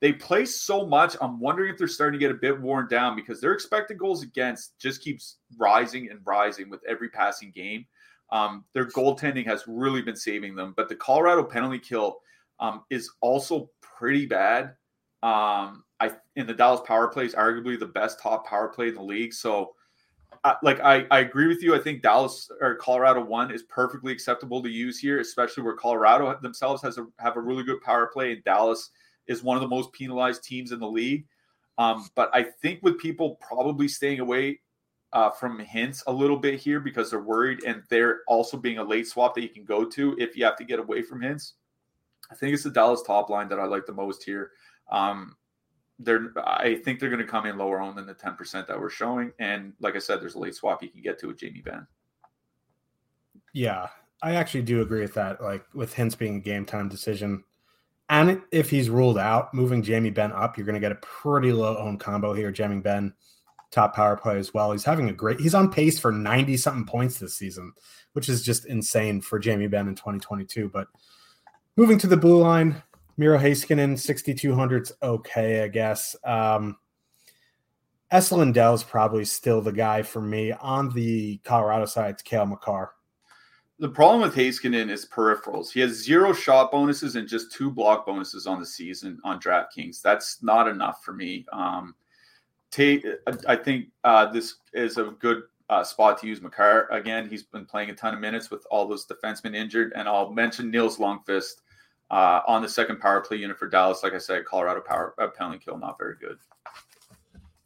they 0.00 0.12
play 0.12 0.44
so 0.44 0.84
much. 0.84 1.16
I'm 1.20 1.38
wondering 1.38 1.72
if 1.72 1.78
they're 1.78 1.86
starting 1.86 2.18
to 2.18 2.26
get 2.26 2.34
a 2.34 2.38
bit 2.38 2.60
worn 2.60 2.88
down 2.88 3.14
because 3.14 3.40
their 3.40 3.52
expected 3.52 3.98
goals 3.98 4.22
against 4.22 4.78
just 4.78 5.00
keeps 5.00 5.38
rising 5.56 6.10
and 6.10 6.20
rising 6.24 6.68
with 6.68 6.80
every 6.88 7.08
passing 7.08 7.52
game. 7.52 7.86
Um, 8.32 8.64
their 8.72 8.86
goaltending 8.86 9.46
has 9.46 9.64
really 9.68 10.02
been 10.02 10.16
saving 10.16 10.56
them, 10.56 10.74
but 10.76 10.88
the 10.88 10.96
Colorado 10.96 11.44
penalty 11.44 11.78
kill 11.78 12.18
um, 12.58 12.82
is 12.90 13.10
also 13.20 13.70
pretty 13.80 14.26
bad. 14.26 14.74
Um, 15.22 15.84
I 16.00 16.12
in 16.34 16.48
the 16.48 16.54
Dallas 16.54 16.80
power 16.84 17.06
play 17.08 17.26
is 17.26 17.34
arguably 17.34 17.78
the 17.78 17.86
best 17.86 18.18
top 18.20 18.46
power 18.46 18.68
play 18.68 18.88
in 18.88 18.94
the 18.94 19.02
league. 19.02 19.32
So, 19.32 19.74
like 20.62 20.80
I, 20.80 21.06
I 21.10 21.20
agree 21.20 21.46
with 21.46 21.62
you. 21.62 21.74
I 21.74 21.78
think 21.78 22.02
Dallas 22.02 22.50
or 22.60 22.74
Colorado 22.74 23.24
one 23.24 23.52
is 23.52 23.62
perfectly 23.64 24.12
acceptable 24.12 24.62
to 24.62 24.68
use 24.68 24.98
here, 24.98 25.20
especially 25.20 25.62
where 25.62 25.76
Colorado 25.76 26.36
themselves 26.40 26.82
has 26.82 26.98
a 26.98 27.06
have 27.18 27.36
a 27.36 27.40
really 27.40 27.62
good 27.62 27.80
power 27.80 28.08
play, 28.08 28.32
and 28.32 28.44
Dallas 28.44 28.90
is 29.28 29.42
one 29.42 29.56
of 29.56 29.60
the 29.60 29.68
most 29.68 29.92
penalized 29.92 30.42
teams 30.42 30.72
in 30.72 30.80
the 30.80 30.88
league. 30.88 31.26
Um, 31.78 32.08
but 32.16 32.30
I 32.34 32.42
think 32.42 32.82
with 32.82 32.98
people 32.98 33.36
probably 33.36 33.88
staying 33.88 34.20
away 34.20 34.60
uh, 35.12 35.30
from 35.30 35.58
Hintz 35.58 36.02
a 36.06 36.12
little 36.12 36.36
bit 36.36 36.58
here 36.58 36.80
because 36.80 37.10
they're 37.10 37.20
worried, 37.20 37.62
and 37.64 37.82
they're 37.88 38.20
also 38.26 38.56
being 38.56 38.78
a 38.78 38.84
late 38.84 39.06
swap 39.06 39.34
that 39.34 39.42
you 39.42 39.48
can 39.48 39.64
go 39.64 39.84
to 39.84 40.16
if 40.18 40.36
you 40.36 40.44
have 40.44 40.56
to 40.56 40.64
get 40.64 40.80
away 40.80 41.02
from 41.02 41.20
Hintz. 41.20 41.52
I 42.30 42.34
think 42.34 42.54
it's 42.54 42.64
the 42.64 42.70
Dallas 42.70 43.02
top 43.02 43.30
line 43.30 43.48
that 43.48 43.60
I 43.60 43.66
like 43.66 43.86
the 43.86 43.92
most 43.92 44.24
here. 44.24 44.50
Um, 44.90 45.36
they're 46.04 46.32
I 46.36 46.76
think 46.76 47.00
they're 47.00 47.10
going 47.10 47.24
to 47.24 47.26
come 47.26 47.46
in 47.46 47.58
lower 47.58 47.80
owned 47.80 47.96
than 47.96 48.06
the 48.06 48.14
10% 48.14 48.66
that 48.66 48.78
we're 48.78 48.90
showing. 48.90 49.32
And 49.38 49.72
like 49.80 49.96
I 49.96 49.98
said, 49.98 50.20
there's 50.20 50.34
a 50.34 50.38
late 50.38 50.54
swap 50.54 50.82
you 50.82 50.88
can 50.88 51.02
get 51.02 51.18
to 51.20 51.28
with 51.28 51.38
Jamie 51.38 51.62
Benn. 51.64 51.86
Yeah, 53.52 53.88
I 54.22 54.36
actually 54.36 54.62
do 54.62 54.80
agree 54.80 55.00
with 55.00 55.14
that. 55.14 55.42
Like 55.42 55.64
with 55.74 55.94
Hintz 55.94 56.16
being 56.16 56.36
a 56.36 56.40
game 56.40 56.64
time 56.64 56.88
decision. 56.88 57.44
And 58.08 58.42
if 58.50 58.68
he's 58.68 58.90
ruled 58.90 59.18
out, 59.18 59.54
moving 59.54 59.82
Jamie 59.82 60.10
Benn 60.10 60.32
up, 60.32 60.56
you're 60.56 60.66
going 60.66 60.74
to 60.74 60.80
get 60.80 60.92
a 60.92 60.96
pretty 60.96 61.52
low 61.52 61.76
owned 61.78 62.00
combo 62.00 62.34
here. 62.34 62.52
Jamie 62.52 62.80
Benn, 62.80 63.14
top 63.70 63.94
power 63.94 64.16
play 64.16 64.38
as 64.38 64.52
well. 64.52 64.72
He's 64.72 64.84
having 64.84 65.08
a 65.08 65.14
great, 65.14 65.40
he's 65.40 65.54
on 65.54 65.72
pace 65.72 65.98
for 65.98 66.12
90 66.12 66.56
something 66.58 66.84
points 66.84 67.18
this 67.18 67.34
season, 67.34 67.72
which 68.12 68.28
is 68.28 68.42
just 68.42 68.66
insane 68.66 69.20
for 69.22 69.38
Jamie 69.38 69.66
Benn 69.66 69.88
in 69.88 69.94
2022. 69.94 70.68
But 70.68 70.88
moving 71.76 71.96
to 71.98 72.06
the 72.06 72.16
blue 72.16 72.38
line, 72.38 72.82
Miro 73.16 73.38
Heiskanen, 73.38 73.94
6,200's 73.94 74.92
okay, 75.02 75.64
I 75.64 75.68
guess. 75.68 76.16
Um, 76.24 76.76
is 78.12 78.84
probably 78.84 79.24
still 79.24 79.60
the 79.60 79.72
guy 79.72 80.02
for 80.02 80.20
me. 80.20 80.52
On 80.52 80.90
the 80.90 81.38
Colorado 81.44 81.86
side, 81.86 82.10
it's 82.10 82.22
Cale 82.22 82.46
Makar. 82.46 82.92
The 83.78 83.88
problem 83.88 84.20
with 84.20 84.34
Heiskanen 84.34 84.90
is 84.90 85.06
peripherals. 85.06 85.72
He 85.72 85.80
has 85.80 85.92
zero 85.92 86.32
shot 86.32 86.70
bonuses 86.70 87.16
and 87.16 87.26
just 87.26 87.52
two 87.52 87.70
block 87.70 88.06
bonuses 88.06 88.46
on 88.46 88.60
the 88.60 88.66
season 88.66 89.18
on 89.24 89.40
DraftKings. 89.40 90.00
That's 90.02 90.42
not 90.42 90.68
enough 90.68 91.02
for 91.02 91.12
me. 91.12 91.46
Um, 91.52 91.94
Tate, 92.70 93.04
I 93.48 93.56
think 93.56 93.88
uh, 94.04 94.30
this 94.30 94.56
is 94.72 94.98
a 94.98 95.14
good 95.18 95.42
uh, 95.68 95.82
spot 95.82 96.20
to 96.20 96.26
use 96.26 96.40
Makar. 96.40 96.86
Again, 96.90 97.28
he's 97.28 97.42
been 97.42 97.64
playing 97.64 97.90
a 97.90 97.94
ton 97.94 98.14
of 98.14 98.20
minutes 98.20 98.50
with 98.50 98.64
all 98.70 98.86
those 98.86 99.06
defensemen 99.06 99.56
injured. 99.56 99.92
And 99.96 100.08
I'll 100.08 100.30
mention 100.30 100.70
Nils 100.70 100.98
Lundkvist 100.98 101.61
uh, 102.12 102.42
on 102.46 102.60
the 102.60 102.68
second 102.68 103.00
power 103.00 103.22
play 103.22 103.38
unit 103.38 103.58
for 103.58 103.66
Dallas, 103.66 104.02
like 104.02 104.12
I 104.12 104.18
said, 104.18 104.44
Colorado 104.44 104.82
power 104.82 105.14
uh, 105.18 105.28
penalty 105.28 105.58
kill 105.64 105.78
not 105.78 105.98
very 105.98 106.14
good. 106.20 106.36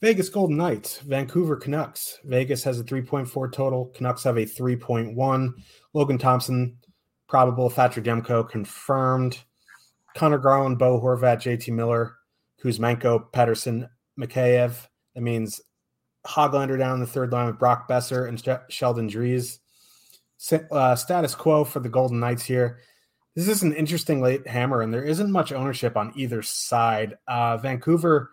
Vegas 0.01 0.29
Golden 0.29 0.57
Knights, 0.57 1.01
Vancouver 1.01 1.57
Canucks. 1.57 2.21
Vegas 2.25 2.63
has 2.63 2.79
a 2.79 2.85
3.4 2.85 3.51
total. 3.51 3.87
Canucks 3.87 4.23
have 4.23 4.37
a 4.37 4.47
3.1. 4.47 5.53
Logan 5.95 6.19
Thompson, 6.19 6.77
probable. 7.29 7.69
Thatcher 7.69 8.03
Demko 8.03 8.49
confirmed. 8.49 9.43
Conor 10.15 10.39
Garland, 10.39 10.79
Bo 10.79 11.01
Horvat, 11.01 11.39
JT 11.39 11.75
Miller, 11.75 12.15
Kuzmenko, 12.63 13.31
Pettersson, 13.33 13.89
Mikheyev. 14.19 14.87
That 15.15 15.23
means 15.23 15.61
Hoglander 16.27 16.79
down 16.79 17.01
the 17.01 17.07
third 17.07 17.33
line 17.33 17.47
with 17.47 17.59
Brock 17.59 17.89
Boeser 17.89 18.29
and 18.29 18.61
Sheldon 18.71 19.09
Dries. 19.09 19.59
Uh, 20.71 20.95
status 20.95 21.35
quo 21.35 21.65
for 21.65 21.81
the 21.81 21.89
Golden 21.89 22.21
Knights 22.21 22.45
here 22.45 22.79
this 23.37 23.49
is 23.49 23.63
an 23.63 23.75
interesting 23.75 24.23
late 24.23 24.47
hammer, 24.49 24.81
and 24.81 24.93
there 24.93 25.05
isn't 25.05 25.31
much 25.31 25.53
ownership 25.53 25.95
on 25.95 26.11
either 26.17 26.41
side. 26.41 27.19
Uh, 27.29 27.59
Vancouver 27.59 28.31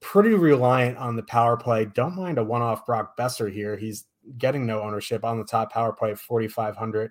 pretty 0.00 0.30
reliant 0.30 0.96
on 0.96 1.16
the 1.16 1.24
power 1.24 1.56
play. 1.56 1.84
Don't 1.86 2.14
mind 2.14 2.38
a 2.38 2.44
one-off 2.44 2.86
Brock 2.86 3.16
Boeser 3.16 3.52
here. 3.52 3.76
He's 3.76 4.06
getting 4.38 4.64
no 4.64 4.80
ownership 4.80 5.24
on 5.24 5.38
the 5.38 5.44
top 5.44 5.72
power 5.72 5.92
play 5.92 6.12
of 6.12 6.20
4,500. 6.20 7.10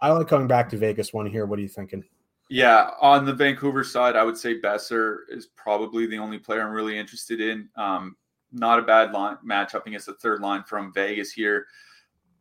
I 0.00 0.10
like 0.12 0.28
going 0.28 0.46
back 0.46 0.68
to 0.70 0.76
Vegas 0.76 1.12
one 1.12 1.26
here. 1.26 1.44
What 1.44 1.58
are 1.58 1.62
you 1.62 1.68
thinking? 1.68 2.04
Yeah, 2.48 2.90
on 3.00 3.24
the 3.24 3.32
Vancouver 3.32 3.82
side, 3.82 4.14
I 4.14 4.22
would 4.22 4.36
say 4.36 4.60
Boeser 4.60 5.18
is 5.28 5.48
probably 5.56 6.06
the 6.06 6.18
only 6.18 6.38
player 6.38 6.62
I'm 6.62 6.72
really 6.72 6.98
interested 6.98 7.40
in. 7.40 7.68
Um, 7.76 8.16
not 8.52 8.78
a 8.78 8.82
bad 8.82 9.12
line 9.12 9.38
matchup 9.44 9.86
against 9.86 10.06
the 10.06 10.14
third 10.14 10.40
line 10.40 10.62
from 10.64 10.92
Vegas 10.92 11.32
here. 11.32 11.66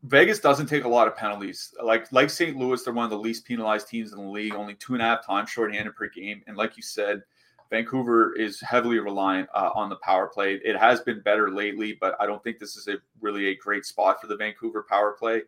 Vegas 0.04 0.40
doesn't 0.40 0.66
take 0.66 0.84
a 0.84 0.90
lot 0.90 1.08
of 1.08 1.16
penalties. 1.16 1.74
Like 1.82 2.12
like 2.12 2.30
St. 2.30 2.58
Louis, 2.58 2.84
they're 2.84 2.94
one 2.94 3.06
of 3.06 3.12
the 3.12 3.18
least 3.18 3.46
penalized 3.46 3.88
teams 3.88 4.14
in 4.14 4.20
the 4.20 4.26
league, 4.26 4.56
only 4.56 4.74
two 4.76 4.94
and 4.94 5.02
a 5.02 5.06
half 5.06 5.26
times 5.26 5.50
shorthanded 5.50 5.96
per 5.96 6.08
game. 6.10 6.42
And 6.48 6.58
like 6.58 6.76
you 6.76 6.84
said, 6.84 7.22
Vancouver 7.70 8.36
is 8.36 8.60
heavily 8.60 9.00
reliant 9.00 9.48
uh, 9.54 9.70
on 9.76 9.90
the 9.90 9.96
power 9.98 10.28
play. 10.28 10.60
It 10.64 10.76
has 10.76 11.00
been 11.02 11.22
better 11.22 11.50
lately, 11.52 11.98
but 12.00 12.16
I 12.20 12.26
don't 12.26 12.44
think 12.44 12.60
this 12.60 12.76
is 12.76 12.88
a 12.88 12.96
really 13.22 13.48
a 13.48 13.56
great 13.56 13.86
spot 13.86 14.20
for 14.20 14.28
the 14.28 14.36
Vancouver 14.36 14.84
power 14.84 15.14
play. 15.14 15.44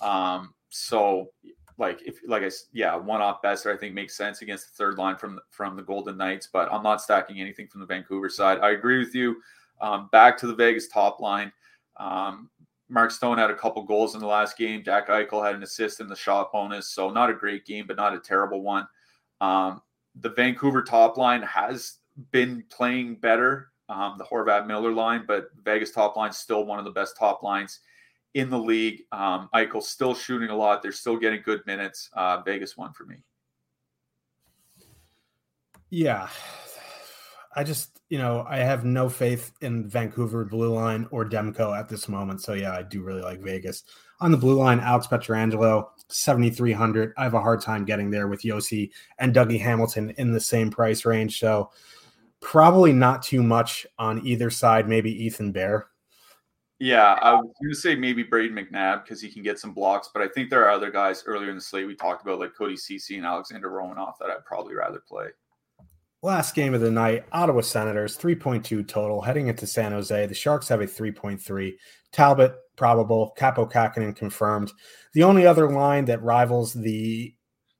Um, 0.00 0.54
so, 0.68 1.30
like 1.78 2.00
if 2.06 2.18
like 2.28 2.42
I 2.42 2.50
yeah, 2.72 2.94
one 2.94 3.20
off 3.20 3.42
Boeser 3.42 3.74
I 3.74 3.76
think 3.76 3.94
makes 3.94 4.16
sense 4.16 4.42
against 4.42 4.68
the 4.68 4.76
third 4.76 4.98
line 4.98 5.16
from 5.16 5.40
from 5.50 5.76
the 5.76 5.82
Golden 5.82 6.16
Knights, 6.16 6.48
but 6.52 6.72
I'm 6.72 6.82
not 6.82 7.00
stacking 7.00 7.40
anything 7.40 7.66
from 7.66 7.80
the 7.80 7.86
Vancouver 7.86 8.28
side. 8.28 8.58
I 8.60 8.70
agree 8.70 8.98
with 8.98 9.14
you. 9.14 9.36
Um, 9.80 10.08
back 10.12 10.38
to 10.38 10.46
the 10.46 10.54
Vegas 10.54 10.88
top 10.88 11.20
line. 11.20 11.52
Um, 11.96 12.50
Mark 12.94 13.10
Stone 13.10 13.38
had 13.38 13.50
a 13.50 13.56
couple 13.56 13.82
goals 13.82 14.14
in 14.14 14.20
the 14.20 14.26
last 14.26 14.56
game. 14.56 14.84
Jack 14.84 15.08
Eichel 15.08 15.44
had 15.44 15.56
an 15.56 15.64
assist 15.64 16.00
in 16.00 16.06
the 16.06 16.14
shot 16.14 16.52
bonus. 16.52 16.88
So 16.88 17.10
not 17.10 17.28
a 17.28 17.34
great 17.34 17.66
game, 17.66 17.86
but 17.88 17.96
not 17.96 18.14
a 18.14 18.20
terrible 18.20 18.62
one. 18.62 18.86
Um, 19.40 19.82
the 20.20 20.30
Vancouver 20.30 20.80
top 20.80 21.16
line 21.16 21.42
has 21.42 21.98
been 22.30 22.62
playing 22.70 23.16
better, 23.16 23.72
um, 23.88 24.14
the 24.16 24.24
Horvat 24.24 24.68
Miller 24.68 24.92
line, 24.92 25.24
but 25.26 25.48
Vegas 25.64 25.90
top 25.90 26.16
line 26.16 26.30
is 26.30 26.36
still 26.36 26.64
one 26.64 26.78
of 26.78 26.84
the 26.84 26.92
best 26.92 27.16
top 27.18 27.42
lines 27.42 27.80
in 28.34 28.48
the 28.48 28.58
league. 28.58 29.02
Um, 29.10 29.48
Eichel's 29.52 29.88
still 29.88 30.14
shooting 30.14 30.50
a 30.50 30.56
lot. 30.56 30.80
They're 30.80 30.92
still 30.92 31.16
getting 31.16 31.42
good 31.42 31.66
minutes. 31.66 32.08
Uh, 32.12 32.42
Vegas 32.42 32.76
one 32.76 32.92
for 32.92 33.06
me. 33.06 33.16
Yeah. 35.90 36.28
I 37.56 37.64
just 37.64 37.94
you 38.08 38.18
know, 38.18 38.44
I 38.48 38.58
have 38.58 38.84
no 38.84 39.08
faith 39.08 39.52
in 39.60 39.88
Vancouver 39.88 40.44
blue 40.44 40.72
line 40.72 41.08
or 41.10 41.24
Demko 41.24 41.76
at 41.76 41.88
this 41.88 42.08
moment. 42.08 42.42
So 42.42 42.52
yeah, 42.52 42.72
I 42.72 42.82
do 42.82 43.02
really 43.02 43.22
like 43.22 43.40
Vegas. 43.40 43.82
On 44.20 44.30
the 44.30 44.36
blue 44.36 44.54
line, 44.54 44.78
Alex 44.78 45.08
Pietrangelo, 45.08 45.88
7,300. 46.08 47.12
I 47.16 47.24
have 47.24 47.34
a 47.34 47.40
hard 47.40 47.60
time 47.60 47.84
getting 47.84 48.10
there 48.10 48.28
with 48.28 48.42
Josi 48.42 48.90
and 49.18 49.34
Dougie 49.34 49.60
Hamilton 49.60 50.10
in 50.16 50.32
the 50.32 50.40
same 50.40 50.70
price 50.70 51.04
range. 51.04 51.40
So 51.40 51.72
probably 52.40 52.92
not 52.92 53.22
too 53.22 53.42
much 53.42 53.86
on 53.98 54.24
either 54.24 54.50
side. 54.50 54.88
Maybe 54.88 55.10
Ethan 55.24 55.50
Bear. 55.50 55.88
Yeah, 56.78 57.14
I 57.14 57.34
was 57.34 57.50
going 57.60 57.72
to 57.72 57.74
say 57.74 57.96
maybe 57.96 58.22
Brayden 58.22 58.52
McNabb 58.52 59.04
because 59.04 59.20
he 59.20 59.30
can 59.30 59.42
get 59.42 59.58
some 59.58 59.72
blocks, 59.72 60.10
but 60.12 60.22
I 60.22 60.28
think 60.28 60.50
there 60.50 60.64
are 60.64 60.70
other 60.70 60.90
guys 60.90 61.24
earlier 61.26 61.48
in 61.48 61.56
the 61.56 61.60
slate 61.60 61.86
we 61.86 61.94
talked 61.94 62.22
about, 62.22 62.40
like 62.40 62.54
Cody 62.56 62.76
Ceci 62.76 63.16
and 63.16 63.26
Alexander 63.26 63.70
Romanov, 63.70 64.18
that 64.20 64.30
I'd 64.30 64.44
probably 64.44 64.74
rather 64.74 65.00
play. 65.00 65.28
Last 66.24 66.54
game 66.54 66.72
of 66.72 66.80
the 66.80 66.90
night, 66.90 67.26
Ottawa 67.32 67.60
Senators, 67.60 68.16
3.2 68.16 68.88
total, 68.88 69.20
heading 69.20 69.48
into 69.48 69.66
San 69.66 69.92
Jose. 69.92 70.24
The 70.24 70.34
Sharks 70.34 70.66
have 70.68 70.80
a 70.80 70.86
3.3. 70.86 71.74
Talbot, 72.12 72.54
probable. 72.76 73.34
Kaapo 73.38 73.70
Kähkönen 73.70 74.16
confirmed. 74.16 74.72
The 75.12 75.22
only 75.22 75.46
other 75.46 75.68
line 75.68 76.06
that 76.06 76.22
rivals 76.22 76.72
the 76.72 77.34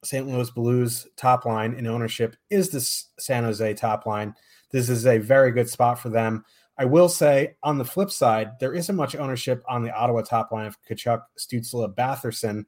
St. 0.04 0.28
Louis 0.28 0.50
Blues 0.50 1.06
top 1.16 1.46
line 1.46 1.72
in 1.72 1.86
ownership 1.86 2.36
is 2.50 2.68
the 2.68 2.82
San 3.18 3.44
Jose 3.44 3.72
top 3.72 4.04
line. 4.04 4.34
This 4.70 4.90
is 4.90 5.06
a 5.06 5.16
very 5.16 5.50
good 5.50 5.70
spot 5.70 5.98
for 5.98 6.10
them. 6.10 6.44
I 6.76 6.84
will 6.84 7.08
say, 7.08 7.56
on 7.62 7.78
the 7.78 7.84
flip 7.86 8.10
side, 8.10 8.50
there 8.60 8.74
isn't 8.74 8.94
much 8.94 9.16
ownership 9.16 9.64
on 9.66 9.82
the 9.82 9.90
Ottawa 9.90 10.20
top 10.20 10.52
line 10.52 10.66
of 10.66 10.76
Tkachuk, 10.82 11.22
Stützle, 11.38 11.94
Batherson. 11.94 12.66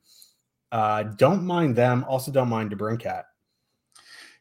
Uh, 0.72 1.02
don't 1.02 1.44
mind 1.44 1.76
them. 1.76 2.02
Also, 2.08 2.32
don't 2.32 2.48
mind 2.48 2.70
DeBrincat. 2.70 3.24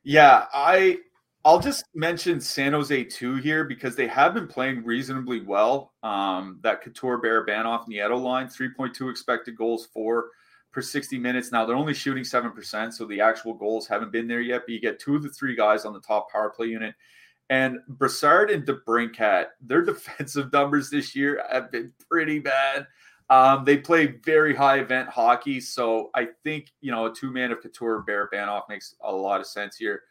Yeah, 0.01 0.45
I 0.53 0.99
I'll 1.45 1.59
just 1.59 1.85
mention 1.93 2.41
San 2.41 2.73
Jose 2.73 3.03
two 3.03 3.35
here 3.35 3.65
because 3.65 3.95
they 3.95 4.07
have 4.07 4.33
been 4.33 4.47
playing 4.47 4.83
reasonably 4.83 5.41
well. 5.41 5.93
Um, 6.01 6.57
that 6.63 6.81
Couture, 6.81 7.21
Barabanov, 7.21 7.87
Nieto 7.87 8.19
line, 8.19 8.47
3.2 8.47 9.11
expected 9.11 9.55
goals 9.55 9.87
for 9.93 10.29
per 10.71 10.81
60 10.81 11.19
minutes. 11.19 11.51
Now 11.51 11.63
they're 11.63 11.75
only 11.75 11.93
shooting 11.93 12.23
7%, 12.23 12.91
so 12.91 13.05
the 13.05 13.21
actual 13.21 13.53
goals 13.53 13.87
haven't 13.87 14.11
been 14.11 14.27
there 14.27 14.41
yet, 14.41 14.63
but 14.65 14.73
you 14.73 14.81
get 14.81 14.99
two 14.99 15.15
of 15.15 15.21
the 15.21 15.29
three 15.29 15.55
guys 15.55 15.85
on 15.85 15.93
the 15.93 15.99
top 15.99 16.31
power 16.31 16.49
play 16.49 16.65
unit. 16.65 16.95
And 17.51 17.77
Brassard 17.89 18.49
and 18.49 18.65
DeBrincat, 18.65 19.45
their 19.61 19.81
defensive 19.85 20.51
numbers 20.51 20.89
this 20.89 21.15
year 21.15 21.45
have 21.51 21.71
been 21.71 21.93
pretty 22.09 22.39
bad. 22.39 22.87
Um, 23.29 23.63
they 23.65 23.77
play 23.77 24.15
very 24.25 24.55
high 24.55 24.79
event 24.79 25.09
hockey, 25.09 25.59
so 25.59 26.09
I 26.15 26.29
think 26.43 26.71
you 26.81 26.91
know 26.91 27.05
a 27.05 27.13
two 27.13 27.31
man 27.31 27.51
of 27.51 27.61
Couture, 27.61 28.03
Barabanov 28.07 28.63
makes 28.67 28.95
a 29.01 29.11
lot 29.11 29.41
of 29.41 29.47
sense 29.47 29.77
here. 29.77 30.01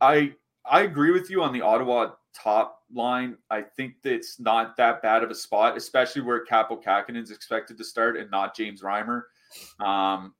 I 0.00 0.34
I 0.70 0.82
agree 0.82 1.10
with 1.10 1.30
you 1.30 1.42
on 1.42 1.52
the 1.52 1.62
Ottawa 1.62 2.12
top 2.34 2.82
line. 2.92 3.36
I 3.50 3.62
think 3.62 3.94
it's 4.04 4.38
not 4.38 4.76
that 4.76 5.02
bad 5.02 5.22
of 5.22 5.30
a 5.30 5.34
spot, 5.34 5.76
especially 5.76 6.22
where 6.22 6.44
Kaapo 6.44 6.82
Kähkönen 6.82 7.22
is 7.22 7.30
expected 7.30 7.76
to 7.78 7.84
start 7.84 8.16
and 8.16 8.30
not 8.30 8.56
James 8.56 8.82
Reimer. 8.82 9.22
Um, 9.80 10.34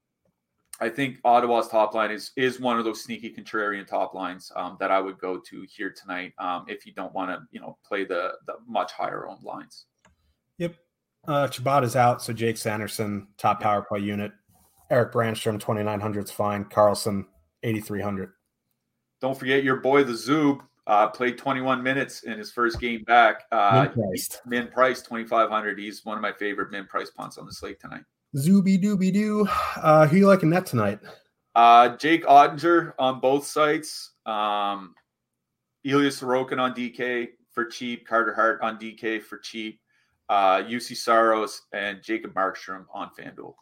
I 0.81 0.89
think 0.89 1.19
Ottawa's 1.25 1.69
top 1.69 1.95
line 1.95 2.11
is 2.11 2.31
is 2.37 2.61
one 2.61 2.79
of 2.79 2.85
those 2.85 3.03
sneaky 3.03 3.31
contrarian 3.31 3.87
top 3.87 4.15
lines 4.15 4.53
um, 4.55 4.77
that 4.79 4.91
I 4.91 5.01
would 5.01 5.19
go 5.19 5.39
to 5.39 5.67
here 5.69 5.91
tonight 5.91 6.33
um, 6.39 6.67
if 6.69 6.87
you 6.87 6.93
don't 6.93 7.13
want 7.13 7.31
to, 7.31 7.41
you 7.51 7.61
know, 7.61 7.77
play 7.87 8.05
the 8.05 8.33
the 8.47 8.55
much 8.67 8.93
higher 8.93 9.27
owned 9.27 9.43
lines. 9.43 9.87
Yep. 10.59 10.77
Uh, 11.27 11.49
is 11.83 11.97
out, 11.97 12.23
so 12.23 12.33
Jake 12.33 12.57
Sanderson, 12.57 13.27
top 13.37 13.61
power 13.61 13.83
play 13.83 13.99
unit. 13.99 14.33
Erik 14.91 15.13
Brannstrom, 15.13 15.61
2,900 15.61 16.25
is 16.25 16.31
fine. 16.31 16.65
Karlsson 16.65 17.27
8,300. 17.63 18.33
Don't 19.21 19.39
forget 19.39 19.65
your 19.65 19.77
boy, 19.77 20.05
the 20.05 20.13
Zoob, 20.13 20.61
uh, 20.87 21.09
played 21.09 21.37
21 21.37 21.83
minutes 21.83 22.23
in 22.23 22.39
his 22.39 22.51
first 22.51 22.81
game 22.81 23.05
back. 23.05 23.45
Uh, 23.53 23.89
min 24.47 24.69
price 24.69 25.03
2,500. 25.03 25.79
He's 25.79 26.05
one 26.05 26.17
of 26.17 26.23
my 26.23 26.33
favorite 26.33 26.71
min 26.71 26.87
price 26.87 27.11
punts 27.11 27.37
on 27.37 27.47
the 27.47 27.53
slate 27.53 27.81
tonight. 27.81 28.05
Zooby 28.37 28.83
dooby 28.83 29.13
doo. 29.13 29.49
Uh, 29.77 30.07
who 30.07 30.19
you 30.19 30.27
liking 30.27 30.51
that 30.51 30.67
tonight? 30.67 31.01
Uh, 31.55 31.97
Jake 31.97 32.25
Oettinger 32.25 32.93
on 32.99 33.21
both 33.21 33.47
sites. 33.47 34.13
Um, 34.27 34.95
Ilya 35.85 36.11
Sorokin 36.11 36.59
on 36.59 36.75
DK 36.75 37.29
for 37.53 37.65
cheap. 37.65 38.07
Carter 38.07 38.35
Hart 38.35 38.61
on 38.63 38.79
DK 38.79 39.23
for 39.23 39.39
cheap. 39.39 39.81
Uh, 40.29 40.63
Juuse 40.63 40.97
Saros 40.97 41.63
and 41.73 42.03
Jacob 42.03 42.35
Markstrom 42.35 42.85
on 42.93 43.11
FanDuel. 43.19 43.55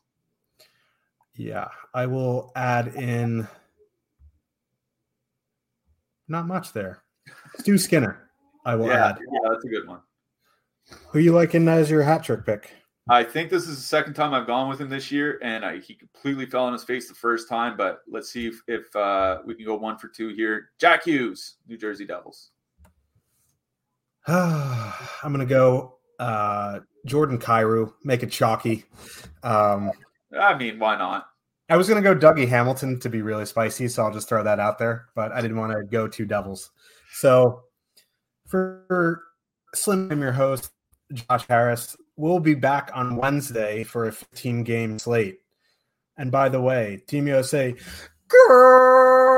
Yeah, 1.36 1.68
I 1.94 2.06
will 2.06 2.52
add 2.56 2.88
in 2.96 3.46
not 6.28 6.46
much 6.46 6.72
there. 6.72 7.02
Stu 7.58 7.78
Skinner. 7.78 8.30
I 8.64 8.74
will 8.74 8.88
yeah, 8.88 9.10
add. 9.10 9.18
Yeah, 9.20 9.48
that's 9.48 9.64
a 9.64 9.68
good 9.68 9.86
one. 9.86 10.00
Who 11.10 11.18
you 11.18 11.32
liking 11.32 11.68
as 11.68 11.90
your 11.90 12.02
hat 12.02 12.24
trick 12.24 12.44
pick? 12.44 12.70
I 13.08 13.22
think 13.22 13.50
this 13.50 13.68
is 13.68 13.76
the 13.76 13.82
second 13.82 14.14
time 14.14 14.34
I've 14.34 14.48
gone 14.48 14.68
with 14.68 14.80
him 14.80 14.88
this 14.88 15.12
year, 15.12 15.38
and 15.40 15.64
I, 15.64 15.78
he 15.78 15.94
completely 15.94 16.46
fell 16.46 16.64
on 16.64 16.72
his 16.72 16.82
face 16.82 17.08
the 17.08 17.14
first 17.14 17.48
time. 17.48 17.76
But 17.76 18.00
let's 18.08 18.30
see 18.30 18.48
if, 18.48 18.60
if 18.66 18.94
uh, 18.96 19.38
we 19.46 19.54
can 19.54 19.64
go 19.64 19.76
one 19.76 19.96
for 19.96 20.08
two 20.08 20.28
here. 20.30 20.70
Jack 20.80 21.04
Hughes, 21.04 21.56
New 21.68 21.76
Jersey 21.76 22.04
Devils. 22.04 22.50
I'm 24.26 25.32
going 25.32 25.38
to 25.38 25.46
go 25.46 25.98
uh, 26.18 26.80
Jordan 27.04 27.38
Kyrou, 27.38 27.92
make 28.02 28.24
it 28.24 28.32
chalky. 28.32 28.84
Um, 29.44 29.92
I 30.38 30.56
mean, 30.56 30.80
why 30.80 30.96
not? 30.98 31.28
I 31.68 31.76
was 31.76 31.88
going 31.88 32.02
to 32.02 32.14
go 32.14 32.18
Dougie 32.18 32.48
Hamilton 32.48 33.00
to 33.00 33.08
be 33.08 33.22
really 33.22 33.46
spicy, 33.46 33.88
so 33.88 34.04
I'll 34.04 34.12
just 34.12 34.28
throw 34.28 34.44
that 34.44 34.60
out 34.60 34.78
there. 34.78 35.06
But 35.14 35.32
I 35.32 35.40
didn't 35.40 35.56
want 35.56 35.72
to 35.72 35.84
go 35.84 36.06
two 36.06 36.24
Devils. 36.24 36.70
So 37.12 37.62
for 38.46 39.22
Slim, 39.74 40.10
I'm 40.10 40.20
your 40.20 40.32
host, 40.32 40.70
Josh 41.12 41.46
Harris 41.48 41.96
we'll 42.16 42.40
be 42.40 42.54
back 42.54 42.90
on 42.94 43.16
Wednesday 43.16 43.84
for 43.84 44.06
a 44.06 44.12
15 44.12 44.64
game 44.64 44.98
slate. 44.98 45.38
And 46.16 46.32
by 46.32 46.48
the 46.48 46.60
way, 46.60 47.02
Team 47.06 47.28
USA, 47.28 47.74
girl, 48.28 49.30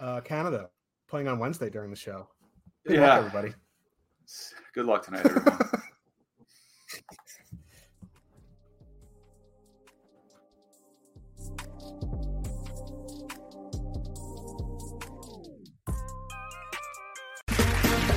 uh, 0.00 0.20
Canada 0.22 0.68
playing 1.08 1.28
on 1.28 1.38
Wednesday 1.38 1.70
during 1.70 1.90
the 1.90 1.96
show. 1.96 2.28
Good 2.86 2.96
yeah, 2.96 3.06
luck, 3.06 3.18
everybody. 3.18 3.54
Good 4.74 4.86
luck 4.86 5.04
tonight, 5.04 5.26
everyone. 5.26 5.58